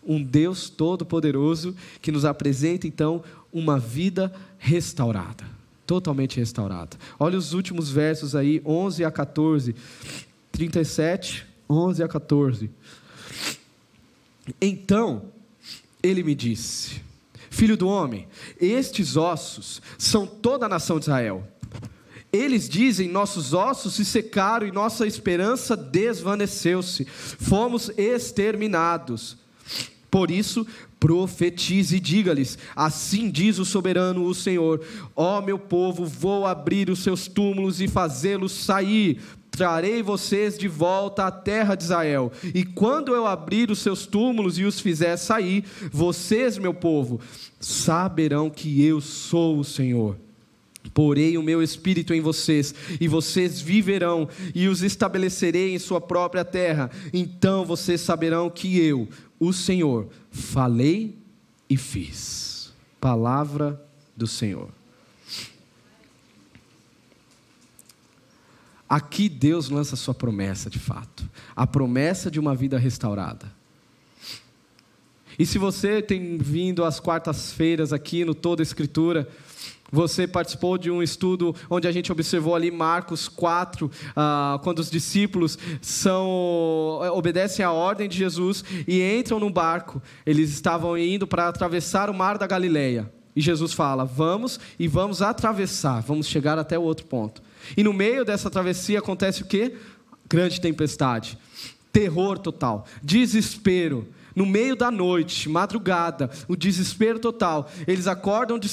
Um 0.04 0.22
Deus 0.22 0.68
todo-poderoso 0.68 1.74
que 2.02 2.12
nos 2.12 2.24
apresenta 2.24 2.86
então 2.86 3.22
uma 3.52 3.78
vida 3.78 4.32
restaurada, 4.58 5.44
totalmente 5.86 6.38
restaurada. 6.38 6.96
Olha 7.18 7.38
os 7.38 7.54
últimos 7.54 7.90
versos 7.90 8.36
aí, 8.36 8.60
11 8.64 9.04
a 9.04 9.10
14, 9.10 9.74
37, 10.52 11.46
11 11.68 12.02
a 12.02 12.08
14. 12.08 12.70
Então 14.60 15.32
ele 16.02 16.22
me 16.22 16.34
disse: 16.34 17.00
Filho 17.50 17.76
do 17.76 17.88
homem, 17.88 18.28
estes 18.60 19.16
ossos 19.16 19.82
são 19.96 20.26
toda 20.26 20.66
a 20.66 20.68
nação 20.68 20.98
de 20.98 21.04
Israel. 21.04 21.46
Eles 22.32 22.68
dizem: 22.68 23.08
Nossos 23.08 23.52
ossos 23.54 23.94
se 23.94 24.04
secaram 24.04 24.66
e 24.66 24.72
nossa 24.72 25.06
esperança 25.06 25.76
desvaneceu-se, 25.76 27.04
fomos 27.04 27.90
exterminados. 27.96 29.36
Por 30.10 30.30
isso, 30.30 30.66
profetize 31.00 31.96
e 31.96 32.00
diga-lhes: 32.00 32.58
Assim 32.76 33.30
diz 33.30 33.58
o 33.58 33.64
soberano, 33.64 34.24
o 34.24 34.34
Senhor: 34.34 34.84
Ó 35.16 35.40
meu 35.40 35.58
povo, 35.58 36.04
vou 36.04 36.46
abrir 36.46 36.90
os 36.90 37.00
seus 37.00 37.26
túmulos 37.26 37.80
e 37.80 37.88
fazê-los 37.88 38.52
sair 38.52 39.20
trarei 39.58 40.04
vocês 40.04 40.56
de 40.56 40.68
volta 40.68 41.24
à 41.24 41.32
terra 41.32 41.74
de 41.74 41.82
Israel. 41.82 42.30
E 42.54 42.64
quando 42.64 43.12
eu 43.12 43.26
abrir 43.26 43.72
os 43.72 43.80
seus 43.80 44.06
túmulos 44.06 44.56
e 44.56 44.62
os 44.62 44.78
fizer 44.78 45.16
sair, 45.16 45.64
vocês, 45.90 46.56
meu 46.56 46.72
povo, 46.72 47.20
saberão 47.58 48.48
que 48.48 48.84
eu 48.84 49.00
sou 49.00 49.58
o 49.58 49.64
Senhor. 49.64 50.16
Porei 50.94 51.36
o 51.36 51.42
meu 51.42 51.60
espírito 51.60 52.14
em 52.14 52.20
vocês, 52.20 52.72
e 53.00 53.08
vocês 53.08 53.60
viverão, 53.60 54.28
e 54.54 54.68
os 54.68 54.84
estabelecerei 54.84 55.74
em 55.74 55.78
sua 55.80 56.00
própria 56.00 56.44
terra. 56.44 56.88
Então 57.12 57.64
vocês 57.64 58.00
saberão 58.00 58.48
que 58.48 58.78
eu, 58.78 59.08
o 59.40 59.52
Senhor, 59.52 60.06
falei 60.30 61.16
e 61.68 61.76
fiz. 61.76 62.72
Palavra 63.00 63.84
do 64.16 64.26
Senhor. 64.28 64.77
Aqui 68.88 69.28
Deus 69.28 69.68
lança 69.68 69.96
sua 69.96 70.14
promessa 70.14 70.70
de 70.70 70.78
fato, 70.78 71.28
a 71.54 71.66
promessa 71.66 72.30
de 72.30 72.40
uma 72.40 72.54
vida 72.54 72.78
restaurada. 72.78 73.52
E 75.38 75.44
se 75.46 75.58
você 75.58 76.02
tem 76.02 76.38
vindo 76.38 76.84
às 76.84 76.98
quartas-feiras 76.98 77.92
aqui 77.92 78.24
no 78.24 78.34
Toda 78.34 78.62
Escritura, 78.62 79.28
você 79.90 80.26
participou 80.26 80.76
de 80.76 80.90
um 80.90 81.02
estudo 81.02 81.54
onde 81.70 81.86
a 81.86 81.92
gente 81.92 82.12
observou 82.12 82.54
ali 82.54 82.70
Marcos 82.70 83.28
4, 83.28 83.90
ah, 84.16 84.60
quando 84.62 84.80
os 84.80 84.90
discípulos 84.90 85.58
são, 85.80 87.00
obedecem 87.12 87.64
à 87.64 87.72
ordem 87.72 88.08
de 88.08 88.16
Jesus 88.16 88.64
e 88.86 89.00
entram 89.00 89.38
no 89.38 89.48
barco. 89.48 90.02
Eles 90.26 90.50
estavam 90.50 90.96
indo 90.96 91.26
para 91.26 91.48
atravessar 91.48 92.10
o 92.10 92.14
mar 92.14 92.36
da 92.36 92.46
Galileia. 92.46 93.10
E 93.34 93.40
Jesus 93.40 93.72
fala: 93.72 94.04
Vamos 94.04 94.58
e 94.78 94.88
vamos 94.88 95.22
atravessar, 95.22 96.00
vamos 96.00 96.26
chegar 96.26 96.58
até 96.58 96.78
o 96.78 96.82
outro 96.82 97.06
ponto. 97.06 97.40
E 97.76 97.82
no 97.82 97.92
meio 97.92 98.24
dessa 98.24 98.50
travessia 98.50 98.98
acontece 98.98 99.42
o 99.42 99.46
quê? 99.46 99.74
Grande 100.28 100.60
tempestade, 100.60 101.38
terror 101.92 102.38
total, 102.38 102.86
desespero. 103.02 104.08
No 104.36 104.46
meio 104.46 104.76
da 104.76 104.88
noite, 104.88 105.48
madrugada, 105.48 106.30
o 106.46 106.54
desespero 106.54 107.18
total. 107.18 107.68
Eles 107.88 108.06
acordam 108.06 108.56
de 108.56 108.68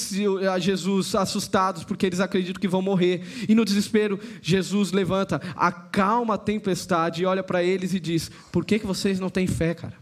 a 0.48 0.60
Jesus 0.60 1.16
assustados 1.16 1.84
porque 1.84 2.06
eles 2.06 2.20
acreditam 2.20 2.62
que 2.62 2.68
vão 2.68 2.84
morrer. 2.84 3.26
E 3.50 3.56
no 3.56 3.66
desespero, 3.66 4.20
Jesus 4.44 4.92
levanta, 4.92 5.42
acalma 5.56 6.36
a 6.36 6.38
tempestade 6.38 7.24
e 7.24 7.26
olha 7.26 7.42
para 7.42 7.64
eles 7.64 7.96
e 7.96 8.00
diz: 8.00 8.30
Por 8.52 8.64
que, 8.64 8.78
que 8.78 8.86
vocês 8.86 9.20
não 9.20 9.30
têm 9.30 9.48
fé, 9.48 9.74
cara? 9.74 9.96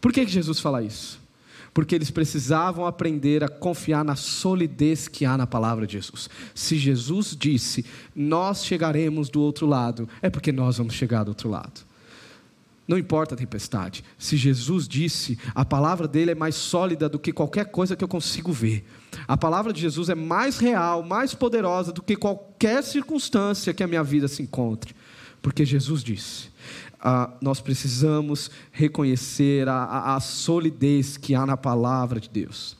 Por 0.00 0.12
que, 0.12 0.26
que 0.26 0.32
Jesus 0.32 0.58
fala 0.58 0.82
isso? 0.82 1.20
Porque 1.72 1.94
eles 1.94 2.10
precisavam 2.10 2.86
aprender 2.86 3.44
a 3.44 3.48
confiar 3.48 4.04
na 4.04 4.16
solidez 4.16 5.08
que 5.08 5.24
há 5.24 5.36
na 5.36 5.46
palavra 5.46 5.86
de 5.86 5.94
Jesus. 5.94 6.28
Se 6.54 6.76
Jesus 6.76 7.36
disse, 7.38 7.84
nós 8.14 8.64
chegaremos 8.64 9.28
do 9.28 9.40
outro 9.40 9.66
lado, 9.66 10.08
é 10.20 10.28
porque 10.28 10.52
nós 10.52 10.78
vamos 10.78 10.94
chegar 10.94 11.24
do 11.24 11.28
outro 11.28 11.48
lado. 11.48 11.88
Não 12.88 12.98
importa 12.98 13.36
a 13.36 13.38
tempestade. 13.38 14.02
Se 14.18 14.36
Jesus 14.36 14.88
disse, 14.88 15.38
a 15.54 15.64
palavra 15.64 16.08
dele 16.08 16.32
é 16.32 16.34
mais 16.34 16.56
sólida 16.56 17.08
do 17.08 17.20
que 17.20 17.32
qualquer 17.32 17.66
coisa 17.66 17.94
que 17.94 18.02
eu 18.02 18.08
consigo 18.08 18.52
ver. 18.52 18.84
A 19.28 19.36
palavra 19.36 19.72
de 19.72 19.80
Jesus 19.80 20.08
é 20.08 20.14
mais 20.16 20.58
real, 20.58 21.04
mais 21.04 21.32
poderosa 21.32 21.92
do 21.92 22.02
que 22.02 22.16
qualquer 22.16 22.82
circunstância 22.82 23.72
que 23.72 23.84
a 23.84 23.86
minha 23.86 24.02
vida 24.02 24.26
se 24.26 24.42
encontre. 24.42 24.92
Porque 25.40 25.64
Jesus 25.64 26.02
disse 26.02 26.49
ah, 27.02 27.30
nós 27.40 27.60
precisamos 27.60 28.50
reconhecer 28.70 29.68
a, 29.68 29.84
a, 29.84 30.16
a 30.16 30.20
solidez 30.20 31.16
que 31.16 31.34
há 31.34 31.46
na 31.46 31.56
palavra 31.56 32.20
de 32.20 32.28
Deus. 32.28 32.76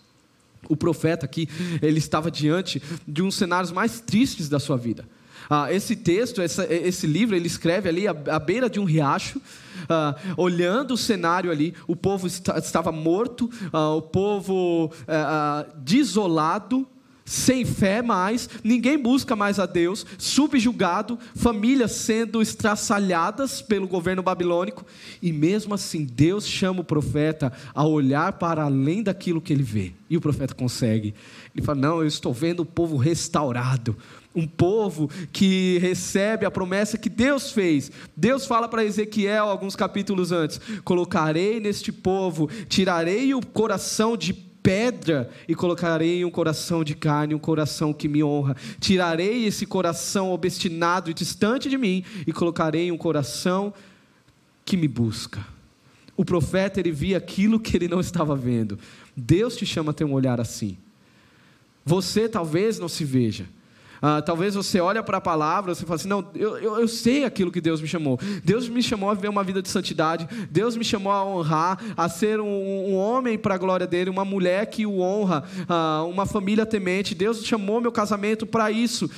O 0.69 0.77
profeta 0.77 1.25
aqui, 1.27 1.49
ele 1.83 1.99
estava 1.99 2.31
diante 2.31 2.83
de 3.07 3.23
um 3.23 3.27
dos 3.27 3.37
cenários 3.37 3.73
mais 3.73 4.01
tristes 4.01 4.49
da 4.49 4.61
sua 4.61 4.77
vida. 4.77 5.05
Ah, 5.49 5.73
esse 5.73 5.97
texto, 5.97 6.41
essa, 6.41 6.65
esse 6.73 7.07
livro, 7.09 7.35
ele 7.35 7.49
escreve 7.49 7.89
ali 7.89 8.07
à, 8.07 8.11
à 8.11 8.39
beira 8.39 8.71
de 8.71 8.79
um 8.79 8.85
riacho, 8.85 9.41
ah, 9.89 10.15
olhando 10.37 10.95
o 10.95 10.97
cenário 10.97 11.51
ali, 11.51 11.75
o 11.89 11.97
povo 11.97 12.29
está, 12.29 12.57
estava 12.59 12.93
morto, 12.93 13.51
ah, 13.73 13.95
o 13.95 14.03
povo 14.03 14.93
ah, 15.09 15.65
ah, 15.67 15.73
desolado, 15.79 16.87
sem 17.31 17.65
fé 17.65 18.03
mais, 18.03 18.51
ninguém 18.65 18.99
busca 18.99 19.37
mais 19.37 19.61
a 19.61 19.65
Deus, 19.65 20.05
subjugado, 20.19 21.17
famílias 21.37 21.93
sendo 21.93 22.43
estraçalhadas 22.43 23.63
pelo 23.63 23.87
governo 23.87 24.21
babilônico, 24.21 24.85
e 25.23 25.33
mesmo 25.33 25.73
assim 25.73 26.05
Deus 26.05 26.45
chama 26.45 26.81
o 26.81 26.85
profeta 26.85 27.53
a 27.73 27.87
olhar 27.87 28.33
para 28.33 28.65
além 28.65 29.01
daquilo 29.01 29.41
que 29.41 29.53
ele 29.53 29.63
vê, 29.63 29.93
e 30.11 30.17
o 30.17 30.21
profeta 30.21 30.57
consegue. 30.57 31.15
Ele 31.55 31.65
fala: 31.65 31.79
Não, 31.79 32.01
eu 32.01 32.09
estou 32.09 32.35
vendo 32.35 32.61
o 32.61 32.67
povo 32.67 32.97
restaurado, 32.97 33.97
um 34.35 34.45
povo 34.45 35.09
que 35.33 35.79
recebe 35.79 36.45
a 36.45 36.51
promessa 36.51 36.99
que 36.99 37.09
Deus 37.09 37.53
fez. 37.53 37.93
Deus 38.17 38.45
fala 38.45 38.67
para 38.67 38.85
Ezequiel, 38.85 39.45
alguns 39.45 39.77
capítulos 39.77 40.33
antes: 40.33 40.61
Colocarei 40.83 41.61
neste 41.61 41.93
povo, 41.93 42.51
tirarei 42.69 43.33
o 43.35 43.47
coração 43.47 44.17
de 44.17 44.50
pedra 44.63 45.31
e 45.49 45.55
colocarei 45.55 46.25
um 46.25 46.31
coração 46.31 46.85
de 46.85 46.95
carne, 46.95 47.35
um 47.35 47.39
coração 47.39 47.93
que 47.93 48.09
me 48.09 48.23
honra. 48.23 48.57
Tirarei 48.79 49.45
esse 49.45 49.67
coração 49.67 50.33
obstinado 50.33 51.11
e 51.11 51.15
distante 51.15 51.69
de 51.69 51.79
mim 51.79 52.05
e 52.27 52.33
colocarei 52.33 52.91
um 52.91 52.99
coração 52.99 53.73
que 54.65 54.77
me 54.77 54.89
busca. 54.89 55.45
O 56.17 56.25
profeta 56.25 56.79
ele 56.79 56.93
via 56.93 57.17
aquilo 57.17 57.59
que 57.59 57.77
ele 57.77 57.89
não 57.89 58.01
estava 58.01 58.37
vendo. 58.37 58.79
Deus 59.17 59.57
te 59.57 59.65
chama 59.65 59.91
a 59.91 59.95
ter 59.95 60.05
um 60.05 60.13
olhar 60.13 60.41
assim. 60.41 60.77
Você 61.85 62.29
talvez 62.29 62.79
não 62.79 62.89
se 62.89 63.05
veja. 63.05 63.47
Ah, 64.03 64.23
talvez 64.23 64.55
você 64.55 64.81
olhe 64.81 65.03
para 65.03 65.19
a 65.19 65.21
palavra, 65.21 65.75
você 65.75 65.85
fala 65.85 65.97
assim, 65.97 66.09
não, 66.09 66.27
eu, 66.35 66.57
eu, 66.59 66.81
eu, 66.81 66.89
sei 66.89 67.25
aquilo 67.25 67.51
que 67.51 67.61
Deus 67.61 67.81
me 67.81 67.89
chamou. 67.89 68.19
Deus 68.43 68.69
me 68.69 68.83
chamou 68.83 69.11
a 69.11 69.15
viver 69.15 69.29
uma 69.29 69.45
vida 69.45 69.61
de 69.61 69.69
santidade. 69.69 70.29
Deus 70.51 70.77
me 70.77 70.85
chamou 70.85 71.13
a 71.13 71.25
honrar, 71.25 71.79
a 71.97 72.09
ser 72.09 72.41
um, 72.41 72.47
um 72.47 72.97
homem 72.97 73.39
para 73.39 73.55
a 73.55 73.59
glória 73.59 73.87
dele, 73.87 74.11
uma 74.11 74.25
mulher 74.25 74.67
que 74.67 74.87
o 74.87 75.01
honra, 75.01 75.45
ah, 75.69 76.05
uma 76.09 76.27
família 76.27 76.65
temente. 76.65 77.15
Deus 77.15 77.45
chamou 77.45 77.81
meu 77.81 77.93
casamento 77.93 78.47
para 78.47 78.71
isso. 78.71 79.11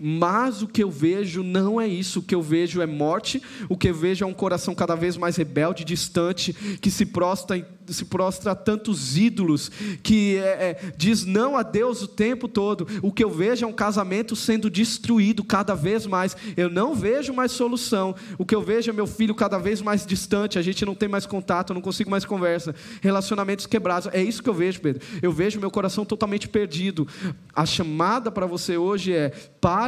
Mas 0.00 0.62
o 0.62 0.68
que 0.68 0.82
eu 0.82 0.90
vejo 0.90 1.42
não 1.42 1.80
é 1.80 1.88
isso. 1.88 2.20
O 2.20 2.22
que 2.22 2.34
eu 2.34 2.40
vejo 2.40 2.80
é 2.80 2.86
morte. 2.86 3.42
O 3.68 3.76
que 3.76 3.88
eu 3.88 3.94
vejo 3.94 4.24
é 4.24 4.28
um 4.28 4.32
coração 4.32 4.72
cada 4.72 4.94
vez 4.94 5.16
mais 5.16 5.36
rebelde, 5.36 5.84
distante, 5.84 6.52
que 6.80 6.88
se 6.88 7.04
prostra, 7.04 7.66
se 7.88 8.04
prostra 8.04 8.52
a 8.52 8.54
tantos 8.54 9.16
ídolos, 9.16 9.70
que 10.02 10.36
é, 10.36 10.40
é, 10.40 10.92
diz 10.96 11.24
não 11.24 11.56
a 11.56 11.64
Deus 11.64 12.02
o 12.02 12.06
tempo 12.06 12.46
todo. 12.46 12.86
O 13.02 13.10
que 13.10 13.24
eu 13.24 13.30
vejo 13.30 13.64
é 13.64 13.68
um 13.68 13.72
casamento 13.72 14.36
sendo 14.36 14.70
destruído 14.70 15.42
cada 15.42 15.74
vez 15.74 16.06
mais. 16.06 16.36
Eu 16.56 16.70
não 16.70 16.94
vejo 16.94 17.34
mais 17.34 17.50
solução. 17.50 18.14
O 18.38 18.44
que 18.44 18.54
eu 18.54 18.62
vejo 18.62 18.90
é 18.90 18.92
meu 18.92 19.06
filho 19.06 19.34
cada 19.34 19.58
vez 19.58 19.82
mais 19.82 20.06
distante. 20.06 20.60
A 20.60 20.62
gente 20.62 20.84
não 20.84 20.94
tem 20.94 21.08
mais 21.08 21.26
contato, 21.26 21.74
não 21.74 21.80
consigo 21.80 22.08
mais 22.08 22.24
conversa. 22.24 22.72
Relacionamentos 23.00 23.66
quebrados. 23.66 24.08
É 24.12 24.22
isso 24.22 24.42
que 24.42 24.48
eu 24.48 24.54
vejo, 24.54 24.80
Pedro. 24.80 25.02
Eu 25.20 25.32
vejo 25.32 25.58
meu 25.58 25.72
coração 25.72 26.04
totalmente 26.04 26.48
perdido. 26.48 27.08
A 27.52 27.66
chamada 27.66 28.30
para 28.30 28.46
você 28.46 28.76
hoje 28.76 29.12
é: 29.12 29.30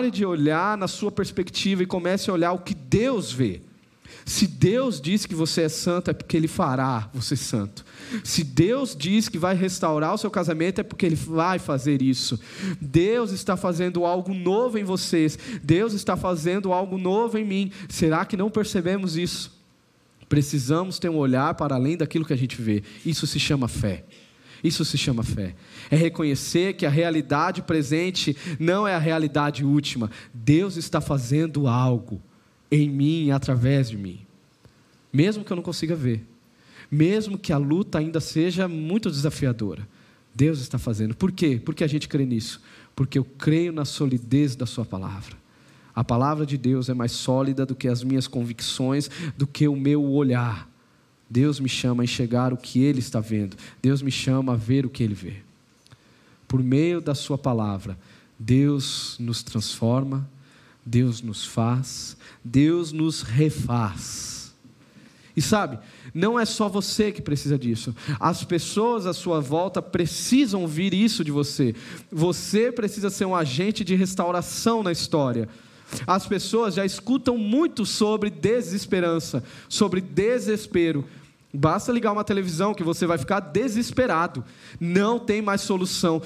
pare 0.01 0.11
de 0.11 0.25
olhar 0.25 0.79
na 0.79 0.89
sua 0.89 1.13
perspectiva 1.13 1.83
e 1.83 1.87
comece 1.87 2.31
a 2.31 2.33
olhar 2.33 2.53
o 2.53 2.59
que 2.61 2.73
Deus 2.73 3.31
vê. 3.31 3.61
Se 4.25 4.47
Deus 4.47 4.99
diz 4.99 5.27
que 5.27 5.35
você 5.35 5.63
é 5.63 5.69
santo, 5.69 6.11
é 6.11 6.15
porque 6.15 6.39
Ele 6.39 6.49
fará 6.49 7.11
você 7.13 7.37
santo. 7.37 7.85
Se 8.25 8.43
Deus 8.43 8.97
diz 8.97 9.29
que 9.29 9.39
vai 9.39 9.55
restaurar 9.55 10.15
o 10.15 10.19
seu 10.19 10.31
casamento, 10.31 10.81
é 10.81 10.83
porque 10.83 11.05
Ele 11.05 11.17
vai 11.17 11.59
fazer 11.59 12.01
isso. 12.01 12.41
Deus 12.81 13.31
está 13.31 13.59
fazendo 13.59 14.07
algo 14.07 14.33
novo 14.33 14.79
em 14.79 14.85
vocês. 14.85 15.39
Deus 15.63 15.93
está 15.93 16.17
fazendo 16.17 16.73
algo 16.73 16.97
novo 16.97 17.37
em 17.37 17.45
mim. 17.45 17.73
Será 17.89 18.25
que 18.25 18.39
não 18.39 18.51
percebemos 18.51 19.19
isso? 19.19 19.53
Precisamos 20.31 20.99
ter 20.99 21.11
um 21.11 21.17
olhar 21.17 21.55
para 21.55 21.75
além 21.75 21.97
daquilo 21.97 22.25
que 22.25 22.33
a 22.33 22.39
gente 22.39 22.61
vê. 22.61 22.83
Isso 23.05 23.27
se 23.27 23.39
chama 23.39 23.69
fé. 23.69 24.05
Isso 24.63 24.85
se 24.85 24.99
chama 24.99 25.23
fé. 25.23 25.55
É 25.91 25.97
reconhecer 25.97 26.75
que 26.75 26.85
a 26.85 26.91
realidade 26.91 27.63
presente 27.63 28.37
não 28.59 28.87
é 28.87 28.95
a 28.95 28.99
realidade 28.99 29.65
última. 29.65 30.11
Deus 30.33 30.77
está 30.77 31.01
fazendo 31.01 31.67
algo 31.67 32.21
em 32.71 32.89
mim 32.89 33.31
através 33.31 33.89
de 33.89 33.97
mim. 33.97 34.21
Mesmo 35.13 35.45
que 35.45 35.53
eu 35.53 35.57
não 35.57 35.63
consiga 35.63 35.97
ver. 35.97 36.25
Mesmo 36.91 37.39
que 37.39 37.53
a 37.53 37.59
luta 37.59 37.99
ainda 37.99 38.21
seja 38.21 38.69
muito 38.69 39.11
desafiadora. 39.11 39.87
Deus 40.35 40.61
está 40.61 40.79
fazendo. 40.79 41.15
Por 41.15 41.33
quê? 41.33 41.61
Porque 41.65 41.85
a 41.85 41.89
gente 41.89 42.09
crê 42.09 42.25
nisso. 42.25 42.61
Porque 42.95 43.19
eu 43.19 43.25
creio 43.25 43.73
na 43.73 43.85
solidez 43.85 44.55
da 44.55 44.67
Sua 44.67 44.85
palavra. 44.85 45.37
A 45.95 46.05
palavra 46.05 46.47
de 46.47 46.57
Deus 46.57 46.89
é 46.89 46.95
mais 46.95 47.13
sólida 47.13 47.67
do 47.67 47.75
que 47.75 47.89
as 47.89 48.03
minhas 48.03 48.27
convicções, 48.27 49.11
do 49.37 49.47
que 49.47 49.67
o 49.67 49.75
meu 49.75 50.05
olhar. 50.05 50.70
Deus 51.31 51.61
me 51.61 51.69
chama 51.69 52.03
a 52.03 52.05
enxergar 52.05 52.53
o 52.53 52.57
que 52.57 52.83
Ele 52.83 52.99
está 52.99 53.21
vendo. 53.21 53.57
Deus 53.81 54.03
me 54.03 54.11
chama 54.11 54.55
a 54.55 54.57
ver 54.57 54.85
o 54.85 54.91
que 54.91 55.03
Ele 55.03 55.15
vê. 55.15 55.37
Por 56.49 56.61
meio 56.63 57.01
da 57.01 57.15
Sua 57.15 57.39
palavra, 57.39 57.97
Deus 58.37 59.17
nos 59.21 59.43
transforma, 59.43 60.29
Deus 60.85 61.23
nos 61.23 61.45
faz, 61.45 62.17
Deus 62.43 62.91
nos 62.91 63.23
refaz. 63.23 64.53
E 65.37 65.41
sabe, 65.41 65.79
não 66.13 66.39
é 66.39 66.45
só 66.45 66.69
você 66.69 67.13
que 67.13 67.23
precisa 67.23 67.59
disso. 67.59 67.95
As 68.19 68.43
pessoas 68.43 69.07
à 69.07 69.15
sua 69.15 69.41
volta 69.41 69.81
precisam 69.81 70.63
ouvir 70.63 70.93
isso 70.93 71.23
de 71.23 71.31
você. 71.31 71.75
Você 72.11 72.73
precisa 72.73 73.09
ser 73.11 73.27
um 73.27 73.37
agente 73.37 73.85
de 73.85 73.95
restauração 73.95 74.83
na 74.83 74.91
história. 74.91 75.49
As 76.07 76.27
pessoas 76.27 76.75
já 76.75 76.85
escutam 76.85 77.37
muito 77.37 77.87
sobre 77.87 78.31
desesperança, 78.31 79.43
sobre 79.69 80.01
desespero. 80.01 81.05
Basta 81.53 81.93
ligar 81.93 82.13
uma 82.13 82.25
televisão 82.25 82.75
que 82.75 82.85
você 82.85 83.07
vai 83.07 83.19
ficar 83.19 83.41
desesperado. 83.41 84.45
Não 84.79 85.19
tem 85.19 85.43
mais 85.43 85.63
solução. 85.63 86.23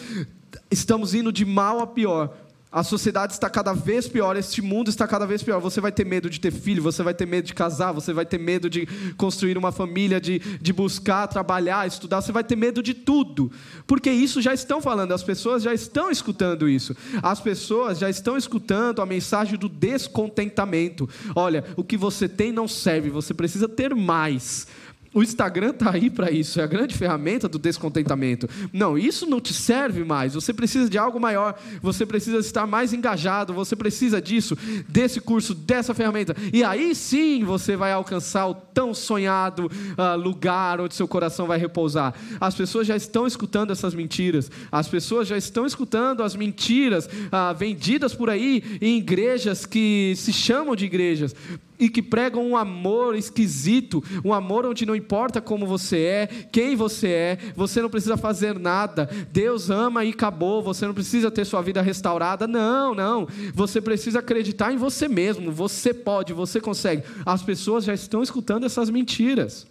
Estamos 0.71 1.15
indo 1.15 1.33
de 1.33 1.45
mal 1.45 1.81
a 1.81 1.87
pior. 1.87 2.35
A 2.75 2.83
sociedade 2.83 3.35
está 3.35 3.49
cada 3.49 3.73
vez 3.73 4.09
pior, 4.09 4.37
este 4.37 4.61
mundo 4.61 4.91
está 4.91 5.07
cada 5.07 5.25
vez 5.25 5.45
pior. 5.45 5.61
Você 5.61 5.81
vai 5.81 5.93
ter 5.93 6.05
medo 6.05 6.29
de 6.29 6.41
ter 6.41 6.51
filho, 6.51 6.83
você 6.83 7.05
vai 7.05 7.15
ter 7.15 7.25
medo 7.25 7.47
de 7.47 7.55
casar, 7.55 7.93
você 7.93 8.13
vai 8.13 8.27
ter 8.27 8.37
medo 8.37 8.69
de 8.69 8.85
construir 9.17 9.57
uma 9.57 9.71
família, 9.71 10.21
de, 10.21 10.41
de 10.41 10.73
buscar, 10.73 11.29
trabalhar, 11.29 11.87
estudar, 11.87 12.21
você 12.21 12.33
vai 12.33 12.43
ter 12.43 12.57
medo 12.57 12.83
de 12.83 12.93
tudo. 12.93 13.49
Porque 13.87 14.11
isso 14.11 14.43
já 14.43 14.53
estão 14.53 14.83
falando, 14.83 15.13
as 15.13 15.23
pessoas 15.23 15.63
já 15.63 15.73
estão 15.73 16.11
escutando 16.11 16.69
isso. 16.69 16.97
As 17.23 17.39
pessoas 17.39 17.97
já 17.97 18.11
estão 18.11 18.37
escutando 18.37 19.01
a 19.01 19.07
mensagem 19.07 19.57
do 19.57 19.69
descontentamento. 19.69 21.09
Olha, 21.37 21.63
o 21.77 21.85
que 21.85 21.97
você 21.97 22.29
tem 22.29 22.51
não 22.51 22.67
serve, 22.67 23.09
você 23.09 23.33
precisa 23.33 23.69
ter 23.69 23.95
mais. 23.95 24.67
O 25.15 25.23
Instagram 25.23 25.71
está 25.71 25.93
aí 25.93 26.11
para 26.11 26.29
isso, 26.33 26.61
é 26.61 26.65
a 26.65 26.67
grande 26.67 26.93
ferramenta 26.97 27.49
do 27.49 27.57
descontentamento. 27.57 28.49
Não, 28.73 28.99
isso 28.99 29.27
não 29.27 29.41
te 29.41 29.55
serve 29.55 30.03
mais. 30.03 30.35
Você 30.35 30.53
precisa 30.53 30.91
de 30.91 30.99
algo 30.99 31.21
maior, 31.21 31.57
você 31.81 32.05
precisa 32.05 32.39
estar 32.39 32.67
mais 32.67 32.93
engajado, 32.93 33.55
você 33.55 33.77
precisa 33.77 34.21
disso, 34.21 34.59
desse 34.89 35.21
curso, 35.21 35.55
dessa 35.55 35.95
ferramenta. 35.95 36.35
E 36.53 36.65
aí 36.65 36.97
sim 36.97 37.45
você 37.45 37.77
vai 37.77 37.93
alcançar 37.93 38.49
o 38.49 38.55
tão 38.55 38.93
sonhado 38.93 39.71
uh, 39.97 40.19
lugar 40.19 40.81
onde 40.81 40.95
seu 40.97 41.07
coração 41.07 41.47
vai 41.47 41.59
repousar. 41.59 42.13
As 42.41 42.57
pessoas 42.57 42.85
já 42.85 42.97
estão 42.97 43.25
escutando 43.25 43.71
essas 43.71 43.95
mentiras, 43.95 44.51
as 44.73 44.89
pessoas 44.89 45.29
já 45.29 45.37
estão 45.37 45.65
escutando 45.65 46.25
as 46.25 46.35
mentiras 46.35 47.07
uh, 47.07 47.55
vendidas 47.57 48.15
por 48.15 48.29
aí 48.29 48.65
em 48.81 48.99
igrejas 48.99 49.65
que 49.65 50.15
se 50.17 50.33
chamam 50.33 50.75
de 50.75 50.87
igrejas 50.87 51.35
e 51.79 51.89
que 51.89 52.03
pregam 52.03 52.47
um 52.47 52.57
amor 52.57 53.15
esquisito, 53.15 54.03
um 54.25 54.33
amor 54.33 54.67
onde 54.67 54.87
não 54.87 54.95
importa 54.95 55.41
como 55.41 55.67
você 55.67 55.99
é, 55.99 56.27
quem 56.53 56.77
você 56.77 57.09
é, 57.09 57.39
você 57.57 57.83
não 57.83 57.91
precisa 57.91 58.17
fazer 58.17 58.59
nada, 58.59 59.09
Deus 59.33 59.71
ama 59.71 60.05
e 60.05 60.11
acabou, 60.11 60.63
você 60.63 60.87
não 60.87 60.95
precisa 60.95 61.31
ter 61.31 61.45
sua 61.45 61.63
vida 61.63 61.83
restaurada, 61.83 62.47
não, 62.47 62.95
não, 62.95 63.27
você 63.53 63.81
precisa 63.81 64.21
acreditar 64.21 64.73
em 64.73 64.77
você 64.77 65.09
mesmo, 65.09 65.51
você 65.53 65.93
pode, 65.93 66.33
você 66.33 66.61
consegue. 66.61 67.03
As 67.27 67.43
pessoas 67.43 67.85
já 67.85 67.95
estão 67.95 68.23
escutando 68.23 68.67
essas 68.67 68.91
mentiras. 68.91 69.67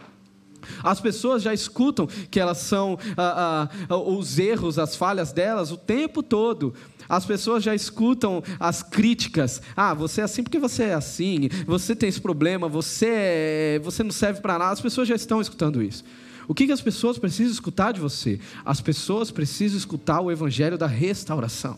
As 0.84 1.00
pessoas 1.00 1.44
já 1.44 1.54
escutam 1.54 2.08
que 2.30 2.40
elas 2.40 2.58
são 2.58 2.98
ah, 3.18 3.70
ah, 3.90 3.98
os 3.98 4.40
erros, 4.40 4.80
as 4.80 4.96
falhas 4.96 5.32
delas 5.32 5.72
o 5.72 5.78
tempo 5.78 6.24
todo. 6.24 6.74
As 7.16 7.26
pessoas 7.26 7.64
já 7.64 7.76
escutam 7.76 8.44
as 8.60 8.82
críticas. 8.82 9.62
Ah, 9.76 9.94
você 9.94 10.22
é 10.22 10.24
assim 10.24 10.42
porque 10.42 10.58
você 10.58 10.86
é 10.86 10.94
assim. 10.96 11.48
Você 11.68 11.96
tem 11.96 12.10
esse 12.10 12.20
problema. 12.20 12.68
Você, 12.68 13.08
é, 13.08 13.82
você 13.84 14.02
não 14.04 14.12
serve 14.12 14.42
para 14.42 14.58
nada. 14.58 14.72
As 14.72 14.82
pessoas 14.82 15.08
já 15.08 15.16
estão 15.16 15.40
escutando 15.40 15.82
isso. 15.82 16.04
O 16.48 16.56
que, 16.56 16.66
que 16.66 16.72
as 16.72 16.82
pessoas 16.82 17.20
precisam 17.20 17.54
escutar 17.54 17.94
de 17.94 18.00
você? 18.00 18.40
As 18.66 18.82
pessoas 18.82 19.30
precisam 19.30 19.78
escutar 19.78 20.22
o 20.22 20.32
evangelho 20.32 20.78
da 20.78 20.88
restauração. 20.88 21.78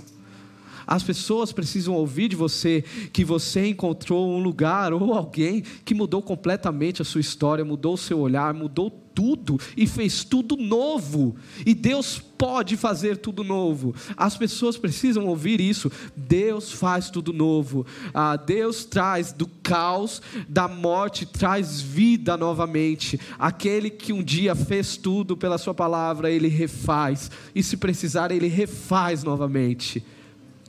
As 0.88 1.03
pessoas 1.03 1.51
precisam 1.51 1.95
ouvir 1.95 2.29
de 2.29 2.36
você 2.36 2.83
que 3.11 3.25
você 3.25 3.67
encontrou 3.67 4.29
um 4.29 4.39
lugar 4.39 4.93
ou 4.93 5.13
alguém 5.13 5.63
que 5.83 5.93
mudou 5.93 6.21
completamente 6.21 7.01
a 7.01 7.05
sua 7.05 7.21
história, 7.21 7.65
mudou 7.65 7.95
o 7.95 7.97
seu 7.97 8.19
olhar, 8.19 8.53
mudou 8.53 9.04
tudo 9.16 9.57
e 9.78 9.88
fez 9.88 10.24
tudo 10.26 10.57
novo. 10.57 11.36
E 11.66 11.74
Deus 11.74 12.22
pode 12.38 12.76
fazer 12.76 13.18
tudo 13.18 13.43
novo. 13.43 13.95
As 14.18 14.38
pessoas 14.38 14.78
precisam 14.78 15.26
ouvir 15.26 15.61
isso. 15.61 15.89
Deus 16.16 16.72
faz 16.72 17.09
tudo 17.09 17.32
novo. 17.32 17.86
Ah, 18.13 18.36
Deus 18.36 18.84
traz 18.84 19.32
do 19.32 19.47
caos, 19.63 20.22
da 20.47 20.68
morte, 20.68 21.26
traz 21.26 21.80
vida 21.82 22.36
novamente. 22.36 23.20
Aquele 23.39 23.89
que 23.89 24.11
um 24.11 24.22
dia 24.22 24.53
fez 24.53 24.97
tudo 24.97 25.38
pela 25.38 25.57
Sua 25.57 25.74
palavra, 25.74 26.30
Ele 26.30 26.49
refaz. 26.49 27.32
E 27.55 27.63
se 27.63 27.78
precisar, 27.78 28.32
Ele 28.32 28.47
refaz 28.47 29.24
novamente. 29.24 30.03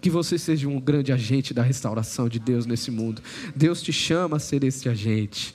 Que 0.00 0.08
você 0.08 0.38
seja 0.38 0.68
um 0.68 0.78
grande 0.78 1.12
agente 1.12 1.52
da 1.52 1.62
restauração 1.62 2.28
de 2.28 2.38
Deus 2.38 2.64
nesse 2.64 2.92
mundo. 2.92 3.20
Deus 3.56 3.82
te 3.82 3.92
chama 3.92 4.36
a 4.36 4.40
ser 4.40 4.62
esse 4.62 4.88
agente. 4.88 5.54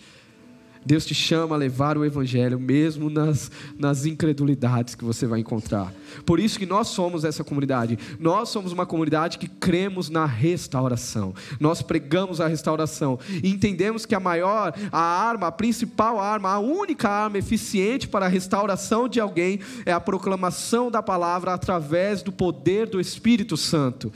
Deus 0.85 1.05
te 1.05 1.13
chama 1.13 1.55
a 1.55 1.57
levar 1.57 1.97
o 1.97 2.03
Evangelho, 2.03 2.59
mesmo 2.59 3.09
nas, 3.09 3.51
nas 3.77 4.05
incredulidades 4.05 4.95
que 4.95 5.03
você 5.03 5.27
vai 5.27 5.39
encontrar. 5.39 5.93
Por 6.25 6.39
isso 6.39 6.57
que 6.57 6.65
nós 6.65 6.87
somos 6.87 7.23
essa 7.23 7.43
comunidade. 7.43 7.97
Nós 8.19 8.49
somos 8.49 8.71
uma 8.71 8.85
comunidade 8.85 9.37
que 9.37 9.47
cremos 9.47 10.09
na 10.09 10.25
restauração. 10.25 11.33
Nós 11.59 11.81
pregamos 11.81 12.41
a 12.41 12.47
restauração. 12.47 13.19
E 13.43 13.49
entendemos 13.49 14.05
que 14.05 14.15
a 14.15 14.19
maior, 14.19 14.73
a 14.91 14.99
arma, 14.99 15.47
a 15.47 15.51
principal 15.51 16.19
arma, 16.19 16.49
a 16.49 16.59
única 16.59 17.09
arma 17.09 17.37
eficiente 17.37 18.07
para 18.07 18.25
a 18.25 18.29
restauração 18.29 19.07
de 19.07 19.19
alguém 19.19 19.59
é 19.85 19.91
a 19.91 19.99
proclamação 19.99 20.89
da 20.89 21.03
palavra 21.03 21.53
através 21.53 22.23
do 22.23 22.31
poder 22.31 22.87
do 22.87 22.99
Espírito 22.99 23.55
Santo. 23.55 24.11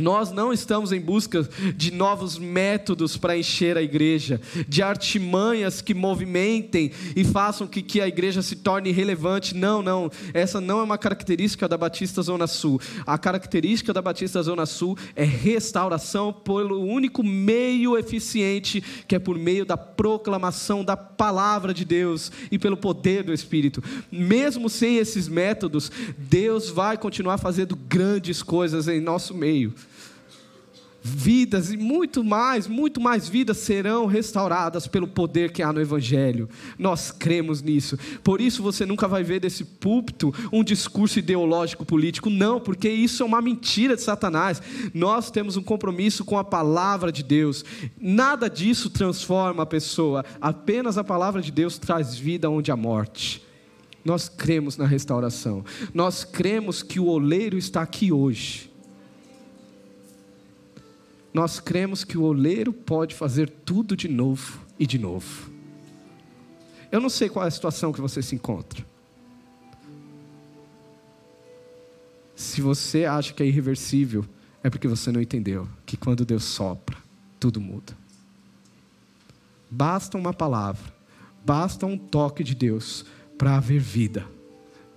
Nós 0.00 0.32
não 0.32 0.52
estamos 0.52 0.92
em 0.92 1.00
busca 1.00 1.46
de 1.76 1.92
novos 1.92 2.38
métodos 2.38 3.16
para 3.16 3.36
encher 3.36 3.76
a 3.76 3.82
igreja, 3.82 4.40
de 4.66 4.82
artimanhas 4.82 5.82
que 5.82 5.92
movimentem 5.92 6.90
e 7.14 7.22
façam 7.22 7.66
que, 7.66 7.82
que 7.82 8.00
a 8.00 8.08
igreja 8.08 8.40
se 8.40 8.56
torne 8.56 8.90
relevante. 8.90 9.54
Não, 9.54 9.82
não. 9.82 10.10
Essa 10.32 10.60
não 10.60 10.80
é 10.80 10.82
uma 10.82 10.96
característica 10.98 11.68
da 11.68 11.76
Batista 11.76 12.22
Zona 12.22 12.46
Sul. 12.46 12.80
A 13.06 13.18
característica 13.18 13.92
da 13.92 14.00
Batista 14.00 14.42
Zona 14.42 14.64
Sul 14.64 14.96
é 15.14 15.24
restauração 15.24 16.32
pelo 16.32 16.80
único 16.80 17.22
meio 17.22 17.96
eficiente, 17.98 18.82
que 19.06 19.14
é 19.14 19.18
por 19.18 19.38
meio 19.38 19.66
da 19.66 19.76
proclamação 19.76 20.82
da 20.82 20.96
palavra 20.96 21.74
de 21.74 21.84
Deus 21.84 22.32
e 22.50 22.58
pelo 22.58 22.76
poder 22.76 23.22
do 23.22 23.34
Espírito. 23.34 23.82
Mesmo 24.10 24.70
sem 24.70 24.96
esses 24.96 25.28
métodos, 25.28 25.92
Deus 26.16 26.70
vai 26.70 26.96
continuar 26.96 27.36
fazendo 27.36 27.76
grandes 27.76 28.42
coisas 28.42 28.88
em 28.88 29.00
nosso 29.00 29.34
meio. 29.34 29.74
Vidas 31.02 31.70
e 31.72 31.76
muito 31.76 32.22
mais, 32.22 32.66
muito 32.66 33.00
mais 33.00 33.28
vidas 33.28 33.58
serão 33.58 34.06
restauradas 34.06 34.86
pelo 34.86 35.08
poder 35.08 35.52
que 35.52 35.62
há 35.62 35.72
no 35.72 35.80
Evangelho. 35.80 36.48
Nós 36.78 37.10
cremos 37.10 37.62
nisso. 37.62 37.98
Por 38.22 38.40
isso 38.40 38.62
você 38.62 38.84
nunca 38.84 39.08
vai 39.08 39.22
ver 39.22 39.40
desse 39.40 39.64
púlpito 39.64 40.32
um 40.52 40.62
discurso 40.62 41.18
ideológico 41.18 41.84
político, 41.84 42.28
não, 42.28 42.60
porque 42.60 42.88
isso 42.88 43.22
é 43.22 43.26
uma 43.26 43.40
mentira 43.40 43.96
de 43.96 44.02
Satanás. 44.02 44.62
Nós 44.92 45.30
temos 45.30 45.56
um 45.56 45.62
compromisso 45.62 46.24
com 46.24 46.38
a 46.38 46.44
palavra 46.44 47.10
de 47.10 47.22
Deus. 47.22 47.64
Nada 48.00 48.48
disso 48.48 48.90
transforma 48.90 49.62
a 49.62 49.66
pessoa, 49.66 50.24
apenas 50.40 50.98
a 50.98 51.04
palavra 51.04 51.40
de 51.40 51.50
Deus 51.50 51.78
traz 51.78 52.14
vida 52.14 52.50
onde 52.50 52.70
há 52.70 52.76
morte. 52.76 53.42
Nós 54.04 54.28
cremos 54.28 54.78
na 54.78 54.86
restauração. 54.86 55.62
Nós 55.92 56.24
cremos 56.24 56.82
que 56.82 56.98
o 56.98 57.06
oleiro 57.06 57.58
está 57.58 57.82
aqui 57.82 58.10
hoje 58.10 58.69
nós 61.32 61.60
cremos 61.60 62.04
que 62.04 62.18
o 62.18 62.22
oleiro 62.22 62.72
pode 62.72 63.14
fazer 63.14 63.48
tudo 63.48 63.96
de 63.96 64.08
novo 64.08 64.60
e 64.78 64.86
de 64.86 64.98
novo. 64.98 65.50
Eu 66.90 67.00
não 67.00 67.08
sei 67.08 67.28
qual 67.28 67.44
é 67.44 67.48
a 67.48 67.50
situação 67.50 67.92
que 67.92 68.00
você 68.00 68.20
se 68.20 68.34
encontra. 68.34 68.84
Se 72.34 72.60
você 72.60 73.04
acha 73.04 73.32
que 73.32 73.42
é 73.42 73.46
irreversível, 73.46 74.24
é 74.62 74.68
porque 74.68 74.88
você 74.88 75.12
não 75.12 75.20
entendeu 75.20 75.68
que 75.86 75.96
quando 75.96 76.24
Deus 76.24 76.44
sopra, 76.44 76.96
tudo 77.38 77.60
muda. 77.60 77.96
Basta 79.70 80.18
uma 80.18 80.32
palavra, 80.32 80.92
basta 81.44 81.86
um 81.86 81.96
toque 81.96 82.42
de 82.42 82.54
Deus 82.54 83.06
para 83.38 83.56
haver 83.56 83.78
vida. 83.78 84.26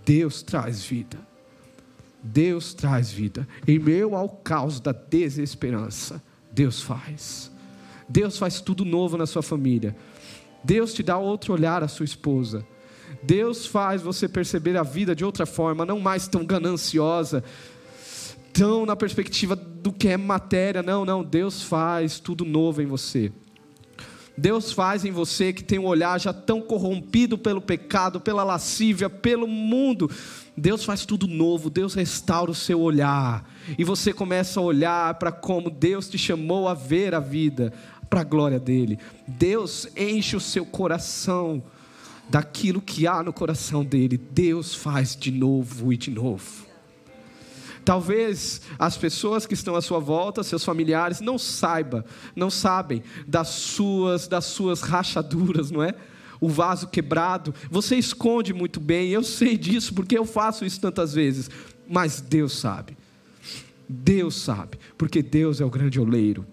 Deus 0.03 0.41
traz 0.41 0.83
vida. 0.83 1.17
Deus 2.23 2.73
traz 2.73 3.11
vida. 3.11 3.47
Em 3.67 3.77
meio 3.77 4.15
ao 4.15 4.29
caos 4.29 4.79
da 4.79 4.91
desesperança, 4.93 6.23
Deus 6.51 6.81
faz. 6.81 7.51
Deus 8.07 8.37
faz 8.37 8.61
tudo 8.61 8.85
novo 8.85 9.17
na 9.17 9.25
sua 9.25 9.41
família. 9.41 9.95
Deus 10.63 10.93
te 10.93 11.03
dá 11.03 11.17
outro 11.17 11.53
olhar 11.53 11.83
à 11.83 11.87
sua 11.87 12.05
esposa. 12.05 12.65
Deus 13.21 13.65
faz 13.65 14.01
você 14.01 14.27
perceber 14.27 14.77
a 14.77 14.83
vida 14.83 15.15
de 15.15 15.25
outra 15.25 15.45
forma, 15.45 15.85
não 15.85 15.99
mais 15.99 16.27
tão 16.27 16.45
gananciosa, 16.45 17.43
tão 18.53 18.85
na 18.85 18.95
perspectiva 18.95 19.55
do 19.55 19.91
que 19.91 20.07
é 20.07 20.17
matéria. 20.17 20.81
Não, 20.81 21.03
não. 21.03 21.23
Deus 21.23 21.61
faz 21.61 22.19
tudo 22.19 22.45
novo 22.45 22.81
em 22.81 22.85
você. 22.85 23.31
Deus 24.37 24.71
faz 24.71 25.05
em 25.05 25.11
você 25.11 25.53
que 25.53 25.63
tem 25.63 25.77
um 25.77 25.85
olhar 25.85 26.19
já 26.19 26.33
tão 26.33 26.61
corrompido 26.61 27.37
pelo 27.37 27.61
pecado, 27.61 28.19
pela 28.19 28.43
lascívia, 28.43 29.09
pelo 29.09 29.47
mundo. 29.47 30.09
Deus 30.57 30.83
faz 30.83 31.05
tudo 31.05 31.27
novo, 31.27 31.69
Deus 31.69 31.93
restaura 31.93 32.49
o 32.49 32.55
seu 32.55 32.81
olhar. 32.81 33.47
E 33.77 33.83
você 33.83 34.11
começa 34.11 34.59
a 34.59 34.63
olhar 34.63 35.13
para 35.15 35.31
como 35.31 35.69
Deus 35.69 36.09
te 36.09 36.17
chamou 36.17 36.67
a 36.67 36.73
ver 36.73 37.13
a 37.13 37.19
vida, 37.19 37.71
para 38.09 38.21
a 38.21 38.23
glória 38.25 38.59
dele. 38.59 38.97
Deus 39.27 39.87
enche 39.95 40.35
o 40.35 40.39
seu 40.39 40.65
coração 40.65 41.63
daquilo 42.29 42.81
que 42.81 43.05
há 43.05 43.21
no 43.21 43.33
coração 43.33 43.83
dele. 43.83 44.17
Deus 44.17 44.73
faz 44.73 45.15
de 45.15 45.31
novo 45.31 45.93
e 45.93 45.97
de 45.97 46.09
novo. 46.09 46.72
Talvez 47.83 48.61
as 48.79 48.97
pessoas 48.97 49.45
que 49.45 49.53
estão 49.53 49.75
à 49.75 49.81
sua 49.81 49.99
volta, 49.99 50.43
seus 50.43 50.63
familiares, 50.63 51.19
não 51.19 51.37
saibam, 51.37 52.03
não 52.35 52.49
sabem 52.49 53.03
das 53.27 53.49
suas, 53.49 54.27
das 54.27 54.45
suas 54.45 54.81
rachaduras, 54.81 55.69
não 55.69 55.83
é? 55.83 55.93
O 56.39 56.49
vaso 56.49 56.87
quebrado, 56.87 57.53
você 57.69 57.95
esconde 57.95 58.53
muito 58.53 58.79
bem, 58.79 59.09
eu 59.09 59.23
sei 59.23 59.57
disso 59.57 59.93
porque 59.93 60.17
eu 60.17 60.25
faço 60.25 60.65
isso 60.65 60.79
tantas 60.79 61.13
vezes, 61.13 61.49
mas 61.87 62.21
Deus 62.21 62.53
sabe. 62.57 62.97
Deus 63.87 64.35
sabe, 64.35 64.79
porque 64.97 65.21
Deus 65.21 65.61
é 65.61 65.65
o 65.65 65.69
grande 65.69 65.99
oleiro. 65.99 66.45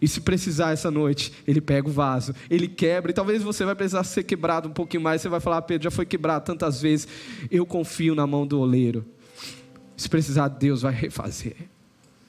E 0.00 0.06
se 0.06 0.20
precisar 0.20 0.72
essa 0.72 0.90
noite, 0.90 1.32
ele 1.46 1.60
pega 1.60 1.88
o 1.88 1.92
vaso, 1.92 2.34
ele 2.48 2.68
quebra, 2.68 3.10
e 3.10 3.14
talvez 3.14 3.42
você 3.42 3.64
vai 3.64 3.74
precisar 3.74 4.04
ser 4.04 4.22
quebrado 4.22 4.68
um 4.68 4.72
pouquinho 4.72 5.02
mais. 5.02 5.20
Você 5.20 5.28
vai 5.28 5.40
falar, 5.40 5.58
ah, 5.58 5.62
Pedro, 5.62 5.84
já 5.84 5.90
foi 5.90 6.06
quebrado 6.06 6.44
tantas 6.44 6.80
vezes. 6.80 7.08
Eu 7.50 7.66
confio 7.66 8.14
na 8.14 8.26
mão 8.26 8.46
do 8.46 8.60
oleiro. 8.60 9.04
Se 9.98 10.08
precisar, 10.08 10.46
Deus 10.46 10.82
vai 10.82 10.94
refazer. 10.94 11.56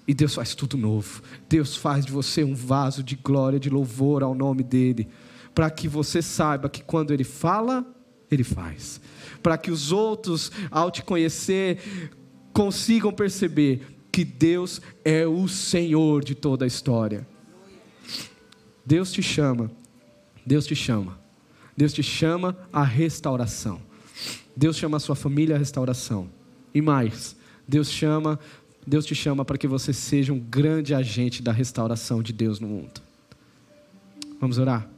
E 0.08 0.14
Deus 0.14 0.34
faz 0.34 0.56
tudo 0.56 0.76
novo. 0.76 1.22
Deus 1.48 1.76
faz 1.76 2.04
de 2.04 2.12
você 2.12 2.44
um 2.44 2.56
vaso 2.56 3.04
de 3.04 3.16
glória, 3.16 3.60
de 3.60 3.70
louvor 3.70 4.24
ao 4.24 4.34
nome 4.34 4.64
dEle. 4.64 5.08
Para 5.54 5.70
que 5.70 5.88
você 5.88 6.20
saiba 6.20 6.68
que 6.68 6.82
quando 6.82 7.12
Ele 7.12 7.24
fala, 7.24 7.86
Ele 8.32 8.44
faz. 8.44 9.00
Para 9.44 9.56
que 9.56 9.70
os 9.70 9.92
outros, 9.92 10.52
ao 10.72 10.90
te 10.90 11.04
conhecer, 11.04 11.80
consigam 12.52 13.12
perceber 13.12 13.82
que 14.12 14.26
Deus 14.26 14.82
é 15.06 15.28
o 15.28 15.48
Senhor 15.48 16.24
de 16.24 16.34
toda 16.34 16.66
a 16.66 16.68
história. 16.68 17.28
Deus 18.84 19.12
te 19.12 19.22
chama. 19.22 19.70
Deus 20.44 20.66
te 20.66 20.76
chama. 20.76 21.20
Deus 21.78 21.94
te 21.94 22.02
chama 22.02 22.58
à 22.74 22.84
restauração. 22.84 23.80
Deus 24.56 24.76
chama 24.76 24.98
a 24.98 25.00
sua 25.00 25.16
família 25.16 25.56
à 25.56 25.60
restauração. 25.60 26.32
E 26.74 26.82
mais, 26.82 27.38
Deus 27.70 27.92
chama, 27.92 28.40
Deus 28.86 29.06
te 29.06 29.14
chama 29.14 29.46
para 29.46 29.56
que 29.56 29.68
você 29.68 29.94
seja 29.94 30.34
um 30.34 30.40
grande 30.40 30.96
agente 30.96 31.40
da 31.44 31.52
restauração 31.52 32.24
de 32.24 32.34
Deus 32.34 32.60
no 32.60 32.68
mundo. 32.68 33.00
Vamos 34.42 34.58
orar? 34.58 34.90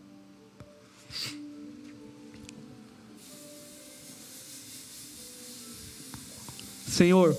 Senhor, 6.87 7.37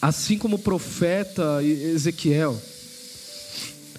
assim 0.00 0.38
como 0.38 0.56
o 0.56 0.60
profeta 0.60 1.62
Ezequiel, 1.62 2.58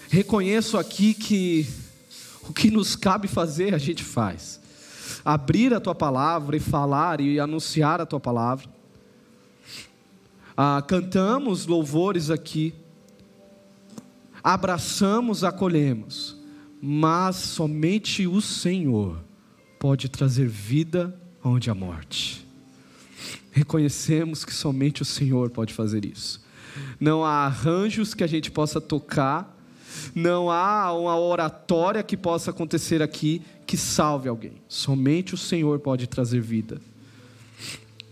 reconheço 0.09 0.75
aqui 0.75 1.13
que 1.13 1.69
o 2.49 2.51
que 2.51 2.71
nos 2.71 2.95
cabe 2.95 3.27
fazer, 3.27 3.75
a 3.75 3.77
gente 3.77 4.03
faz. 4.03 4.59
Abrir 5.23 5.71
a 5.71 5.79
tua 5.79 5.93
palavra 5.93 6.57
e 6.57 6.59
falar 6.59 7.21
e 7.21 7.39
anunciar 7.39 8.01
a 8.01 8.07
tua 8.07 8.19
palavra 8.19 8.80
ah, 10.55 10.83
cantamos 10.85 11.65
louvores 11.65 12.29
aqui, 12.29 12.73
abraçamos, 14.43 15.43
acolhemos, 15.43 16.35
mas 16.81 17.35
somente 17.35 18.27
o 18.27 18.41
Senhor 18.41 19.23
pode 19.79 20.09
trazer 20.09 20.47
vida 20.47 21.19
onde 21.43 21.69
há 21.69 21.75
morte. 21.75 22.45
Reconhecemos 23.51 24.45
que 24.45 24.53
somente 24.53 25.01
o 25.01 25.05
Senhor 25.05 25.49
pode 25.49 25.73
fazer 25.73 26.05
isso. 26.05 26.41
Não 26.99 27.25
há 27.25 27.45
arranjos 27.45 28.13
que 28.13 28.23
a 28.23 28.27
gente 28.27 28.49
possa 28.49 28.79
tocar, 28.79 29.57
não 30.15 30.49
há 30.49 30.93
uma 30.93 31.19
oratória 31.19 32.01
que 32.01 32.15
possa 32.15 32.51
acontecer 32.51 33.01
aqui 33.01 33.41
que 33.65 33.75
salve 33.75 34.29
alguém. 34.29 34.53
Somente 34.67 35.33
o 35.33 35.37
Senhor 35.37 35.79
pode 35.79 36.07
trazer 36.07 36.41
vida. 36.41 36.81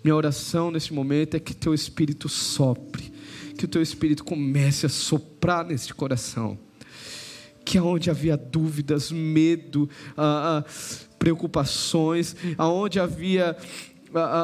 Minha 0.03 0.15
oração 0.15 0.71
neste 0.71 0.93
momento 0.93 1.35
é 1.35 1.39
que 1.39 1.53
teu 1.53 1.73
espírito 1.73 2.29
sopre, 2.29 3.11
que 3.57 3.65
o 3.65 3.67
teu 3.67 3.81
espírito 3.81 4.23
comece 4.23 4.85
a 4.85 4.89
soprar 4.89 5.65
neste 5.65 5.93
coração. 5.93 6.57
Que 7.65 7.77
aonde 7.77 8.09
havia 8.09 8.37
dúvidas, 8.37 9.11
medo, 9.11 9.89
ah, 10.17 10.63
ah, 10.65 10.71
preocupações, 11.19 12.35
aonde 12.57 12.99
havia 12.99 13.55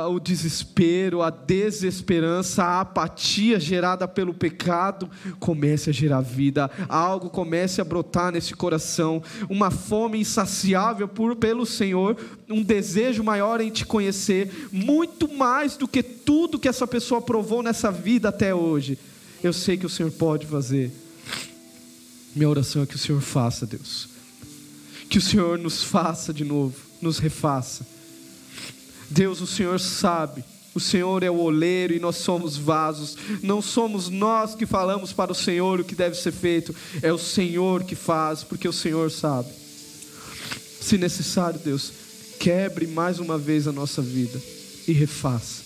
o 0.09 0.19
desespero, 0.19 1.21
a 1.21 1.29
desesperança, 1.29 2.63
a 2.63 2.81
apatia 2.81 3.59
gerada 3.59 4.07
pelo 4.07 4.33
pecado, 4.33 5.09
comece 5.39 5.89
a 5.89 5.93
gerar 5.93 6.21
vida, 6.21 6.69
algo 6.87 7.29
comece 7.29 7.81
a 7.81 7.83
brotar 7.83 8.31
nesse 8.31 8.53
coração, 8.53 9.23
uma 9.49 9.71
fome 9.71 10.19
insaciável 10.19 11.07
por, 11.07 11.35
pelo 11.35 11.65
Senhor, 11.65 12.17
um 12.49 12.61
desejo 12.61 13.23
maior 13.23 13.59
em 13.59 13.71
te 13.71 13.85
conhecer, 13.85 14.69
muito 14.71 15.27
mais 15.27 15.75
do 15.75 15.87
que 15.87 16.03
tudo 16.03 16.59
que 16.59 16.67
essa 16.67 16.85
pessoa 16.85 17.21
provou 17.21 17.63
nessa 17.63 17.91
vida 17.91 18.29
até 18.29 18.53
hoje. 18.53 18.99
Eu 19.43 19.53
sei 19.53 19.77
que 19.77 19.85
o 19.85 19.89
Senhor 19.89 20.11
pode 20.11 20.45
fazer. 20.45 20.91
Minha 22.35 22.49
oração 22.49 22.83
é 22.83 22.85
que 22.85 22.95
o 22.95 22.99
Senhor 22.99 23.21
faça, 23.21 23.65
Deus. 23.65 24.09
Que 25.09 25.17
o 25.17 25.21
Senhor 25.21 25.57
nos 25.57 25.83
faça 25.83 26.33
de 26.33 26.43
novo, 26.43 26.75
nos 27.01 27.19
refaça 27.19 27.94
Deus, 29.15 29.39
o 29.39 29.47
Senhor 29.47 29.79
sabe. 29.79 30.43
O 30.73 30.79
Senhor 30.79 31.23
é 31.23 31.31
o 31.31 31.39
oleiro 31.39 31.93
e 31.93 32.01
nós 32.01 32.17
somos 32.17 32.57
vasos. 32.57 33.15
Não 33.41 33.61
somos 33.61 34.09
nós 34.09 34.55
que 34.55 34.65
falamos 34.65 35.13
para 35.13 35.31
o 35.31 35.35
Senhor 35.35 35.79
o 35.79 35.85
que 35.85 35.95
deve 35.95 36.17
ser 36.17 36.33
feito, 36.33 36.75
é 37.01 37.13
o 37.13 37.17
Senhor 37.17 37.85
que 37.85 37.95
faz, 37.95 38.43
porque 38.43 38.67
o 38.67 38.73
Senhor 38.73 39.09
sabe. 39.09 39.47
Se 40.81 40.97
necessário, 40.97 41.57
Deus, 41.63 41.93
quebre 42.37 42.87
mais 42.87 43.17
uma 43.17 43.37
vez 43.37 43.69
a 43.69 43.71
nossa 43.71 44.01
vida 44.01 44.37
e 44.85 44.91
refaça. 44.91 45.63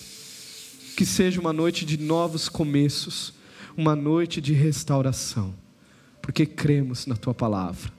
Que 0.95 1.03
seja 1.03 1.41
uma 1.41 1.51
noite 1.51 1.85
de 1.85 1.97
novos 1.97 2.47
começos, 2.47 3.33
uma 3.75 3.95
noite 3.95 4.39
de 4.39 4.53
restauração, 4.53 5.55
porque 6.21 6.45
cremos 6.45 7.07
na 7.07 7.15
tua 7.15 7.33
palavra. 7.33 7.91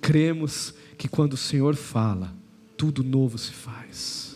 Cremos 0.00 0.72
que 0.96 1.08
quando 1.08 1.32
o 1.32 1.36
Senhor 1.36 1.74
fala, 1.74 2.32
tudo 2.76 3.02
novo 3.02 3.36
se 3.36 3.50
faz 3.50 4.31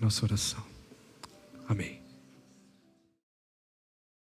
nossa 0.00 0.24
oração. 0.24 0.62
Amém. 1.68 1.97